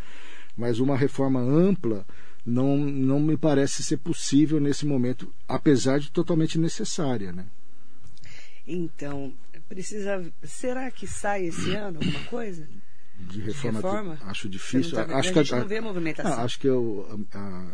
mas 0.56 0.80
uma 0.80 0.98
reforma 0.98 1.40
ampla 1.40 2.06
não, 2.46 2.78
não 2.78 3.20
me 3.20 3.36
parece 3.36 3.84
ser 3.84 3.98
possível 3.98 4.60
nesse 4.60 4.86
momento, 4.86 5.34
apesar 5.48 6.00
de 6.00 6.12
totalmente 6.12 6.58
necessária. 6.60 7.32
Né? 7.32 7.46
Então, 8.68 9.34
precisa. 9.68 10.24
Será 10.44 10.90
que 10.92 11.08
sai 11.08 11.46
esse 11.46 11.74
ano 11.74 12.00
alguma 12.00 12.24
coisa? 12.26 12.68
De 13.20 13.40
reforma, 13.42 13.80
tri- 13.82 13.90
reforma? 13.90 14.18
acho 14.30 14.50
difícil. 14.50 14.98
não 14.98 15.08
tá 15.08 15.18
acho 15.18 15.30
a 15.30 15.34
que 15.34 15.44
gente 15.44 15.60
não 15.60 15.68
vê 15.68 15.82
movimentação. 15.82 16.34
Ah, 16.34 16.44
acho 16.44 16.60
que 16.60 16.68
é 16.68 16.72
o, 16.72 17.26
a- 17.34 17.38
a- 17.40 17.72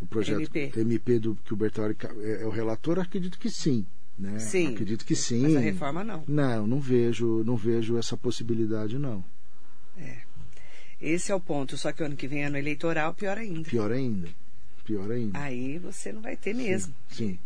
o 0.00 0.06
projeto 0.06 0.40
MP. 0.40 0.72
MP, 0.80 1.18
do 1.18 1.34
que 1.44 1.52
o 1.52 1.56
Bertoli 1.56 1.94
ca- 1.94 2.14
é, 2.20 2.42
é 2.42 2.46
o 2.46 2.50
relator, 2.50 2.98
acredito 2.98 3.38
que 3.38 3.50
sim. 3.50 3.84
Né? 4.18 4.38
Sim. 4.40 4.68
Acredito 4.72 5.04
que 5.04 5.14
sim. 5.14 5.42
Mas 5.42 5.56
a 5.56 5.60
reforma 5.60 6.02
não. 6.02 6.24
Não, 6.26 6.66
não 6.66 6.80
vejo, 6.80 7.44
não 7.44 7.56
vejo 7.56 7.96
essa 7.96 8.16
possibilidade, 8.16 8.98
não. 8.98 9.24
Esse 11.00 11.30
é 11.30 11.34
o 11.34 11.40
ponto. 11.40 11.76
Só 11.76 11.92
que 11.92 12.02
o 12.02 12.06
ano 12.06 12.16
que 12.16 12.26
vem 12.26 12.42
é 12.42 12.46
ano 12.46 12.56
eleitoral, 12.58 13.14
pior 13.14 13.38
ainda. 13.38 13.68
Pior 13.68 13.92
ainda. 13.92 14.28
Pior 14.84 15.10
ainda. 15.10 15.38
Aí 15.38 15.78
você 15.78 16.10
não 16.12 16.20
vai 16.20 16.36
ter 16.36 16.54
mesmo. 16.54 16.92
Sim. 17.10 17.38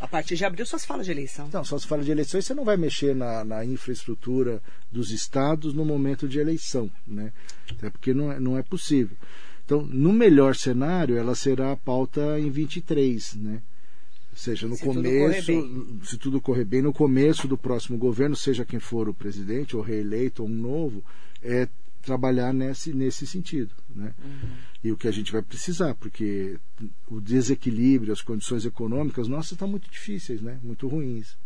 A 0.00 0.08
partir 0.08 0.36
de 0.36 0.44
abril 0.44 0.66
só 0.66 0.76
se 0.76 0.86
fala 0.86 1.04
de 1.04 1.10
eleição. 1.10 1.46
Então, 1.46 1.64
só 1.64 1.78
se 1.78 1.86
fala 1.86 2.02
de 2.02 2.10
eleições, 2.10 2.44
você 2.44 2.54
não 2.54 2.64
vai 2.64 2.76
mexer 2.76 3.14
na, 3.14 3.44
na 3.44 3.64
infraestrutura 3.64 4.60
dos 4.90 5.10
estados 5.10 5.72
no 5.72 5.84
momento 5.84 6.28
de 6.28 6.38
eleição, 6.38 6.90
né? 7.06 7.32
Até 7.70 7.90
porque 7.90 8.12
não 8.12 8.32
é, 8.32 8.40
não 8.40 8.58
é 8.58 8.62
possível. 8.62 9.16
Então, 9.64 9.82
no 9.82 10.12
melhor 10.12 10.54
cenário, 10.56 11.16
ela 11.16 11.34
será 11.34 11.72
a 11.72 11.76
pauta 11.76 12.38
em 12.38 12.50
23, 12.50 13.34
né? 13.36 13.62
Ou 14.32 14.38
seja, 14.38 14.66
no 14.66 14.74
Se 14.74 14.82
tudo 14.82 14.94
começo, 14.94 15.52
correr 15.52 16.04
se 16.04 16.18
tudo 16.18 16.40
correr 16.40 16.64
bem, 16.64 16.82
no 16.82 16.92
começo 16.92 17.46
do 17.46 17.56
próximo 17.56 17.96
governo, 17.96 18.34
seja 18.34 18.64
quem 18.64 18.80
for 18.80 19.08
o 19.08 19.14
presidente, 19.14 19.76
ou 19.76 19.82
reeleito, 19.82 20.42
ou 20.42 20.48
um 20.48 20.52
novo, 20.52 21.04
é 21.40 21.68
trabalhar 22.04 22.52
nesse, 22.52 22.92
nesse 22.92 23.26
sentido, 23.26 23.74
né? 23.94 24.14
E 24.82 24.92
o 24.92 24.96
que 24.96 25.08
a 25.08 25.10
gente 25.10 25.32
vai 25.32 25.42
precisar, 25.42 25.94
porque 25.94 26.58
o 27.08 27.20
desequilíbrio, 27.20 28.12
as 28.12 28.20
condições 28.20 28.66
econômicas, 28.66 29.26
nossas 29.28 29.52
estão 29.52 29.66
muito 29.66 29.90
difíceis, 29.90 30.40
né? 30.40 30.58
Muito 30.62 30.86
ruins. 30.86 31.36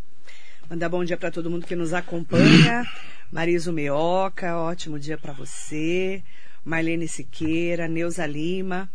Mandar 0.69 0.89
bom 0.89 1.05
dia 1.05 1.17
para 1.17 1.31
todo 1.31 1.49
mundo 1.49 1.67
que 1.67 1.77
nos 1.77 1.95
acompanha. 1.95 2.85
Mariso 3.33 3.73
Meoca, 3.73 4.57
ótimo 4.59 4.99
dia 4.99 5.17
para 5.17 5.33
você. 5.33 6.23
Marlene 6.65 7.09
Siqueira, 7.09 7.89
Neuza 7.89 8.27
Lima. 8.27 8.91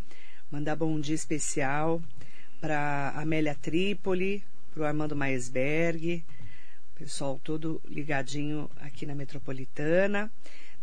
Mandar 0.52 0.76
bom 0.76 0.99
dia 0.99 1.15
especial 1.15 2.02
para 2.62 3.10
Amélia 3.15 3.56
Trípoli, 3.56 4.43
para 4.73 4.84
o 4.84 4.86
Armando 4.86 5.15
Maesberg. 5.15 6.23
Pessoal 6.95 7.39
todo 7.43 7.82
ligadinho 7.89 8.69
aqui 8.80 9.06
na 9.06 9.15
Metropolitana. 9.15 10.32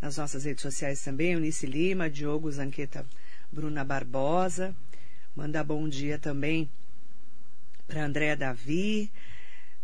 Nas 0.01 0.17
nossas 0.17 0.45
redes 0.45 0.63
sociais 0.63 1.03
também, 1.03 1.33
Eunice 1.33 1.67
Lima, 1.67 2.09
Diogo 2.09 2.51
Zanqueta, 2.51 3.05
Bruna 3.51 3.83
Barbosa. 3.83 4.75
Mandar 5.35 5.63
bom 5.63 5.87
dia 5.87 6.17
também 6.17 6.67
para 7.85 8.05
Andréa 8.05 8.35
Davi. 8.35 9.11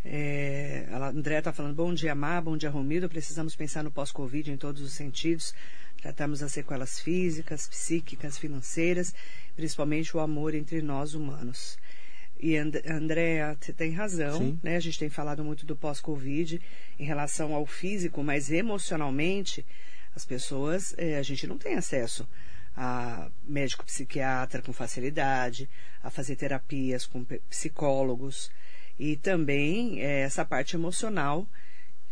É, 0.03 0.87
a 0.91 1.09
Andréa 1.09 1.37
está 1.37 1.53
falando, 1.53 1.75
bom 1.75 1.93
dia, 1.93 2.15
Mar, 2.15 2.41
bom 2.41 2.57
dia, 2.57 2.69
Romildo. 2.69 3.07
Precisamos 3.07 3.55
pensar 3.55 3.83
no 3.83 3.91
pós-Covid 3.91 4.51
em 4.51 4.57
todos 4.57 4.81
os 4.81 4.93
sentidos. 4.93 5.53
Tratamos 6.01 6.41
as 6.41 6.51
sequelas 6.51 6.99
físicas, 6.99 7.67
psíquicas, 7.67 8.39
financeiras, 8.39 9.13
principalmente 9.55 10.17
o 10.17 10.19
amor 10.19 10.55
entre 10.55 10.81
nós 10.81 11.13
humanos. 11.13 11.77
E 12.39 12.55
And 12.55 12.71
Andréa, 12.89 13.55
você 13.59 13.71
tem 13.71 13.91
razão, 13.91 14.57
né? 14.63 14.77
A 14.77 14.79
gente 14.79 14.97
tem 14.97 15.09
falado 15.09 15.43
muito 15.43 15.65
do 15.65 15.75
pós-Covid 15.75 16.59
em 16.97 17.03
relação 17.03 17.53
ao 17.53 17.65
físico, 17.65 18.23
mas 18.23 18.51
emocionalmente 18.51 19.63
as 20.17 20.25
pessoas, 20.25 20.93
é, 20.97 21.17
a 21.17 21.23
gente 21.23 21.47
não 21.47 21.57
tem 21.57 21.75
acesso 21.75 22.27
a 22.75 23.29
médico 23.47 23.85
psiquiatra 23.85 24.61
com 24.61 24.73
facilidade, 24.73 25.69
a 26.03 26.09
fazer 26.09 26.35
terapias 26.35 27.05
com 27.05 27.23
psicólogos 27.49 28.51
e 28.99 29.15
também 29.15 30.01
é, 30.01 30.21
essa 30.21 30.43
parte 30.43 30.75
emocional 30.75 31.47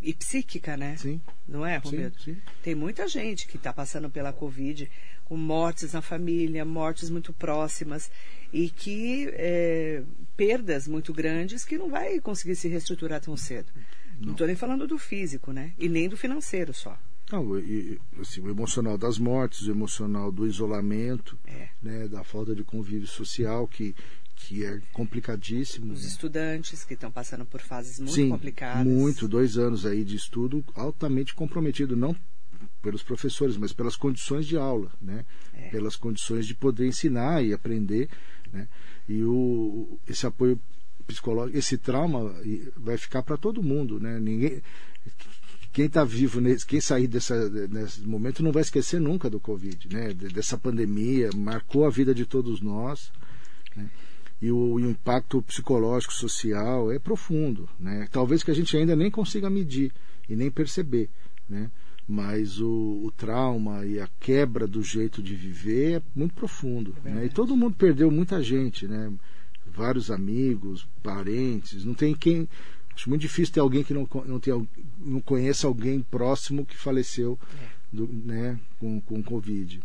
e 0.01 0.13
psíquica, 0.13 0.77
né? 0.77 0.97
Sim. 0.97 1.19
Não 1.47 1.65
é, 1.65 1.77
Romildo? 1.77 2.15
Sim, 2.19 2.35
sim. 2.35 2.41
Tem 2.63 2.75
muita 2.75 3.07
gente 3.07 3.47
que 3.47 3.57
está 3.57 3.73
passando 3.73 4.09
pela 4.09 4.31
Covid 4.31 4.89
com 5.25 5.35
mortes 5.35 5.93
na 5.93 6.01
família, 6.01 6.63
mortes 6.63 7.09
muito 7.09 7.33
próximas 7.33 8.11
e 8.53 8.69
que 8.69 9.29
é, 9.33 10.03
perdas 10.37 10.87
muito 10.87 11.11
grandes 11.11 11.65
que 11.65 11.77
não 11.77 11.89
vai 11.89 12.19
conseguir 12.19 12.55
se 12.55 12.67
reestruturar 12.67 13.19
tão 13.19 13.35
cedo. 13.35 13.71
Não 14.19 14.31
estou 14.31 14.47
nem 14.47 14.55
falando 14.55 14.87
do 14.87 14.97
físico, 14.97 15.51
né? 15.51 15.73
E 15.77 15.89
nem 15.89 16.07
do 16.07 16.15
financeiro 16.15 16.73
só. 16.73 16.97
Não, 17.31 17.57
e, 17.57 17.99
assim, 18.19 18.39
o 18.41 18.49
emocional 18.49 18.97
das 18.97 19.17
mortes, 19.17 19.61
o 19.67 19.71
emocional 19.71 20.31
do 20.31 20.45
isolamento, 20.45 21.38
É. 21.45 21.69
né, 21.81 22.07
da 22.07 22.23
falta 22.23 22.53
de 22.55 22.63
convívio 22.63 23.07
social, 23.07 23.67
que, 23.67 23.95
que 24.35 24.63
é 24.63 24.79
complicadíssimo. 24.93 25.93
Os 25.93 26.03
né? 26.03 26.07
estudantes 26.07 26.83
que 26.83 26.93
estão 26.93 27.11
passando 27.11 27.45
por 27.45 27.61
fases 27.61 27.99
muito 27.99 28.13
Sim, 28.13 28.29
complicadas. 28.29 28.85
muito, 28.85 29.27
dois 29.27 29.57
anos 29.57 29.85
aí 29.85 30.03
de 30.03 30.15
estudo 30.15 30.63
altamente 30.75 31.33
comprometido, 31.33 31.95
não 31.95 32.15
pelos 32.81 33.01
professores, 33.01 33.57
mas 33.57 33.73
pelas 33.73 33.95
condições 33.95 34.45
de 34.45 34.55
aula, 34.57 34.91
né? 35.01 35.25
É. 35.53 35.69
Pelas 35.69 35.95
condições 35.95 36.45
de 36.45 36.53
poder 36.53 36.88
ensinar 36.88 37.43
e 37.43 37.51
aprender, 37.51 38.07
né? 38.53 38.67
E 39.09 39.23
o, 39.23 39.99
esse 40.07 40.27
apoio 40.27 40.59
psicológico, 41.07 41.57
esse 41.57 41.77
trauma 41.77 42.35
vai 42.77 42.97
ficar 42.97 43.23
para 43.23 43.38
todo 43.38 43.63
mundo, 43.63 43.99
né? 43.99 44.19
Ninguém 44.19 44.61
quem 45.75 45.88
está 45.88 46.05
vivo, 46.05 46.39
nesse, 46.39 46.65
quem 46.65 46.79
sair 46.79 47.05
dessa, 47.05 47.49
nesse 47.67 47.99
momento 48.07 48.41
não 48.41 48.53
vai 48.53 48.61
esquecer 48.61 48.97
nunca 48.97 49.29
do 49.29 49.41
Covid, 49.41 49.89
né? 49.91 50.13
De- 50.13 50.29
Dessa 50.29 50.57
pandemia, 50.57 51.29
marcou 51.35 51.85
a 51.85 51.89
vida 51.89 52.15
de 52.15 52.25
todos 52.25 52.61
nós. 52.61 53.11
né? 53.75 53.89
E 54.41 54.49
o, 54.49 54.79
e 54.79 54.83
o 54.83 54.89
impacto 54.89 55.41
psicológico, 55.41 56.13
social 56.13 56.89
é 56.93 56.97
profundo, 56.97 57.67
né? 57.77 58.07
Talvez 58.09 58.41
que 58.41 58.51
a 58.51 58.53
gente 58.53 58.75
ainda 58.77 58.95
nem 58.95 59.11
consiga 59.11 59.49
medir 59.49 59.91
e 60.29 60.35
nem 60.38 60.49
perceber, 60.49 61.09
né? 61.49 61.69
Mas 62.07 62.61
o, 62.61 63.01
o 63.03 63.11
trauma 63.11 63.85
e 63.85 63.99
a 63.99 64.07
quebra 64.17 64.65
do 64.65 64.81
jeito 64.81 65.21
de 65.21 65.35
viver 65.35 65.97
é 65.97 66.01
muito 66.15 66.35
profundo, 66.35 66.95
né? 67.03 67.25
E 67.25 67.29
todo 67.29 67.57
mundo 67.57 67.75
perdeu 67.75 68.09
muita 68.09 68.41
gente, 68.41 68.88
né? 68.88 69.11
Vários 69.67 70.09
amigos, 70.09 70.88
parentes, 71.03 71.83
não 71.83 71.93
tem 71.93 72.15
quem 72.15 72.47
Acho 72.95 73.10
muito 73.10 73.21
difícil 73.21 73.53
ter 73.53 73.60
alguém 73.60 73.84
que 73.84 73.93
não, 73.93 74.08
não, 74.25 74.39
tenha, 74.39 74.65
não 74.99 75.19
conheça 75.19 75.67
alguém 75.67 76.01
próximo 76.01 76.65
que 76.65 76.77
faleceu 76.77 77.38
do- 77.91 78.08
né, 78.08 78.58
com, 78.79 79.01
com 79.01 79.21
Covid. 79.21 79.81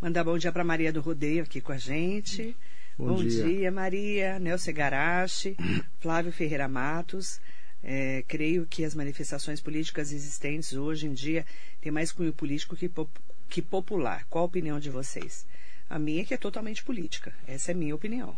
Mandar 0.00 0.22
bom 0.24 0.38
dia 0.38 0.52
para 0.52 0.62
Maria 0.62 0.92
do 0.92 1.00
Rodeio 1.00 1.42
aqui 1.42 1.60
com 1.60 1.72
a 1.72 1.78
gente. 1.78 2.56
Bom 2.96 3.16
dia. 3.44 3.70
Maria. 3.72 4.38
Nelson 4.38 4.72
Garache, 4.72 5.56
Flávio 6.00 6.32
Ferreira 6.32 6.68
Matos. 6.68 7.40
É, 7.82 8.24
creio 8.26 8.66
que 8.66 8.84
as 8.84 8.94
manifestações 8.94 9.60
políticas 9.60 10.12
existentes 10.12 10.72
hoje 10.72 11.06
em 11.06 11.12
dia 11.12 11.44
têm 11.80 11.92
mais 11.92 12.10
cunho 12.10 12.32
político 12.32 12.74
que, 12.76 12.88
pop- 12.88 13.20
que 13.48 13.62
popular. 13.62 14.24
Qual 14.28 14.42
a 14.42 14.46
opinião 14.46 14.78
de 14.80 14.90
vocês? 14.90 15.46
A 15.90 15.98
minha 15.98 16.22
é 16.22 16.24
que 16.24 16.34
é 16.34 16.36
totalmente 16.36 16.82
política. 16.84 17.32
Essa 17.46 17.70
é 17.72 17.74
a 17.74 17.76
minha 17.76 17.94
opinião. 17.94 18.36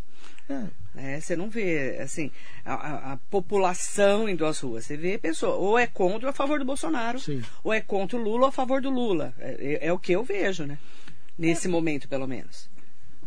É, 0.49 0.65
né? 0.95 1.21
Você 1.21 1.35
não 1.37 1.49
vê, 1.51 1.99
assim, 2.01 2.31
a, 2.65 3.13
a- 3.13 3.17
população 3.31 4.29
indo 4.29 4.45
às 4.47 4.61
ruas. 4.61 4.85
Você 4.87 4.97
vê 4.97 5.19
pessoa, 5.19 5.55
ou 5.57 5.79
é 5.79 5.87
contra 5.87 6.27
ou 6.29 6.31
a 6.31 6.33
favor 6.33 6.59
do 6.59 6.65
Bolsonaro, 6.65 7.19
Sim. 7.19 7.43
ou 7.65 7.73
é 7.73 7.81
contra 7.81 8.17
o 8.17 8.23
Lula 8.23 8.43
ou 8.43 8.49
a 8.49 8.53
favor 8.53 8.81
do 8.81 8.91
Lula. 8.91 9.35
É, 9.39 9.79
é- 9.85 9.87
é 9.89 9.93
o 9.93 9.99
que 9.99 10.13
eu 10.13 10.23
vejo, 10.23 10.65
né? 10.65 10.79
Nesse 11.39 11.67
momento, 11.69 12.09
pelo 12.09 12.27
menos. 12.27 12.69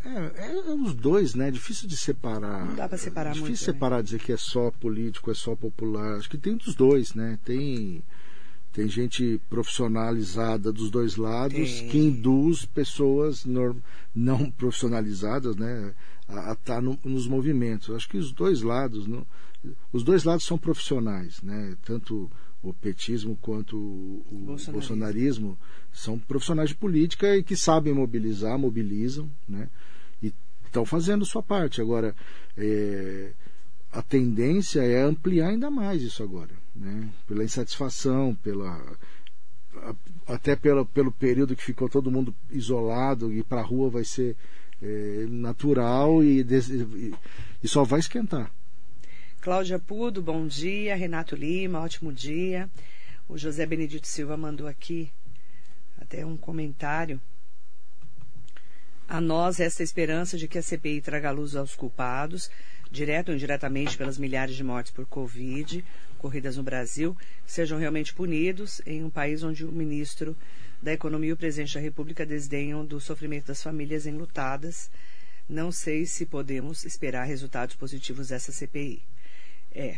é, 0.06 0.48
é 0.50 0.56
os 0.74 0.94
dois, 0.94 1.34
né? 1.34 1.48
É 1.48 1.52
difícil 1.52 1.88
de 1.88 1.98
separar. 1.98 2.66
Não 2.66 2.76
dá 2.76 2.88
pra 2.88 2.98
separar 2.98 3.30
é 3.32 3.34
difícil 3.34 3.50
muito, 3.50 3.60
né? 3.60 3.66
separar, 3.74 4.04
dizer 4.04 4.20
que 4.20 4.32
é 4.34 4.38
só 4.38 4.70
político, 4.72 5.32
é 5.32 5.34
só 5.34 5.56
popular. 5.56 6.18
Acho 6.18 6.30
que 6.30 6.38
tem 6.38 6.56
dos 6.58 6.76
dois, 6.76 7.14
né? 7.14 7.40
Tem, 7.44 8.04
tem 8.74 8.90
gente 8.90 9.40
profissionalizada 9.50 10.74
dos 10.74 10.90
dois 10.90 11.16
lados 11.16 11.80
Tem. 11.80 11.90
que 11.90 11.98
induz 12.00 12.66
pessoas 12.66 13.46
não 13.46 14.52
profissionalizadas, 14.58 15.56
né? 15.56 15.94
A 16.28 16.54
estar 16.54 16.82
nos 16.82 17.28
movimentos. 17.28 17.96
Acho 17.96 18.10
que 18.10 18.18
os 18.18 18.32
dois 18.32 18.64
lados, 18.64 19.06
não, 19.06 19.26
os 19.92 20.04
dois 20.04 20.24
lados 20.24 20.44
são 20.46 20.58
profissionais, 20.58 21.42
né? 21.44 21.78
Tanto 21.86 22.30
o 22.64 22.74
petismo 22.74 23.38
quanto 23.42 23.78
o, 23.78 24.26
o 24.32 24.38
Bolsonarismo. 24.38 24.74
bolsonarismo 24.74 25.60
são 25.92 26.18
profissionais 26.18 26.70
de 26.70 26.76
política 26.76 27.38
e 27.38 27.44
que 27.44 27.56
sabem 27.56 27.94
mobilizar, 27.94 28.58
mobilizam, 28.58 29.30
né? 29.48 29.70
E 30.22 30.34
estão 30.66 30.84
fazendo 30.84 31.26
sua 31.26 31.44
parte. 31.44 31.80
Agora, 31.80 32.16
é, 32.58 33.34
a 33.92 34.02
tendência 34.02 34.82
é 34.82 35.04
ampliar 35.04 35.50
ainda 35.50 35.70
mais 35.70 36.02
isso 36.02 36.24
agora, 36.24 36.63
né? 36.76 37.10
Pela 37.28 37.44
insatisfação, 37.44 38.36
pela 38.36 38.98
até 40.28 40.56
pela, 40.56 40.86
pelo 40.86 41.12
período 41.12 41.56
que 41.56 41.64
ficou 41.64 41.90
todo 41.90 42.12
mundo 42.12 42.34
isolado 42.52 43.34
e 43.34 43.44
para 43.44 43.62
a 43.62 43.66
rua 43.66 43.90
vai 43.90 44.04
ser 44.04 44.36
é, 44.82 45.26
natural 45.30 46.24
e, 46.24 46.42
e- 46.42 47.14
e 47.64 47.68
só 47.68 47.84
vai 47.84 48.00
esquentar. 48.00 48.52
Cláudia 49.42 49.80
Pudo, 49.80 50.22
bom 50.22 50.48
dia. 50.48 50.96
Renato 50.96 51.36
Lima, 51.36 51.82
ótimo 51.82 52.14
dia. 52.14 52.70
O 53.28 53.38
José 53.38 53.66
Benedito 53.66 54.08
Silva 54.08 54.38
mandou 54.38 54.68
aqui 54.68 55.12
até 56.00 56.26
um 56.26 56.38
comentário. 56.38 57.20
A 59.08 59.20
nós 59.20 59.60
esta 59.60 59.84
esperança 59.84 60.38
de 60.38 60.48
que 60.48 60.58
a 60.58 60.62
CPI 60.62 61.02
traga 61.02 61.30
luz 61.32 61.56
aos 61.56 61.76
culpados, 61.76 62.50
direto 62.94 63.30
ou 63.30 63.36
indiretamente 63.36 63.98
pelas 63.98 64.20
milhares 64.20 64.56
de 64.56 64.64
mortes 64.64 64.92
por 64.92 65.06
Covid 65.08 65.84
ocorridas 66.20 66.56
no 66.56 66.64
Brasil, 66.64 67.18
sejam 67.46 67.78
realmente 67.78 68.14
punidos 68.14 68.82
em 68.86 69.04
um 69.04 69.10
país 69.10 69.44
onde 69.44 69.66
o 69.66 69.72
ministro 69.72 70.38
da 70.82 70.94
Economia 70.94 71.32
e 71.32 71.34
o 71.34 71.38
presidente 71.38 71.74
da 71.74 71.80
República 71.82 72.26
desdenham 72.26 72.86
do 72.86 73.02
sofrimento 73.02 73.48
das 73.48 73.62
famílias 73.62 74.06
enlutadas. 74.06 74.90
Não 75.50 75.72
sei 75.72 76.06
se 76.06 76.26
podemos 76.26 76.86
esperar 76.86 77.26
resultados 77.26 77.76
positivos 77.76 78.30
dessa 78.30 78.52
CPI. 78.52 79.02
É. 79.74 79.98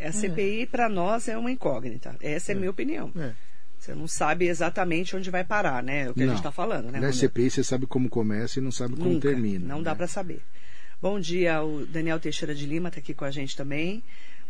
A 0.00 0.12
CPI, 0.12 0.66
para 0.66 0.88
nós, 0.88 1.28
é 1.28 1.36
uma 1.36 1.50
incógnita. 1.50 2.16
Essa 2.20 2.52
é 2.52 2.54
a 2.54 2.58
minha 2.58 2.70
opinião. 2.70 3.12
É. 3.16 3.32
Você 3.78 3.94
não 3.94 4.08
sabe 4.08 4.46
exatamente 4.46 5.16
onde 5.16 5.30
vai 5.30 5.44
parar, 5.44 5.82
né? 5.82 6.04
É 6.06 6.10
o 6.10 6.14
que 6.14 6.22
a 6.22 6.26
Não. 6.26 6.32
gente 6.32 6.40
está 6.40 6.52
falando, 6.52 6.86
né? 6.86 6.92
Na 6.92 7.08
Romeu? 7.08 7.12
CPI 7.12 7.50
você 7.50 7.64
sabe 7.64 7.86
como 7.86 8.08
começa 8.08 8.58
e 8.58 8.62
não 8.62 8.70
sabe 8.72 8.96
como 8.96 9.10
Nunca. 9.10 9.28
termina. 9.28 9.66
Não 9.66 9.82
dá 9.82 9.90
né? 9.90 9.96
para 9.96 10.06
saber. 10.06 10.40
Bom 11.00 11.20
dia, 11.20 11.62
o 11.62 11.86
Daniel 11.86 12.18
Teixeira 12.18 12.52
de 12.52 12.66
Lima 12.66 12.88
está 12.88 12.98
aqui 12.98 13.14
com 13.14 13.24
a 13.24 13.30
gente 13.30 13.56
também, 13.56 14.02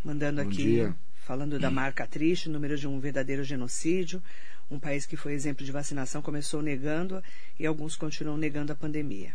mandando 0.03 0.43
Bom 0.43 0.49
aqui, 0.49 0.63
dia. 0.63 0.95
falando 1.27 1.59
da 1.59 1.71
marca 1.71 2.07
triste, 2.07 2.49
número 2.49 2.75
de 2.75 2.89
um 2.89 2.99
verdadeiro 2.99 3.45
genocídio. 3.45 4.23
Um 4.71 4.79
país 4.79 5.05
que 5.05 5.15
foi 5.15 5.35
exemplo 5.35 5.63
de 5.63 5.71
vacinação 5.71 6.23
começou 6.23 6.63
negando 6.63 7.23
e 7.61 7.67
alguns 7.67 7.97
continuam 7.97 8.39
negando 8.39 8.73
a 8.73 8.75
pandemia. 8.75 9.35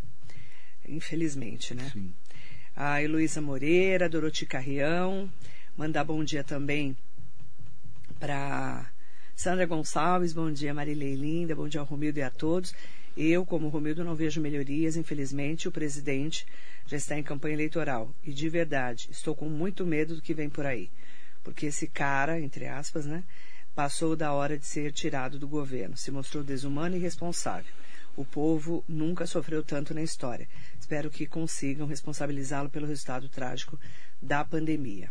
Infelizmente, 0.90 1.76
né? 1.76 1.88
Sim. 1.94 2.12
a 2.76 3.00
Heloísa 3.04 3.40
Moreira, 3.40 4.10
Doroti 4.10 4.48
Carrião, 4.48 5.32
mandar 5.78 6.04
bom 6.04 6.24
dia 6.24 6.44
também 6.44 6.98
para 8.20 8.90
Sandra 9.36 9.68
Gonçalves, 9.68 10.34
bom 10.34 10.52
dia 10.52 10.74
Marilei 10.74 11.14
Linda, 11.14 11.56
bom 11.56 11.68
dia 11.68 11.80
ao 11.80 11.86
Romildo 11.86 12.18
e 12.18 12.24
a 12.24 12.32
todos. 12.32 12.74
Eu, 13.16 13.46
como 13.46 13.70
Romildo, 13.70 14.04
não 14.04 14.16
vejo 14.16 14.42
melhorias, 14.42 14.98
infelizmente, 14.98 15.68
o 15.68 15.72
presidente 15.72 16.48
já 16.86 16.98
está 16.98 17.18
em 17.18 17.24
campanha 17.24 17.56
eleitoral. 17.56 18.14
E 18.24 18.34
de 18.34 18.50
verdade, 18.50 19.08
estou 19.12 19.36
com 19.36 19.50
muito 19.50 19.86
medo 19.86 20.16
do 20.16 20.22
que 20.22 20.34
vem 20.34 20.50
por 20.50 20.66
aí. 20.66 20.90
Porque 21.44 21.68
esse 21.68 21.88
cara, 21.88 22.40
entre 22.40 22.68
aspas, 22.68 23.06
né, 23.06 23.24
passou 23.76 24.16
da 24.16 24.32
hora 24.34 24.58
de 24.58 24.66
ser 24.66 24.92
tirado 24.92 25.40
do 25.40 25.48
governo, 25.48 25.98
se 25.98 26.12
mostrou 26.12 26.44
desumano 26.44 26.96
e 26.96 27.00
irresponsável. 27.00 27.72
O 28.16 28.24
povo 28.24 28.84
nunca 28.88 29.26
sofreu 29.26 29.64
tanto 29.64 29.94
na 29.94 30.04
história. 30.04 30.48
Espero 30.80 31.10
que 31.10 31.26
consigam 31.26 31.88
responsabilizá-lo 31.88 32.70
pelo 32.70 32.86
resultado 32.86 33.28
trágico 33.28 33.80
da 34.22 34.46
pandemia. 34.46 35.10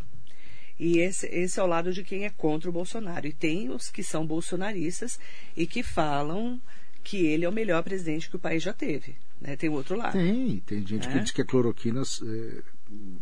E 0.78 0.98
esse, 0.98 1.26
esse 1.26 1.58
é 1.58 1.62
o 1.62 1.66
lado 1.66 1.92
de 1.92 2.04
quem 2.04 2.24
é 2.24 2.30
contra 2.30 2.70
o 2.70 2.72
Bolsonaro. 2.72 3.26
E 3.26 3.32
tem 3.32 3.70
os 3.70 3.90
que 3.90 4.02
são 4.02 4.26
bolsonaristas 4.26 5.18
e 5.56 5.66
que 5.66 5.82
falam 5.82 6.60
que 7.02 7.26
ele 7.26 7.44
é 7.44 7.48
o 7.48 7.52
melhor 7.52 7.82
presidente 7.82 8.30
que 8.30 8.36
o 8.36 8.40
país 8.40 8.62
já 8.62 8.72
teve. 8.72 9.16
Né? 9.42 9.56
Tem 9.56 9.68
o 9.68 9.72
outro 9.72 9.96
lado. 9.96 10.12
Tem, 10.12 10.62
tem 10.64 10.86
gente 10.86 11.08
É? 11.08 11.12
que 11.12 11.20
diz 11.20 11.30
que 11.32 11.42
a 11.42 11.44
cloroquina 11.44 12.02
é, 12.02 12.62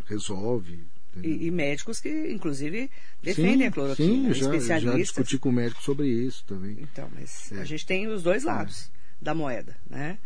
resolve. 0.06 0.84
E, 1.22 1.46
e, 1.46 1.50
médicos 1.50 1.98
que, 1.98 2.30
inclusive, 2.30 2.88
defendem 3.20 3.58
sim, 3.58 3.64
a 3.64 3.70
cloroquina, 3.72 4.32
sim, 4.32 4.40
já, 4.40 4.46
especialistas. 4.46 4.92
já 4.92 4.96
discuti 4.96 5.38
com 5.38 5.50
médicos 5.50 5.84
sobre 5.84 6.06
isso 6.06 6.44
também. 6.46 6.76
Então, 6.80 7.10
mas 7.12 7.50
é. 7.50 7.60
a 7.60 7.64
gente 7.64 7.84
tem 7.84 8.06
os 8.06 8.22
dois 8.22 8.44
lados 8.44 8.86
é. 8.86 9.24
da 9.24 9.34
moeda, 9.34 9.76
né? 9.88 10.18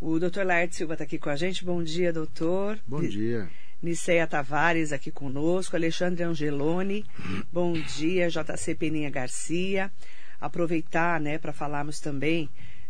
O 0.00 0.18
doutor 0.18 0.44
Laerte 0.44 0.74
Silva 0.74 0.94
está 0.94 1.04
aqui 1.04 1.18
com 1.18 1.30
a 1.30 1.36
gente. 1.36 1.64
Bom 1.64 1.82
dia, 1.82 2.12
doutor. 2.12 2.78
Bom 2.86 3.00
dia. 3.00 3.48
Niceia 3.82 4.26
Tavares 4.26 4.90
aqui 4.90 5.10
conosco, 5.10 5.76
Alexandre 5.76 6.24
Angeloni, 6.24 7.04
bom 7.52 7.74
dia, 7.74 8.28
JC 8.28 8.74
Peninha 8.74 9.10
Garcia. 9.10 9.92
Aproveitar 10.40 11.20
né, 11.20 11.38
para 11.38 11.52
falarmos 11.52 12.00
também 12.00 12.48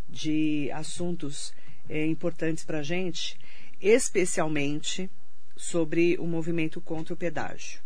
de 0.09 0.71
assuntos 0.73 1.53
é, 1.89 2.07
importantes 2.07 2.65
para 2.65 2.79
a 2.79 2.83
gente, 2.83 3.39
especialmente 3.81 5.11
sobre 5.57 6.17
o 6.19 6.27
movimento 6.27 6.81
contra 6.81 7.15
o 7.15 7.17
pedágio. 7.17 7.81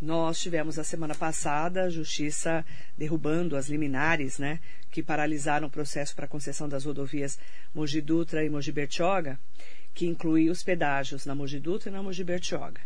Nós 0.00 0.40
tivemos 0.40 0.78
a 0.78 0.84
semana 0.84 1.14
passada 1.14 1.82
a 1.82 1.90
Justiça 1.90 2.64
derrubando 2.96 3.54
as 3.54 3.68
liminares, 3.68 4.38
né, 4.38 4.58
que 4.90 5.02
paralisaram 5.02 5.68
o 5.68 5.70
processo 5.70 6.16
para 6.16 6.24
a 6.24 6.28
concessão 6.28 6.66
das 6.66 6.86
rodovias 6.86 7.38
Mogi 7.74 8.00
Dutra 8.00 8.42
e 8.42 8.48
Mogi 8.48 8.72
Bertioga, 8.72 9.38
que 9.92 10.06
inclui 10.06 10.48
os 10.48 10.62
pedágios 10.62 11.26
na 11.26 11.34
Mogi 11.34 11.60
Dutra 11.60 11.90
e 11.90 11.92
na 11.92 12.02
Mogi 12.02 12.24
Bertioga. 12.24 12.80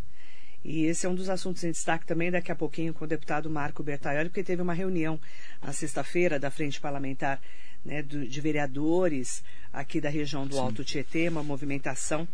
E 0.64 0.86
esse 0.86 1.06
é 1.06 1.08
um 1.08 1.14
dos 1.14 1.28
assuntos 1.28 1.62
em 1.62 1.70
destaque 1.70 2.06
também 2.06 2.30
daqui 2.30 2.50
a 2.50 2.56
pouquinho 2.56 2.94
com 2.94 3.04
o 3.04 3.08
deputado 3.08 3.50
Marco 3.50 3.82
Bertaioli, 3.82 4.30
porque 4.30 4.42
teve 4.42 4.62
uma 4.62 4.72
reunião 4.72 5.20
na 5.62 5.72
sexta-feira 5.72 6.40
da 6.40 6.50
Frente 6.50 6.80
Parlamentar 6.80 7.38
né, 7.84 8.02
do, 8.02 8.26
de 8.26 8.40
vereadores 8.40 9.42
aqui 9.72 10.00
da 10.00 10.08
região 10.08 10.46
do 10.46 10.54
Sim. 10.54 10.60
Alto 10.60 10.84
Tietê, 10.84 11.28
uma 11.28 11.42
movimentação 11.42 12.26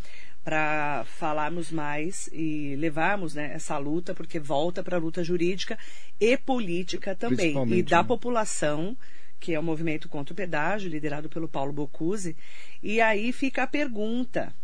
para 0.44 1.04
falarmos 1.04 1.70
mais 1.70 2.28
e 2.32 2.74
levarmos 2.76 3.34
né, 3.34 3.52
essa 3.54 3.76
luta, 3.76 4.14
porque 4.14 4.38
volta 4.38 4.82
para 4.82 4.96
a 4.96 5.00
luta 5.00 5.22
jurídica 5.22 5.78
e 6.18 6.36
política 6.36 7.14
também. 7.14 7.54
E 7.72 7.82
da 7.82 8.02
né? 8.02 8.08
população, 8.08 8.96
que 9.38 9.54
é 9.54 9.60
o 9.60 9.62
movimento 9.62 10.08
contra 10.08 10.32
o 10.32 10.36
pedágio, 10.36 10.90
liderado 10.90 11.28
pelo 11.28 11.48
Paulo 11.48 11.72
Bocuse. 11.72 12.36
E 12.82 13.00
aí 13.00 13.32
fica 13.32 13.64
a 13.64 13.66
pergunta, 13.66 14.54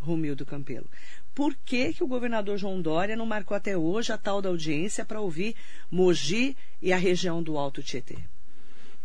Romildo 0.00 0.46
Campelo. 0.46 0.88
Por 1.34 1.56
que, 1.64 1.92
que 1.92 2.04
o 2.04 2.06
governador 2.06 2.56
João 2.56 2.80
Dória 2.80 3.16
não 3.16 3.26
marcou 3.26 3.56
até 3.56 3.76
hoje 3.76 4.12
a 4.12 4.18
tal 4.18 4.40
da 4.40 4.48
audiência 4.48 5.04
para 5.04 5.20
ouvir 5.20 5.56
Mogi 5.90 6.56
e 6.80 6.92
a 6.92 6.96
região 6.96 7.42
do 7.42 7.58
Alto 7.58 7.82
Tietê? 7.82 8.18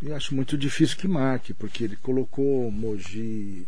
Eu 0.02 0.16
acho 0.16 0.34
muito 0.34 0.58
difícil 0.58 0.98
que 0.98 1.08
marque, 1.08 1.54
porque 1.54 1.84
ele 1.84 1.96
colocou 1.98 2.72
Mogi 2.72 3.66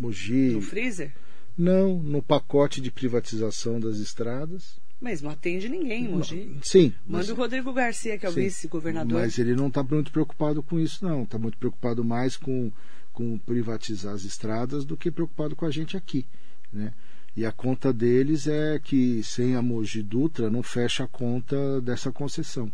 Mogi. 0.00 0.52
No 0.52 0.62
freezer? 0.62 1.12
Não, 1.56 1.98
no 1.98 2.22
pacote 2.22 2.80
de 2.80 2.90
privatização 2.90 3.78
das 3.78 3.98
estradas. 3.98 4.80
Mas 5.00 5.20
não 5.22 5.30
atende 5.30 5.68
ninguém, 5.68 6.08
Mogi. 6.08 6.58
Sim. 6.62 6.94
Manda 7.06 7.18
mas, 7.18 7.30
o 7.30 7.34
Rodrigo 7.34 7.72
Garcia, 7.72 8.18
que 8.18 8.26
é 8.26 8.28
o 8.28 8.32
vice-governador. 8.32 9.20
Mas 9.20 9.38
ele 9.38 9.54
não 9.54 9.68
está 9.68 9.82
muito 9.82 10.10
preocupado 10.10 10.62
com 10.62 10.78
isso, 10.78 11.04
não. 11.04 11.22
Está 11.22 11.38
muito 11.38 11.58
preocupado 11.58 12.04
mais 12.04 12.36
com, 12.36 12.70
com 13.12 13.38
privatizar 13.38 14.14
as 14.14 14.24
estradas 14.24 14.84
do 14.84 14.96
que 14.96 15.10
preocupado 15.10 15.54
com 15.54 15.64
a 15.64 15.70
gente 15.70 15.96
aqui. 15.96 16.26
Né? 16.72 16.92
E 17.36 17.44
a 17.46 17.52
conta 17.52 17.92
deles 17.92 18.46
é 18.46 18.78
que 18.78 19.22
sem 19.22 19.54
a 19.54 19.62
Mogi 19.62 20.02
Dutra 20.02 20.50
não 20.50 20.62
fecha 20.62 21.04
a 21.04 21.08
conta 21.08 21.80
dessa 21.80 22.10
concessão. 22.12 22.70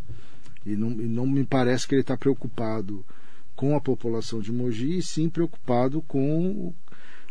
E 0.66 0.76
não, 0.76 0.90
e 0.90 1.06
não 1.06 1.26
me 1.26 1.44
parece 1.44 1.86
que 1.86 1.94
ele 1.94 2.02
está 2.02 2.16
preocupado 2.16 3.04
com 3.54 3.74
a 3.76 3.80
população 3.80 4.40
de 4.40 4.52
Mogi, 4.52 4.98
e 4.98 5.02
sim 5.02 5.30
preocupado 5.30 6.02
com 6.02 6.74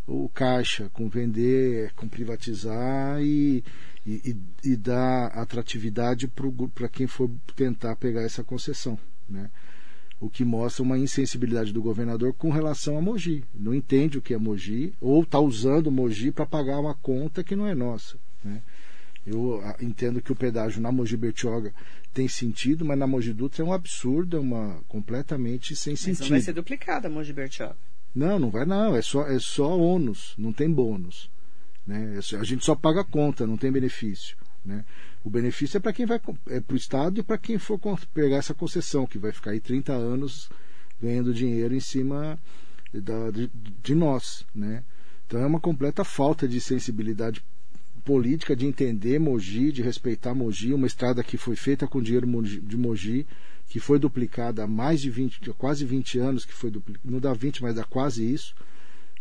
o 0.07 0.29
caixa, 0.29 0.89
com 0.93 1.09
vender, 1.09 1.91
com 1.93 2.07
privatizar 2.07 3.21
e, 3.21 3.63
e, 4.05 4.35
e 4.63 4.75
dar 4.75 5.27
atratividade 5.27 6.31
para 6.73 6.87
quem 6.87 7.07
for 7.07 7.29
tentar 7.55 7.95
pegar 7.95 8.21
essa 8.21 8.43
concessão. 8.43 8.97
Né? 9.29 9.49
O 10.19 10.29
que 10.29 10.45
mostra 10.45 10.83
uma 10.83 10.97
insensibilidade 10.97 11.73
do 11.73 11.81
governador 11.81 12.33
com 12.33 12.49
relação 12.49 12.97
a 12.97 13.01
Mogi. 13.01 13.43
Não 13.53 13.73
entende 13.73 14.17
o 14.17 14.21
que 14.21 14.33
é 14.33 14.37
Mogi, 14.37 14.93
ou 15.01 15.23
está 15.23 15.39
usando 15.39 15.91
Mogi 15.91 16.31
para 16.31 16.45
pagar 16.45 16.79
uma 16.79 16.95
conta 16.95 17.43
que 17.43 17.55
não 17.55 17.67
é 17.67 17.75
nossa. 17.75 18.17
Né? 18.43 18.61
Eu 19.25 19.61
entendo 19.81 20.21
que 20.21 20.31
o 20.31 20.35
pedágio 20.35 20.81
na 20.81 20.91
Mogi 20.91 21.17
Bertioga 21.17 21.73
tem 22.13 22.27
sentido, 22.27 22.85
mas 22.85 22.97
na 22.97 23.07
Mogi 23.07 23.33
Dutra 23.33 23.63
é 23.63 23.65
um 23.65 23.73
absurdo, 23.73 24.37
é 24.37 24.39
uma 24.39 24.81
completamente 24.87 25.75
sem 25.75 25.93
mas 25.93 25.99
sentido. 25.99 26.21
Mas 26.21 26.29
vai 26.29 26.41
ser 26.41 26.53
duplicada 26.53 27.07
a 27.07 27.11
Mogi 27.11 27.33
Bertioga. 27.33 27.75
Não, 28.13 28.39
não 28.39 28.49
vai 28.49 28.65
não, 28.65 28.95
é 28.95 29.01
só, 29.01 29.27
é 29.27 29.39
só 29.39 29.77
ônus, 29.77 30.33
não 30.37 30.53
tem 30.53 30.71
bônus. 30.71 31.29
Né? 31.85 32.17
É 32.17 32.35
a 32.37 32.43
gente 32.43 32.63
só 32.63 32.75
paga 32.75 33.01
a 33.01 33.05
conta, 33.05 33.45
não 33.47 33.57
tem 33.57 33.71
benefício. 33.71 34.37
Né? 34.63 34.85
O 35.23 35.29
benefício 35.29 35.77
é 35.77 35.79
para 35.79 35.91
quem 35.91 36.05
vai 36.05 36.21
é 36.47 36.59
para 36.59 36.73
o 36.73 36.77
Estado 36.77 37.19
e 37.19 37.23
para 37.23 37.37
quem 37.37 37.57
for 37.57 37.79
pegar 38.13 38.37
essa 38.37 38.53
concessão, 38.53 39.05
que 39.05 39.17
vai 39.17 39.31
ficar 39.31 39.51
aí 39.51 39.59
30 39.59 39.91
anos 39.91 40.49
ganhando 41.01 41.33
dinheiro 41.33 41.75
em 41.75 41.79
cima 41.79 42.39
da, 42.93 43.31
de, 43.31 43.49
de 43.83 43.95
nós. 43.95 44.45
Né? 44.53 44.83
Então 45.27 45.41
é 45.41 45.45
uma 45.45 45.59
completa 45.59 46.03
falta 46.03 46.47
de 46.47 46.61
sensibilidade 46.61 47.43
política 48.05 48.55
de 48.55 48.65
entender 48.65 49.19
Mogi, 49.19 49.71
de 49.71 49.81
respeitar 49.81 50.33
Mogi, 50.33 50.73
uma 50.73 50.87
estrada 50.87 51.23
que 51.23 51.37
foi 51.37 51.55
feita 51.55 51.87
com 51.87 52.01
dinheiro 52.01 52.27
de 52.61 52.77
Mogi 52.77 53.25
que 53.67 53.79
foi 53.79 53.99
duplicada 53.99 54.63
há 54.63 54.67
mais 54.67 55.01
de 55.01 55.09
20, 55.09 55.51
quase 55.57 55.85
20 55.85 56.19
anos, 56.19 56.45
que 56.45 56.53
foi 56.53 56.69
duplicada, 56.69 57.11
não 57.11 57.19
dá 57.19 57.33
20, 57.33 57.61
mas 57.63 57.75
dá 57.75 57.83
quase 57.83 58.23
isso, 58.23 58.55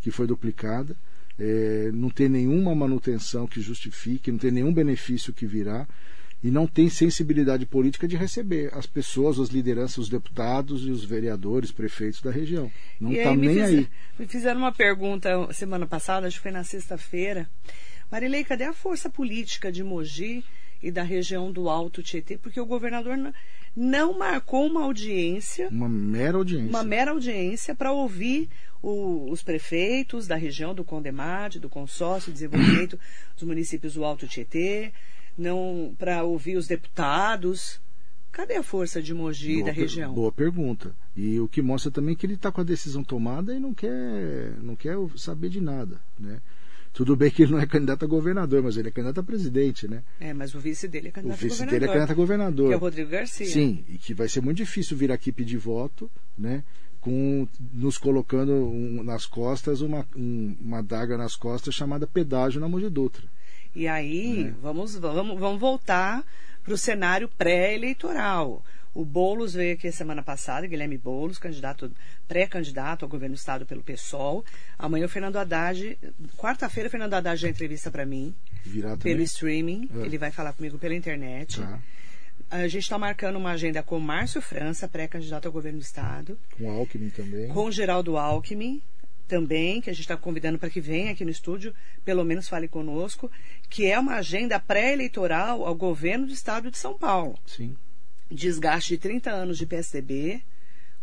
que 0.01 0.11
foi 0.11 0.27
duplicada. 0.27 0.97
É, 1.38 1.90
não 1.92 2.11
tem 2.11 2.29
nenhuma 2.29 2.75
manutenção 2.75 3.47
que 3.47 3.61
justifique, 3.61 4.31
não 4.31 4.38
tem 4.38 4.53
nenhum 4.53 4.73
benefício 4.73 5.33
que 5.33 5.47
virá 5.47 5.87
e 6.44 6.51
não 6.51 6.66
tem 6.66 6.88
sensibilidade 6.90 7.64
política 7.64 8.07
de 8.07 8.16
receber 8.16 8.70
as 8.75 8.87
pessoas, 8.87 9.40
as 9.40 9.49
lideranças, 9.49 9.99
os 9.99 10.09
deputados 10.11 10.87
e 10.87 10.90
os 10.90 11.03
vereadores, 11.03 11.73
prefeitos 11.73 12.20
da 12.20 12.31
região. 12.31 12.70
Não 13.01 13.12
está 13.12 13.35
nem 13.35 13.55
fiz, 13.55 13.62
aí. 13.62 13.88
Me 14.18 14.27
fizeram 14.29 14.61
uma 14.61 14.70
pergunta 14.70 15.53
semana 15.53 15.87
passada, 15.87 16.27
acho 16.27 16.37
que 16.37 16.42
foi 16.42 16.53
na 16.53 16.62
sexta-feira. 16.62 17.49
Marilei, 18.14 18.44
cadê 18.44 18.62
a 18.62 18.72
força 18.72 19.11
política 19.11 19.72
de 19.72 19.83
Mogi 19.83 20.44
e 20.81 20.88
da 20.88 21.03
região 21.03 21.50
do 21.50 21.68
Alto 21.68 22.00
Tietê? 22.00 22.38
Porque 22.38 22.61
o 22.61 22.64
governador 22.64 23.18
não 23.74 24.16
marcou 24.16 24.68
uma 24.68 24.85
audiência. 24.85 25.66
Uma 25.68 25.88
mera 25.88 26.38
audiência. 26.38 26.68
Uma 26.68 26.85
mera 26.85 27.11
audiência 27.11 27.74
para 27.74 27.90
ouvir 27.90 28.48
o, 28.81 29.29
os 29.33 29.42
prefeitos 29.42 30.29
da 30.29 30.37
região 30.37 30.72
do 30.72 30.85
Condemate, 30.85 31.59
do 31.59 31.68
Consórcio 31.68 32.31
de 32.31 32.35
Desenvolvimento 32.35 32.96
dos 33.35 33.42
Municípios 33.42 33.94
do 33.94 34.05
Alto 34.05 34.29
Tietê, 34.29 34.92
não 35.37 35.92
para 35.98 36.22
ouvir 36.22 36.57
os 36.57 36.68
deputados. 36.68 37.81
Cadê 38.31 38.55
a 38.55 38.62
força 38.62 39.03
de 39.03 39.12
Mogi 39.12 39.55
boa 39.55 39.66
da 39.66 39.72
região? 39.72 40.14
boa 40.14 40.31
pergunta. 40.31 40.94
E 41.16 41.40
o 41.40 41.48
que 41.48 41.61
mostra 41.61 41.90
também 41.90 42.14
que 42.14 42.24
ele 42.24 42.35
está 42.35 42.53
com 42.53 42.61
a 42.61 42.64
decisão 42.64 43.03
tomada 43.03 43.53
e 43.53 43.59
não 43.59 43.74
quer, 43.74 44.57
não 44.62 44.77
quer 44.77 44.96
saber 45.16 45.48
de 45.48 45.61
nada, 45.61 46.00
né? 46.16 46.40
Tudo 46.95 47.17
bem 47.17 47.29
que 47.29 47.43
ele 47.43 47.51
não 47.51 47.59
é 47.59 47.67
candidato 47.67 48.05
a 48.05 48.09
governador, 48.09 48.63
mas 48.63 48.77
ele 48.77 48.87
é 48.87 48.91
candidato 48.93 49.19
a 49.19 49.23
presidente, 49.25 49.89
né? 49.89 50.05
É, 50.21 50.33
mas 50.33 50.55
o 50.55 50.61
vice 50.61 50.87
dele 50.87 51.09
é 51.09 51.11
candidato 51.11 51.35
a 51.35 51.45
governador. 51.45 51.51
O 51.51 51.67
vice 51.67 51.67
dele 51.67 51.85
é 51.85 51.89
candidato 51.89 52.11
a 52.11 52.15
governador. 52.15 52.69
Que 52.69 52.73
é 52.73 52.77
o 52.77 52.81
Rodrigo 52.81 53.11
Garcia. 53.11 53.47
Sim, 53.47 53.85
e 53.89 53.99
que 53.99 54.15
vai 54.15 54.29
ser 54.29 54.41
muito 54.41 54.59
difícil 54.59 54.97
vir 54.97 55.11
aqui 55.11 55.33
pedir 55.33 55.57
voto, 55.57 56.09
né? 56.39 56.63
Com, 57.01 57.49
nos 57.73 57.99
colocando 57.99 58.53
um, 58.53 59.03
nas 59.03 59.27
costas 59.27 59.81
uma, 59.81 60.07
um, 60.17 60.57
uma 60.61 60.83
daga 60.83 61.19
nas 61.19 61.35
costas 61.35 61.75
chamada 61.75 62.07
pedágio 62.07 62.61
na 62.61 62.69
Mogi 62.69 62.89
Dutra. 62.89 63.25
E 63.75 63.89
aí, 63.89 64.45
né? 64.45 64.55
vamos, 64.63 64.95
vamos, 64.95 65.39
vamos 65.39 65.61
voltar 65.61 66.25
para 66.63 66.75
o 66.75 66.79
cenário 66.79 67.29
pré-eleitoral. 67.29 68.65
O 68.95 69.05
Boulos 69.05 69.55
veio 69.55 69.75
aqui 69.75 69.91
semana 69.91 70.23
passada, 70.23 70.69
Guilherme 70.69 70.97
Boulos, 70.97 71.37
candidato, 71.37 71.91
pré-candidato 72.29 73.05
ao 73.05 73.09
governo 73.09 73.35
do 73.35 73.39
estado 73.39 73.67
pelo 73.67 73.83
PSOL. 73.83 74.45
Amanhã 74.79 75.07
o 75.07 75.09
Fernando 75.09 75.37
Haddad, 75.37 75.99
quarta-feira 76.37 76.87
o 76.87 76.91
Fernando 76.91 77.15
Haddad 77.15 77.41
já 77.41 77.49
entrevista 77.49 77.91
para 77.91 78.07
mim, 78.07 78.33
Virá 78.65 78.97
pelo 78.97 79.21
streaming, 79.23 79.91
é. 79.97 80.07
ele 80.07 80.17
vai 80.17 80.31
falar 80.31 80.53
comigo 80.53 80.79
pela 80.79 80.95
internet. 80.95 81.61
Tá. 81.61 81.81
A 82.49 82.69
gente 82.69 82.85
está 82.85 82.97
marcando 82.97 83.35
uma 83.35 83.51
agenda 83.51 83.83
com 83.83 83.99
Márcio 83.99 84.41
França, 84.41 84.87
pré-candidato 84.87 85.47
ao 85.47 85.53
governo 85.53 85.81
do 85.81 85.83
estado. 85.83 86.39
Com 86.57 86.71
Alckmin 86.71 87.11
também. 87.11 87.49
Com 87.49 87.71
Geraldo 87.73 88.17
Alckmin 88.17 88.81
também, 89.27 89.81
que 89.81 89.91
a 89.91 89.93
gente 89.93 90.03
está 90.03 90.17
convidando 90.17 90.57
para 90.57 90.71
que 90.71 90.81
venha 90.81 91.11
aqui 91.11 91.25
no 91.25 91.31
estúdio, 91.33 91.75
pelo 92.05 92.25
menos 92.25 92.49
fale 92.49 92.69
conosco, 92.69 93.29
que 93.69 93.87
é 93.87 93.99
uma 93.99 94.17
agenda 94.17 94.61
pré-eleitoral 94.61 95.67
ao 95.67 95.75
governo 95.75 96.27
do 96.27 96.33
estado 96.33 96.71
de 96.71 96.79
São 96.79 96.97
Paulo. 96.97 97.37
Sim 97.45 97.75
desgaste 98.31 98.95
de 98.95 98.99
30 98.99 99.31
anos 99.31 99.59
de 99.59 99.67
PSDB, 99.67 100.43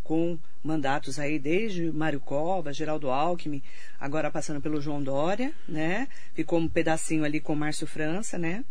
com 0.04 0.38
mandatos 0.64 1.20
aí 1.20 1.40
desde 1.40 1.92
Mário 1.92 2.20
Cova, 2.20 2.74
Geraldo 2.74 3.10
Alckmin, 3.10 3.62
agora 4.00 4.32
passando 4.32 4.62
pelo 4.62 4.82
João 4.82 5.02
Dória, 5.02 5.54
né? 5.68 6.08
Ficou 6.34 6.60
um 6.60 6.68
pedacinho 6.68 7.24
ali 7.24 7.40
com 7.40 7.56
Márcio 7.56 7.88
França, 7.88 8.38
né? 8.38 8.66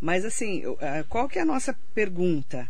Mas 0.00 0.24
assim, 0.24 0.62
qual 1.08 1.28
que 1.28 1.38
é 1.38 1.42
a 1.42 1.46
nossa 1.46 1.74
pergunta? 1.94 2.68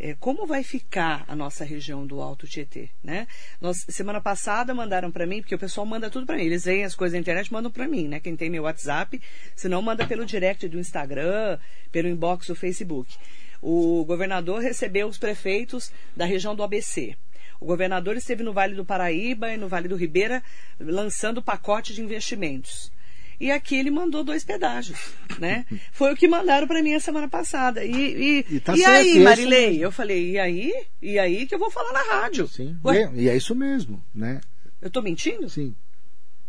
é, 0.00 0.16
como 0.18 0.46
vai 0.46 0.64
ficar 0.64 1.24
a 1.28 1.36
nossa 1.36 1.62
região 1.62 2.06
do 2.06 2.22
Alto 2.22 2.46
Tietê, 2.46 2.88
né? 3.04 3.26
Nós, 3.60 3.84
semana 3.90 4.18
passada 4.18 4.72
mandaram 4.72 5.10
para 5.10 5.26
mim, 5.26 5.42
porque 5.42 5.54
o 5.54 5.58
pessoal 5.58 5.86
manda 5.86 6.08
tudo 6.08 6.24
para 6.24 6.36
mim, 6.36 6.44
eles 6.44 6.64
veem 6.64 6.84
as 6.84 6.94
coisas 6.94 7.12
na 7.12 7.20
internet, 7.20 7.52
mandam 7.52 7.70
para 7.70 7.86
mim, 7.86 8.08
né? 8.08 8.18
Quem 8.18 8.34
tem 8.34 8.48
meu 8.48 8.62
WhatsApp, 8.62 9.20
se 9.54 9.68
não 9.68 9.82
manda 9.82 10.06
pelo 10.06 10.24
direct 10.24 10.66
do 10.68 10.78
Instagram, 10.78 11.58
pelo 11.92 12.08
inbox 12.08 12.46
do 12.46 12.54
Facebook. 12.54 13.14
O 13.62 14.04
governador 14.04 14.60
recebeu 14.62 15.06
os 15.08 15.18
prefeitos 15.18 15.92
da 16.16 16.24
região 16.24 16.54
do 16.54 16.62
ABC. 16.62 17.16
O 17.60 17.66
governador 17.66 18.16
esteve 18.16 18.42
no 18.42 18.52
Vale 18.54 18.74
do 18.74 18.84
Paraíba 18.86 19.52
e 19.52 19.56
no 19.56 19.68
Vale 19.68 19.86
do 19.88 19.96
Ribeira 19.96 20.42
lançando 20.78 21.42
pacote 21.42 21.92
de 21.92 22.00
investimentos. 22.00 22.90
E 23.38 23.50
aqui 23.50 23.74
ele 23.76 23.90
mandou 23.90 24.22
dois 24.22 24.44
pedágios, 24.44 24.98
né? 25.38 25.64
Foi 25.92 26.12
o 26.12 26.16
que 26.16 26.28
mandaram 26.28 26.66
para 26.66 26.82
mim 26.82 26.94
a 26.94 27.00
semana 27.00 27.28
passada. 27.28 27.84
E, 27.84 27.90
e, 27.94 28.46
E 28.56 28.60
tá 28.60 28.74
e 28.74 28.78
certo, 28.80 28.96
aí, 28.96 29.18
é 29.18 29.20
Marilei? 29.20 29.84
Eu 29.84 29.90
falei, 29.92 30.32
e 30.32 30.38
aí? 30.38 30.72
E 31.00 31.18
aí 31.18 31.46
que 31.46 31.54
eu 31.54 31.58
vou 31.58 31.70
falar 31.70 31.92
na 31.92 32.02
rádio? 32.02 32.46
Sim. 32.48 32.76
Ué, 32.84 33.10
E, 33.14 33.28
é, 33.28 33.36
isso 33.36 33.54
mesmo, 33.54 34.02
né? 34.14 34.40
eu 34.80 34.90
tô 34.90 35.00
mentindo? 35.02 35.48
Sim. 35.50 35.74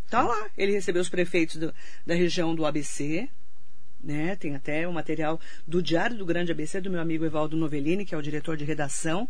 Tá 0.10 0.21
lá. 0.21 0.47
Ele 0.58 0.74
recebeu 0.74 1.02
os 1.02 1.08
prefeitos 1.10 1.56
do- 1.58 1.74
da 2.06 2.13
região 2.13 2.54
do 2.54 2.65
ABC, 2.65 3.30
né? 4.04 4.36
Tem 4.36 4.56
até 4.56 4.88
o 4.88 4.94
material 4.94 5.40
do 5.68 5.82
Diário 5.82 6.18
do 6.18 6.26
Grande 6.26 6.52
ABC, 6.52 6.82
do 6.82 6.90
meu 6.90 7.02
amigo 7.02 7.26
Evaldo 7.26 7.58
Novellini, 7.58 8.06
que 8.06 8.16
é 8.16 8.18
o 8.18 8.22
diretor 8.22 8.58
de 8.58 8.66
redação. 8.66 9.28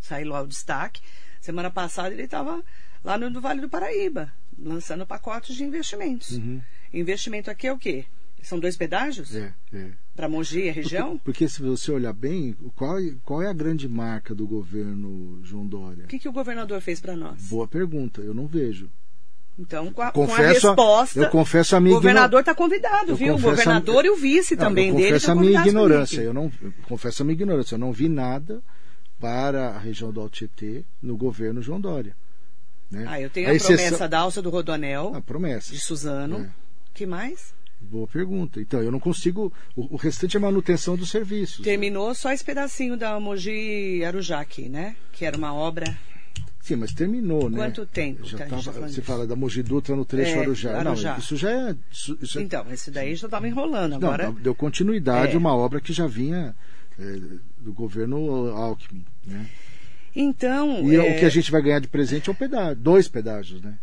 Saiu 0.00 0.30
lá 0.30 0.42
o 0.42 0.46
destaque. 0.46 1.00
Semana 1.40 1.70
passada 1.70 2.14
ele 2.14 2.22
estava 2.22 2.62
lá 3.04 3.18
no, 3.18 3.28
no 3.28 3.40
Vale 3.40 3.60
do 3.60 3.68
Paraíba, 3.68 4.32
lançando 4.58 5.06
pacotes 5.06 5.56
de 5.56 5.64
investimentos. 5.64 6.30
Uhum. 6.32 6.60
Investimento 6.92 7.50
aqui 7.50 7.66
é 7.66 7.72
o 7.72 7.78
quê? 7.78 8.04
São 8.42 8.58
dois 8.58 8.76
pedágios? 8.76 9.34
É, 9.34 9.54
é. 9.72 9.90
Para 10.16 10.28
Mogi, 10.28 10.68
a 10.68 10.72
região? 10.72 11.10
Porque, 11.10 11.24
porque 11.24 11.48
se 11.48 11.62
você 11.62 11.92
olhar 11.92 12.12
bem, 12.12 12.54
qual, 12.74 12.98
qual 13.24 13.40
é 13.40 13.48
a 13.48 13.52
grande 13.52 13.88
marca 13.88 14.34
do 14.34 14.46
governo 14.46 15.40
João 15.44 15.66
Dória? 15.66 16.04
O 16.04 16.08
que, 16.08 16.18
que 16.18 16.28
o 16.28 16.32
governador 16.32 16.80
fez 16.80 17.00
para 17.00 17.16
nós? 17.16 17.48
Boa 17.48 17.68
pergunta, 17.68 18.20
eu 18.20 18.34
não 18.34 18.46
vejo. 18.46 18.90
Então, 19.58 19.92
com 19.92 20.00
a, 20.02 20.10
com 20.10 20.24
a 20.24 20.26
Confesso, 20.26 20.66
resposta, 20.68 21.20
eu 21.20 21.28
confesso 21.28 21.76
a 21.76 21.78
o 21.78 21.82
minha 21.82 21.94
governador 21.94 22.40
está 22.40 22.54
convidado, 22.54 23.14
viu? 23.14 23.34
O 23.34 23.36
confesso 23.36 23.48
a- 23.48 23.50
governador 23.74 24.04
e 24.06 24.10
o 24.10 24.16
vice 24.16 24.56
Não, 24.56 24.64
também 24.64 24.88
eu 24.88 24.94
dele 24.94 25.06
confesso 25.08 25.22
estão 25.30 25.38
a 25.38 25.40
minha 25.40 25.60
ignorância. 25.60 26.20
Eu 26.22 26.32
não 26.34 26.50
eu 26.62 26.72
confesso 26.88 27.22
a 27.22 27.24
minha 27.24 27.34
ignorância. 27.34 27.74
Eu 27.74 27.78
não 27.78 27.92
vi 27.92 28.08
nada 28.08 28.62
para 29.20 29.68
a 29.68 29.78
região 29.78 30.10
do 30.10 30.20
Altietê 30.20 30.84
no 31.02 31.16
governo 31.16 31.60
João 31.62 31.80
Dória. 31.80 32.16
Né? 32.90 33.04
Ah, 33.08 33.20
eu 33.20 33.28
tenho 33.30 33.48
a, 33.48 33.54
exceção- 33.54 33.76
promessa 33.76 34.08
da 34.08 34.18
alça 34.20 34.42
do 34.42 34.50
Rodonel, 34.50 35.12
A 35.14 35.20
promessa. 35.20 35.72
de 35.72 35.78
Suzano. 35.80 36.40
É. 36.40 36.48
que 36.94 37.06
mais? 37.06 37.54
Boa 37.80 38.06
pergunta. 38.06 38.60
Então, 38.60 38.80
eu 38.82 38.90
não 38.92 39.00
consigo. 39.00 39.52
O, 39.76 39.94
o 39.94 39.96
restante 39.96 40.36
é 40.36 40.40
manutenção 40.40 40.96
dos 40.96 41.10
serviços. 41.10 41.64
Terminou 41.64 42.14
só 42.14 42.32
esse 42.32 42.44
pedacinho 42.44 42.96
da 42.96 43.18
Mogi 43.20 44.04
Arujá 44.04 44.40
aqui, 44.40 44.68
né? 44.68 44.94
Que 45.12 45.24
era 45.24 45.36
uma 45.36 45.52
obra. 45.54 45.96
Sim, 46.62 46.76
mas 46.76 46.92
terminou, 46.92 47.50
né? 47.50 47.56
Quanto 47.58 47.84
tempo 47.84 48.24
Já 48.24 48.38
tava- 48.38 48.62
tá 48.62 48.72
falando 48.72 48.90
você 48.90 49.02
fala 49.02 49.26
da 49.26 49.34
Mogi 49.34 49.62
Dutra 49.64 49.96
no 49.96 50.04
trecho 50.04 50.36
É, 50.36 50.38
Arujá. 50.40 50.78
Arujá. 50.78 51.10
Não, 51.12 51.18
isso 51.18 51.36
já 51.36 51.50
é. 51.50 51.76
Isso, 51.90 52.16
isso 52.22 52.38
é- 52.38 52.42
Então, 52.42 52.64
esse 52.72 52.88
daí 52.90 53.16
já 53.16 53.26
estava 53.26 53.48
enrolando. 53.48 53.90
não, 53.98 54.08
Agora, 54.08 54.30
deu 54.32 54.54
continuidade 54.54 55.32
É. 55.32 55.34
a 55.34 55.38
uma 55.38 55.54
obra 55.54 55.80
que 55.80 55.92
já 55.92 56.06
vinha 56.06 56.54
é, 56.98 57.18
do 57.58 57.72
governo 57.72 58.48
Alckmin. 58.50 59.04
Né? 59.26 59.46
então, 60.14 60.88
E 60.88 60.94
é, 60.94 61.00
o 61.16 61.18
que 61.18 61.24
a 61.24 61.28
gente 61.30 61.50
vai 61.50 61.62
ganhar 61.62 61.78
de 61.80 61.88
presente 61.88 62.28
é 62.28 62.32
um 62.32 62.36
pedágio, 62.36 62.76
dois 62.76 63.08
pedágios, 63.08 63.60
né? 63.62 63.76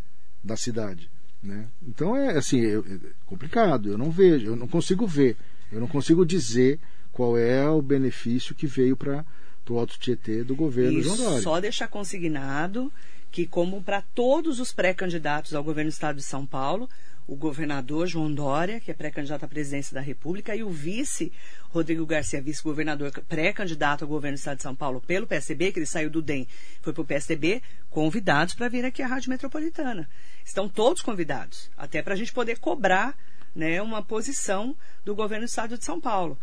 Da 0.44 0.56
cidade. 0.56 1.10
Né? 1.42 1.66
Então 1.88 2.16
é 2.16 2.38
assim, 2.38 2.62
é, 2.64 2.76
é 2.78 2.98
complicado, 3.26 3.90
eu 3.90 3.98
não 3.98 4.12
vejo, 4.12 4.46
eu 4.48 4.56
não 4.56 4.68
consigo 4.68 5.08
ver, 5.08 5.36
eu 5.72 5.80
não 5.80 5.88
consigo 5.88 6.26
dizer 6.26 6.80
qual 7.12 7.38
é 7.38 7.68
o 7.70 7.82
benefício 7.82 8.54
que 8.54 8.68
veio 8.68 8.96
para 8.96 9.26
o 9.74 9.80
Alto 9.80 9.98
Tietê 10.00 10.44
do 10.44 10.56
governo 10.56 11.00
e 11.00 11.02
João 11.02 11.18
Dória. 11.18 11.42
só 11.42 11.60
deixar 11.60 11.88
consignado 11.88 12.92
que, 13.32 13.46
como 13.46 13.82
para 13.82 14.02
todos 14.02 14.60
os 14.60 14.72
pré-candidatos 14.72 15.54
ao 15.54 15.64
governo 15.64 15.90
do 15.90 15.94
estado 15.94 16.18
de 16.18 16.24
São 16.24 16.46
Paulo, 16.46 16.90
o 17.28 17.36
governador 17.36 18.08
João 18.08 18.34
Dória, 18.34 18.80
que 18.80 18.90
é 18.90 18.94
pré-candidato 18.94 19.44
à 19.44 19.48
presidência 19.48 19.94
da 19.94 20.02
República, 20.02 20.56
e 20.56 20.64
o 20.64 20.70
vice 20.70 21.32
Rodrigo 21.70 22.04
Garcia, 22.04 22.42
vice-governador 22.42 23.12
pré-candidato 23.28 24.04
ao 24.04 24.08
governo 24.08 24.36
do 24.36 24.40
estado 24.40 24.58
de 24.58 24.64
São 24.64 24.76
Paulo 24.76 25.00
pelo 25.00 25.28
PSB, 25.28 25.72
que 25.72 25.78
ele 25.78 25.86
saiu 25.86 26.10
do 26.10 26.24
DEM, 26.24 26.48
foi 26.82 26.92
para 26.92 27.04
o 27.04 27.06
PSDB, 27.06 27.62
convidados 27.92 28.56
para 28.56 28.68
vir 28.68 28.84
aqui 28.84 29.04
à 29.04 29.08
Rádio 29.08 29.30
Metropolitana. 29.30 30.10
Estão 30.44 30.68
todos 30.68 31.04
convidados, 31.04 31.70
até 31.78 32.02
para 32.02 32.16
a 32.16 32.18
gente 32.18 32.34
poder 32.34 32.58
cobrar 32.58 33.16
né, 33.56 33.80
uma 33.80 34.02
posição 34.02 34.76
do 35.06 35.14
governo 35.14 35.46
do 35.46 35.50
estado 35.50 35.78
de 35.78 35.86
São 35.86 36.02
Paulo. 36.02 36.36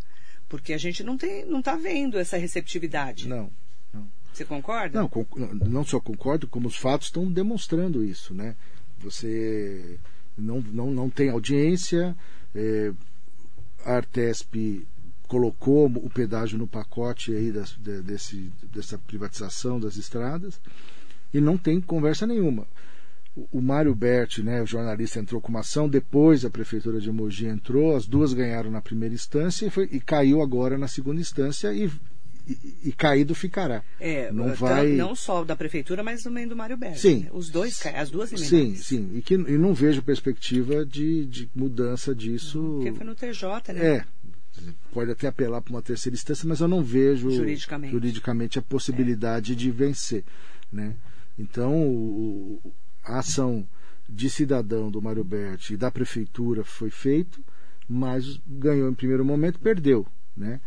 Porque 0.49 0.73
a 0.73 0.79
gente 0.79 1.03
não 1.03 1.17
tem, 1.17 1.45
não 1.45 1.59
está 1.61 1.75
vendo 1.77 2.19
essa 2.19 2.37
receptividade. 2.37 3.29
Não, 3.29 3.51
Você 4.33 4.45
concorda? 4.45 5.01
não, 5.01 5.11
não 5.69 5.85
só 5.85 5.99
concordo, 5.99 6.47
como 6.47 6.69
os 6.69 6.77
fatos 6.77 7.09
estão 7.09 7.31
demonstrando 7.31 8.05
isso, 8.05 8.33
né? 8.35 8.55
Você 9.01 9.99
não, 10.37 10.61
não, 10.61 10.91
não 10.91 11.11
tem 11.11 11.31
audiência, 11.31 12.17
é, 12.55 12.93
a 13.85 13.95
Artesp 13.95 14.87
colocou 15.27 15.87
o 15.87 16.09
pedágio 16.11 16.57
no 16.59 16.67
pacote 16.69 17.35
aí 17.35 17.51
das- 17.51 17.77
de- 17.77 18.03
desse, 18.03 18.53
dessa 18.73 18.97
privatização 18.99 19.81
das 19.81 19.97
estradas 19.97 20.61
e 21.35 21.41
não 21.41 21.57
tem 21.59 21.81
conversa 21.81 22.27
nenhuma. 22.27 22.67
O- 23.53 23.61
Mário 23.61 23.95
Berti, 23.95 24.43
né, 24.43 24.63
o 24.63 24.67
jornalista, 24.67 25.19
entrou 25.21 25.41
com 25.43 25.49
uma 25.49 25.61
ação, 25.61 25.89
depois 25.89 26.45
a 26.45 26.51
Prefeitura 26.51 26.99
de 27.01 27.11
Mogi 27.13 27.47
entrou, 27.47 27.95
as 27.95 28.07
duas 28.07 28.33
ganharam 28.33 28.71
na 28.71 28.81
primeira 28.81 29.15
instância 29.15 29.67
e, 29.67 29.71
foi- 29.71 29.89
e 29.93 30.01
caiu 30.01 30.41
agora 30.41 30.79
na 30.79 30.89
segunda 30.89 31.21
instância 31.21 31.71
e, 31.75 31.91
e- 32.49 32.77
e 32.85 32.93
caído 32.93 33.35
ficará. 33.35 33.83
É, 34.01 34.33
não 34.33 34.55
vai... 34.55 34.89
não 34.93 35.15
só 35.15 35.45
da 35.45 35.55
prefeitura, 35.55 36.03
mas 36.03 36.23
também 36.23 36.49
do 36.49 36.57
Mário 36.57 36.77
Berti. 36.79 36.99
Sim. 37.01 37.21
né? 37.25 37.31
Os 37.33 37.51
dois, 37.51 37.85
as 37.87 38.09
duas 38.09 38.31
Sim, 38.31 38.57
emendadas. 38.57 38.87
sim. 38.87 39.11
E, 39.15 39.21
que, 39.21 39.35
e 39.35 39.59
não 39.59 39.75
vejo 39.75 40.03
perspectiva 40.03 40.87
de, 40.87 41.27
de 41.27 41.51
mudança 41.55 42.15
disso. 42.15 42.79
Porque 42.83 42.93
foi 42.93 43.05
no 43.07 43.15
TJ, 43.15 43.73
né? 43.75 43.87
É. 43.97 44.05
Pode 44.93 45.11
até 45.11 45.27
apelar 45.29 45.61
para 45.61 45.73
uma 45.75 45.83
terceira 45.83 46.15
instância, 46.17 46.49
mas 46.49 46.61
eu 46.61 46.69
não 46.69 46.83
vejo 46.83 47.31
Juridicamente. 47.31 47.93
juridicamente 47.93 48.59
a 48.59 48.63
possibilidade 48.63 49.55
de 49.55 49.71
vencer. 49.71 50.25
Né? 50.73 50.95
Então, 51.39 51.87
o- 51.87 52.73
a 53.07 53.21
ação 53.21 53.67
de 54.09 54.29
cidadão 54.29 54.91
do 54.91 55.01
Mário 55.01 55.25
Berti 55.25 55.75
e 55.75 55.77
da 55.77 55.91
prefeitura 55.91 56.65
foi 56.65 56.91
feito, 56.91 57.43
mas 57.89 58.41
ganhou 58.47 58.91
em 58.91 58.95
primeiro 58.95 59.25
momento, 59.25 59.59
perdeu. 59.59 60.07
Né? 60.37 60.61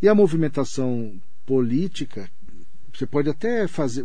E 0.00 0.08
a 0.08 0.14
movimentação 0.14 1.20
política, 1.44 2.30
você 2.92 3.06
pode 3.06 3.28
até 3.28 3.66
fazer. 3.66 4.04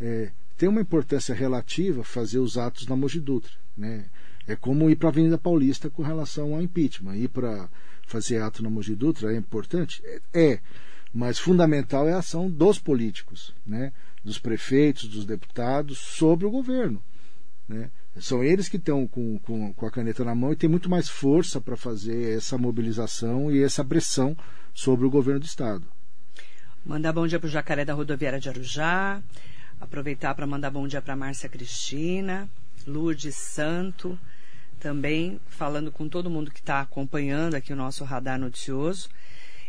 é, 0.00 0.30
tem 0.56 0.68
uma 0.68 0.80
importância 0.80 1.34
relativa 1.34 2.04
fazer 2.04 2.38
os 2.38 2.56
atos 2.56 2.86
na 2.86 2.94
Mogi 2.94 3.18
Dutra. 3.18 3.52
Né? 3.76 4.06
É 4.46 4.54
como 4.54 4.88
ir 4.90 4.96
para 4.96 5.08
a 5.08 5.10
Avenida 5.10 5.38
Paulista 5.38 5.90
com 5.90 6.02
relação 6.02 6.54
ao 6.54 6.62
impeachment. 6.62 7.16
Ir 7.16 7.28
para 7.28 7.68
fazer 8.06 8.40
ato 8.40 8.62
na 8.62 8.70
Mogi 8.70 8.94
Dutra 8.94 9.32
é 9.32 9.36
importante? 9.36 10.02
É, 10.32 10.60
mas 11.12 11.38
fundamental 11.38 12.08
é 12.08 12.12
a 12.12 12.18
ação 12.18 12.50
dos 12.50 12.78
políticos, 12.78 13.54
né? 13.66 13.92
dos 14.24 14.38
prefeitos, 14.38 15.08
dos 15.08 15.24
deputados, 15.24 15.98
sobre 15.98 16.46
o 16.46 16.50
governo. 16.50 17.02
Né? 17.68 17.90
São 18.18 18.42
eles 18.42 18.68
que 18.68 18.76
estão 18.76 19.06
com, 19.06 19.38
com, 19.38 19.72
com 19.72 19.86
a 19.86 19.90
caneta 19.90 20.24
na 20.24 20.34
mão 20.34 20.52
e 20.52 20.56
têm 20.56 20.68
muito 20.68 20.90
mais 20.90 21.08
força 21.08 21.60
para 21.60 21.76
fazer 21.76 22.36
essa 22.36 22.58
mobilização 22.58 23.50
e 23.50 23.62
essa 23.62 23.84
pressão 23.84 24.36
sobre 24.74 25.06
o 25.06 25.10
governo 25.10 25.40
do 25.40 25.46
Estado. 25.46 25.86
Mandar 26.84 27.12
bom 27.12 27.26
dia 27.26 27.38
para 27.38 27.46
o 27.46 27.50
Jacaré 27.50 27.84
da 27.84 27.94
Rodoviária 27.94 28.40
de 28.40 28.48
Arujá. 28.48 29.22
Aproveitar 29.80 30.34
para 30.34 30.46
mandar 30.46 30.70
bom 30.70 30.86
dia 30.86 31.00
para 31.00 31.16
Márcia 31.16 31.48
Cristina, 31.48 32.48
Lourdes 32.86 33.34
Santo, 33.34 34.18
também 34.78 35.40
falando 35.46 35.90
com 35.90 36.08
todo 36.08 36.30
mundo 36.30 36.50
que 36.50 36.60
está 36.60 36.80
acompanhando 36.80 37.54
aqui 37.54 37.72
o 37.72 37.76
nosso 37.76 38.04
radar 38.04 38.38
noticioso. 38.38 39.08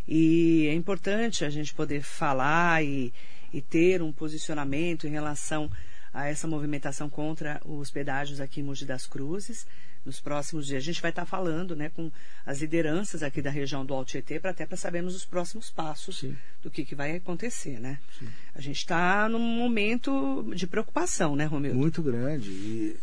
E 0.07 0.67
é 0.67 0.73
importante 0.73 1.45
a 1.45 1.49
gente 1.49 1.73
poder 1.73 2.01
falar 2.01 2.83
e, 2.83 3.13
e 3.53 3.61
ter 3.61 4.01
um 4.01 4.11
posicionamento 4.11 5.07
em 5.07 5.11
relação 5.11 5.65
a 5.65 5.92
essa 6.13 6.47
movimentação 6.47 7.09
contra 7.09 7.59
os 7.65 7.89
pedágios 7.89 8.39
aqui 8.39 8.61
em 8.61 8.63
Mogi 8.63 8.85
das 8.85 9.07
Cruzes. 9.07 9.65
Nos 10.05 10.19
próximos 10.19 10.67
dias 10.67 10.83
a 10.83 10.85
gente 10.85 11.01
vai 11.01 11.11
estar 11.11 11.25
falando 11.25 11.75
né, 11.75 11.89
com 11.89 12.11
as 12.45 12.59
lideranças 12.59 13.23
aqui 13.23 13.41
da 13.41 13.49
região 13.49 13.85
do 13.85 13.93
Alto 13.93 14.09
Tietê 14.09 14.39
para 14.39 14.51
até 14.51 14.65
para 14.65 14.77
sabermos 14.77 15.15
os 15.15 15.25
próximos 15.25 15.69
passos 15.69 16.19
Sim. 16.19 16.35
do 16.61 16.69
que, 16.69 16.83
que 16.83 16.93
vai 16.93 17.15
acontecer, 17.15 17.79
né? 17.79 17.99
Sim. 18.19 18.27
A 18.53 18.61
gente 18.61 18.77
está 18.77 19.27
num 19.29 19.39
momento 19.39 20.43
de 20.53 20.67
preocupação, 20.67 21.35
né, 21.35 21.45
Romildo? 21.45 21.77
Muito 21.77 22.03
grande. 22.03 22.51
E, 22.51 22.99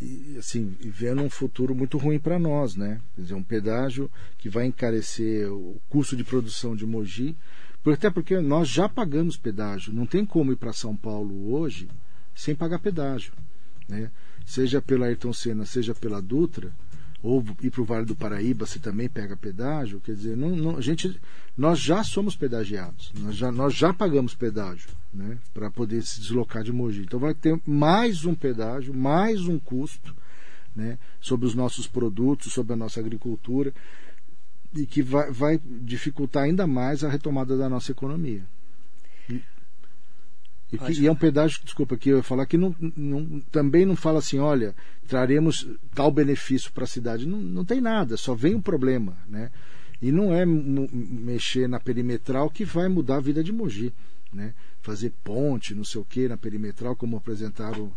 e, 0.00 0.36
assim, 0.38 0.76
vendo 0.80 1.22
um 1.22 1.30
futuro 1.30 1.74
muito 1.74 1.98
ruim 1.98 2.20
para 2.20 2.38
nós, 2.38 2.76
né? 2.76 3.00
Quer 3.16 3.22
dizer, 3.22 3.34
um 3.34 3.42
pedágio 3.42 4.10
que 4.38 4.48
vai 4.48 4.66
encarecer 4.66 5.52
o 5.52 5.80
custo 5.88 6.16
de 6.16 6.22
produção 6.22 6.76
de 6.76 6.86
Mogi, 6.86 7.36
até 7.84 8.10
porque 8.10 8.38
nós 8.40 8.68
já 8.68 8.88
pagamos 8.88 9.36
pedágio. 9.36 9.92
Não 9.92 10.06
tem 10.06 10.24
como 10.24 10.52
ir 10.52 10.56
para 10.56 10.72
São 10.72 10.96
Paulo 10.96 11.52
hoje 11.52 11.88
sem 12.34 12.54
pagar 12.54 12.78
pedágio, 12.78 13.32
né? 13.88 14.10
Seja 14.44 14.82
pela 14.82 15.06
Ayrton 15.06 15.32
Senna, 15.32 15.64
seja 15.64 15.94
pela 15.94 16.20
Dutra, 16.20 16.72
ou 17.24 17.42
ir 17.62 17.70
para 17.70 17.80
o 17.80 17.84
Vale 17.86 18.04
do 18.04 18.14
Paraíba 18.14 18.66
se 18.66 18.78
também 18.78 19.08
pega 19.08 19.34
pedágio, 19.34 19.98
quer 19.98 20.14
dizer, 20.14 20.36
não, 20.36 20.50
não, 20.50 20.76
a 20.76 20.80
gente, 20.82 21.18
nós 21.56 21.78
já 21.78 22.04
somos 22.04 22.36
pedagiados, 22.36 23.12
nós 23.18 23.34
já, 23.34 23.50
nós 23.50 23.74
já 23.74 23.94
pagamos 23.94 24.34
pedágio 24.34 24.90
né, 25.12 25.38
para 25.54 25.70
poder 25.70 26.02
se 26.02 26.20
deslocar 26.20 26.62
de 26.62 26.70
Mogi. 26.70 27.00
Então 27.00 27.18
vai 27.18 27.32
ter 27.32 27.58
mais 27.66 28.26
um 28.26 28.34
pedágio, 28.34 28.92
mais 28.92 29.48
um 29.48 29.58
custo 29.58 30.14
né, 30.76 30.98
sobre 31.18 31.46
os 31.46 31.54
nossos 31.54 31.86
produtos, 31.86 32.52
sobre 32.52 32.74
a 32.74 32.76
nossa 32.76 33.00
agricultura, 33.00 33.72
e 34.74 34.84
que 34.84 35.02
vai, 35.02 35.30
vai 35.32 35.58
dificultar 35.64 36.42
ainda 36.42 36.66
mais 36.66 37.02
a 37.02 37.08
retomada 37.08 37.56
da 37.56 37.70
nossa 37.70 37.90
economia. 37.90 38.44
E, 40.72 40.78
que, 40.78 40.92
e, 40.92 41.06
é 41.06 41.12
um 41.12 41.16
pedágio, 41.16 41.60
desculpa, 41.62 41.96
que 41.96 42.08
eu 42.08 42.16
ia 42.16 42.22
falar 42.22 42.46
que 42.46 42.56
não, 42.56 42.74
não, 42.96 43.40
também 43.50 43.84
não 43.84 43.94
fala 43.94 44.18
assim, 44.18 44.38
olha, 44.38 44.74
traremos 45.06 45.68
tal 45.94 46.10
benefício 46.10 46.72
para 46.72 46.84
a 46.84 46.88
cidade. 46.88 47.26
Não, 47.26 47.38
não 47.38 47.64
tem 47.64 47.80
nada, 47.80 48.16
só 48.16 48.34
vem 48.34 48.54
um 48.54 48.60
problema. 48.60 49.16
Né? 49.28 49.50
E 50.02 50.10
não 50.10 50.34
é 50.34 50.44
mexer 50.44 51.68
na 51.68 51.78
perimetral 51.78 52.50
que 52.50 52.64
vai 52.64 52.88
mudar 52.88 53.16
a 53.16 53.20
vida 53.20 53.42
de 53.42 53.52
Mogi. 53.52 53.92
Né? 54.32 54.52
Fazer 54.82 55.12
ponte, 55.22 55.74
não 55.74 55.84
sei 55.84 56.00
o 56.00 56.04
que, 56.04 56.28
na 56.28 56.36
perimetral, 56.36 56.96
como 56.96 57.16
apresentaram 57.16 57.92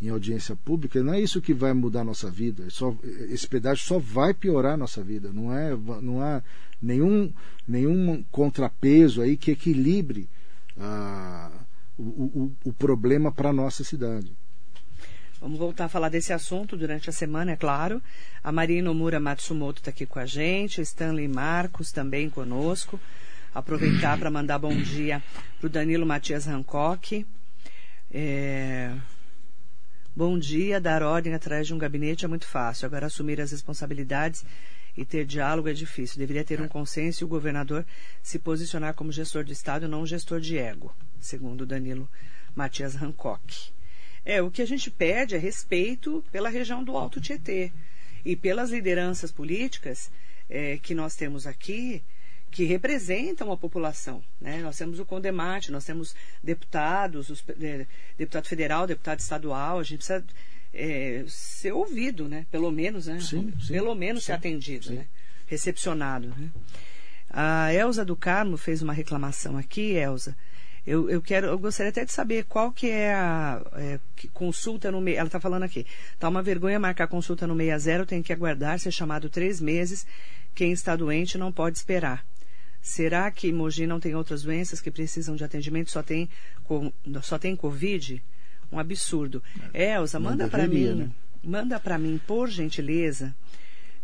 em 0.00 0.08
audiência 0.08 0.54
pública, 0.54 1.02
não 1.02 1.14
é 1.14 1.20
isso 1.20 1.40
que 1.40 1.54
vai 1.54 1.72
mudar 1.72 2.02
a 2.02 2.04
nossa 2.04 2.30
vida. 2.30 2.64
É 2.66 2.70
só, 2.70 2.94
esse 3.30 3.46
pedágio 3.46 3.84
só 3.84 3.98
vai 3.98 4.34
piorar 4.34 4.74
a 4.74 4.76
nossa 4.76 5.02
vida. 5.02 5.32
Não, 5.32 5.54
é, 5.54 5.74
não 6.02 6.20
há 6.20 6.42
nenhum, 6.82 7.32
nenhum 7.66 8.22
contrapeso 8.30 9.22
aí 9.22 9.36
que 9.36 9.52
equilibre 9.52 10.28
ah, 10.78 11.50
o, 11.98 12.52
o, 12.64 12.72
problema 12.72 13.32
para 13.32 13.50
a 13.50 13.52
nossa 13.52 13.82
cidade. 13.82 14.32
Vamos 15.40 15.58
voltar 15.58 15.86
a 15.86 15.88
falar 15.88 16.08
desse 16.08 16.32
assunto 16.32 16.76
durante 16.76 17.10
a 17.10 17.12
semana, 17.12 17.52
é 17.52 17.56
claro. 17.56 18.02
A 18.42 18.50
Maria 18.50 18.82
Nomura 18.82 19.20
Matsumoto 19.20 19.80
está 19.80 19.90
aqui 19.90 20.06
com 20.06 20.18
a 20.18 20.26
gente, 20.26 20.80
Stanley 20.80 21.28
Marcos 21.28 21.92
também 21.92 22.28
conosco. 22.30 22.98
Aproveitar 23.54 24.18
para 24.18 24.30
mandar 24.30 24.58
bom 24.58 24.74
dia 24.74 25.22
para 25.58 25.66
o 25.66 25.70
Danilo 25.70 26.06
Matias 26.06 26.46
Hancock. 26.46 27.26
É... 28.10 28.92
Bom 30.14 30.38
dia, 30.38 30.80
dar 30.80 31.02
ordem 31.02 31.34
atrás 31.34 31.66
de 31.66 31.74
um 31.74 31.78
gabinete 31.78 32.24
é 32.24 32.28
muito 32.28 32.46
fácil. 32.46 32.86
Agora, 32.86 33.06
assumir 33.06 33.38
as 33.40 33.52
responsabilidades 33.52 34.44
e 34.96 35.04
ter 35.04 35.26
diálogo 35.26 35.68
é 35.68 35.74
difícil. 35.74 36.18
Deveria 36.18 36.42
ter 36.44 36.60
um 36.60 36.68
consenso 36.68 37.22
e 37.22 37.24
o 37.26 37.28
governador 37.28 37.84
se 38.22 38.38
posicionar 38.38 38.94
como 38.94 39.12
gestor 39.12 39.44
do 39.44 39.52
Estado, 39.52 39.86
não 39.86 40.02
um 40.02 40.06
gestor 40.06 40.40
de 40.40 40.56
ego, 40.56 40.94
segundo 41.26 41.66
Danilo 41.66 42.08
Matias 42.54 42.96
Hancock. 42.96 43.70
É, 44.24 44.40
o 44.42 44.50
que 44.50 44.62
a 44.62 44.66
gente 44.66 44.90
pede 44.90 45.34
é 45.34 45.38
respeito 45.38 46.24
pela 46.32 46.48
região 46.48 46.82
do 46.82 46.96
Alto 46.96 47.20
Tietê 47.20 47.72
e 48.24 48.34
pelas 48.34 48.70
lideranças 48.70 49.30
políticas 49.30 50.10
é, 50.48 50.78
que 50.78 50.94
nós 50.94 51.14
temos 51.14 51.46
aqui 51.46 52.02
que 52.50 52.64
representam 52.64 53.52
a 53.52 53.56
população. 53.56 54.22
Né? 54.40 54.62
Nós 54.62 54.78
temos 54.78 54.98
o 54.98 55.04
Condemate, 55.04 55.70
nós 55.70 55.84
temos 55.84 56.14
deputados, 56.42 57.28
os, 57.28 57.44
é, 57.60 57.86
deputado 58.16 58.46
federal, 58.46 58.86
deputado 58.86 59.20
estadual, 59.20 59.78
a 59.78 59.82
gente 59.82 59.98
precisa 59.98 60.24
é, 60.72 61.24
ser 61.28 61.72
ouvido, 61.72 62.28
né? 62.28 62.46
pelo 62.50 62.70
menos, 62.70 63.06
né? 63.06 63.20
Sim, 63.20 63.52
sim, 63.60 63.72
pelo 63.72 63.94
menos 63.94 64.22
sim, 64.22 64.26
ser 64.26 64.32
atendido, 64.32 64.90
né? 64.92 65.06
recepcionado. 65.46 66.28
Né? 66.28 66.50
A 67.28 67.74
Elza 67.74 68.04
do 68.04 68.16
Carmo 68.16 68.56
fez 68.56 68.80
uma 68.80 68.92
reclamação 68.92 69.58
aqui, 69.58 69.92
Elza. 69.92 70.36
Eu, 70.86 71.10
eu, 71.10 71.20
quero, 71.20 71.48
eu 71.48 71.58
gostaria 71.58 71.90
até 71.90 72.04
de 72.04 72.12
saber 72.12 72.44
qual 72.44 72.70
que 72.70 72.88
é 72.88 73.12
a 73.12 73.60
é, 73.72 73.98
que 74.14 74.28
consulta 74.28 74.92
no 74.92 75.00
meio. 75.00 75.18
Ela 75.18 75.26
está 75.26 75.40
falando 75.40 75.64
aqui. 75.64 75.84
Está 76.12 76.28
uma 76.28 76.42
vergonha 76.42 76.78
marcar 76.78 77.08
consulta 77.08 77.44
no 77.46 77.56
60, 77.56 78.06
tem 78.06 78.22
que 78.22 78.32
aguardar 78.32 78.78
ser 78.78 78.92
chamado 78.92 79.28
três 79.28 79.60
meses. 79.60 80.06
Quem 80.54 80.70
está 80.70 80.94
doente 80.94 81.36
não 81.36 81.50
pode 81.50 81.76
esperar. 81.76 82.24
Será 82.80 83.28
que 83.32 83.52
Mogi 83.52 83.84
não 83.84 83.98
tem 83.98 84.14
outras 84.14 84.44
doenças 84.44 84.80
que 84.80 84.92
precisam 84.92 85.34
de 85.34 85.42
atendimento? 85.42 85.90
Só 85.90 86.04
tem, 86.04 86.30
só 87.20 87.36
tem 87.36 87.56
Covid? 87.56 88.22
Um 88.70 88.78
absurdo. 88.78 89.42
É, 89.74 89.94
Elza, 89.94 90.20
manda 90.20 90.46
para 90.46 90.68
mim, 90.68 90.94
né? 90.94 91.10
manda 91.42 91.80
para 91.80 91.98
mim, 91.98 92.20
por 92.26 92.48
gentileza, 92.48 93.34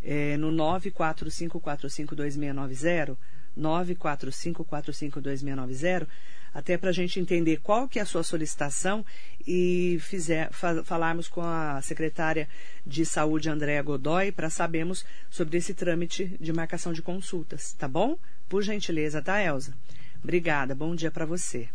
é, 0.02 0.36
no 0.36 0.50
945452690, 0.50 3.16
945452690, 3.56 6.08
até 6.54 6.76
para 6.76 6.90
a 6.90 6.92
gente 6.92 7.18
entender 7.18 7.60
qual 7.62 7.88
que 7.88 7.98
é 7.98 8.02
a 8.02 8.06
sua 8.06 8.22
solicitação 8.22 9.04
e 9.46 9.98
fizer, 10.00 10.52
fa 10.52 10.84
falarmos 10.84 11.28
com 11.28 11.40
a 11.40 11.80
secretária 11.82 12.48
de 12.86 13.04
saúde, 13.06 13.48
Andréa 13.48 13.82
Godoy, 13.82 14.32
para 14.32 14.50
sabermos 14.50 15.04
sobre 15.30 15.58
esse 15.58 15.74
trâmite 15.74 16.36
de 16.40 16.52
marcação 16.52 16.92
de 16.92 17.02
consultas, 17.02 17.72
tá 17.72 17.88
bom? 17.88 18.18
Por 18.48 18.62
gentileza, 18.62 19.22
tá, 19.22 19.42
Elza? 19.42 19.74
Obrigada, 20.22 20.74
bom 20.74 20.94
dia 20.94 21.10
para 21.10 21.24
você. 21.24 21.68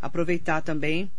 Aproveitar 0.00 0.62
também 0.62 1.10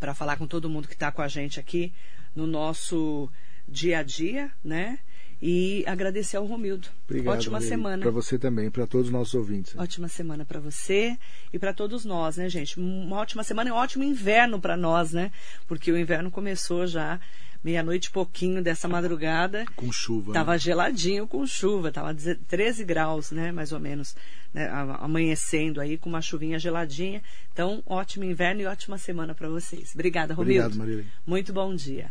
para 0.00 0.14
falar 0.14 0.36
com 0.36 0.46
todo 0.46 0.70
mundo 0.70 0.88
que 0.88 0.94
está 0.94 1.12
com 1.12 1.22
a 1.22 1.28
gente 1.28 1.60
aqui 1.60 1.92
no 2.34 2.46
nosso 2.46 3.30
dia 3.68 3.98
a 3.98 4.02
dia, 4.02 4.50
né? 4.64 4.98
E 5.44 5.82
agradecer 5.88 6.36
ao 6.36 6.46
Romildo. 6.46 6.86
Obrigado, 7.04 7.34
Ótima 7.34 7.60
semana. 7.60 8.00
Para 8.00 8.12
você 8.12 8.38
também, 8.38 8.70
para 8.70 8.86
todos 8.86 9.08
os 9.08 9.12
nossos 9.12 9.34
ouvintes. 9.34 9.74
Ótima 9.76 10.06
semana 10.06 10.44
para 10.44 10.60
você 10.60 11.18
e 11.52 11.58
para 11.58 11.74
todos 11.74 12.04
nós, 12.04 12.36
né, 12.36 12.48
gente? 12.48 12.78
Uma 12.78 13.16
ótima 13.16 13.42
semana 13.42 13.68
e 13.68 13.72
um 13.72 13.76
ótimo 13.76 14.04
inverno 14.04 14.60
para 14.60 14.76
nós, 14.76 15.12
né? 15.12 15.32
Porque 15.66 15.90
o 15.90 15.98
inverno 15.98 16.30
começou 16.30 16.86
já 16.86 17.18
meia-noite 17.62 18.08
e 18.08 18.12
pouquinho 18.12 18.62
dessa 18.62 18.86
madrugada. 18.86 19.64
Com 19.74 19.90
chuva. 19.90 20.32
Tava 20.32 20.52
né? 20.52 20.58
geladinho 20.58 21.26
com 21.26 21.44
chuva, 21.44 21.90
tava 21.90 22.14
13 22.14 22.84
graus, 22.84 23.30
né, 23.30 23.52
mais 23.52 23.72
ou 23.72 23.80
menos, 23.80 24.16
né, 24.52 24.68
amanhecendo 25.00 25.80
aí 25.80 25.96
com 25.96 26.08
uma 26.08 26.20
chuvinha 26.20 26.58
geladinha. 26.58 27.22
Então, 27.52 27.82
ótimo 27.86 28.24
inverno 28.24 28.62
e 28.62 28.66
ótima 28.66 28.98
semana 28.98 29.34
para 29.34 29.48
vocês. 29.48 29.92
Obrigada, 29.94 30.34
Romildo. 30.34 30.66
Obrigado, 30.66 30.78
Marília. 30.78 31.06
Muito 31.26 31.52
bom 31.52 31.74
dia. 31.74 32.10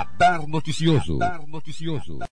Radar 0.00 0.48
Noticioso. 0.48 1.18
Radar 1.18 1.46
Noticioso. 1.46 2.20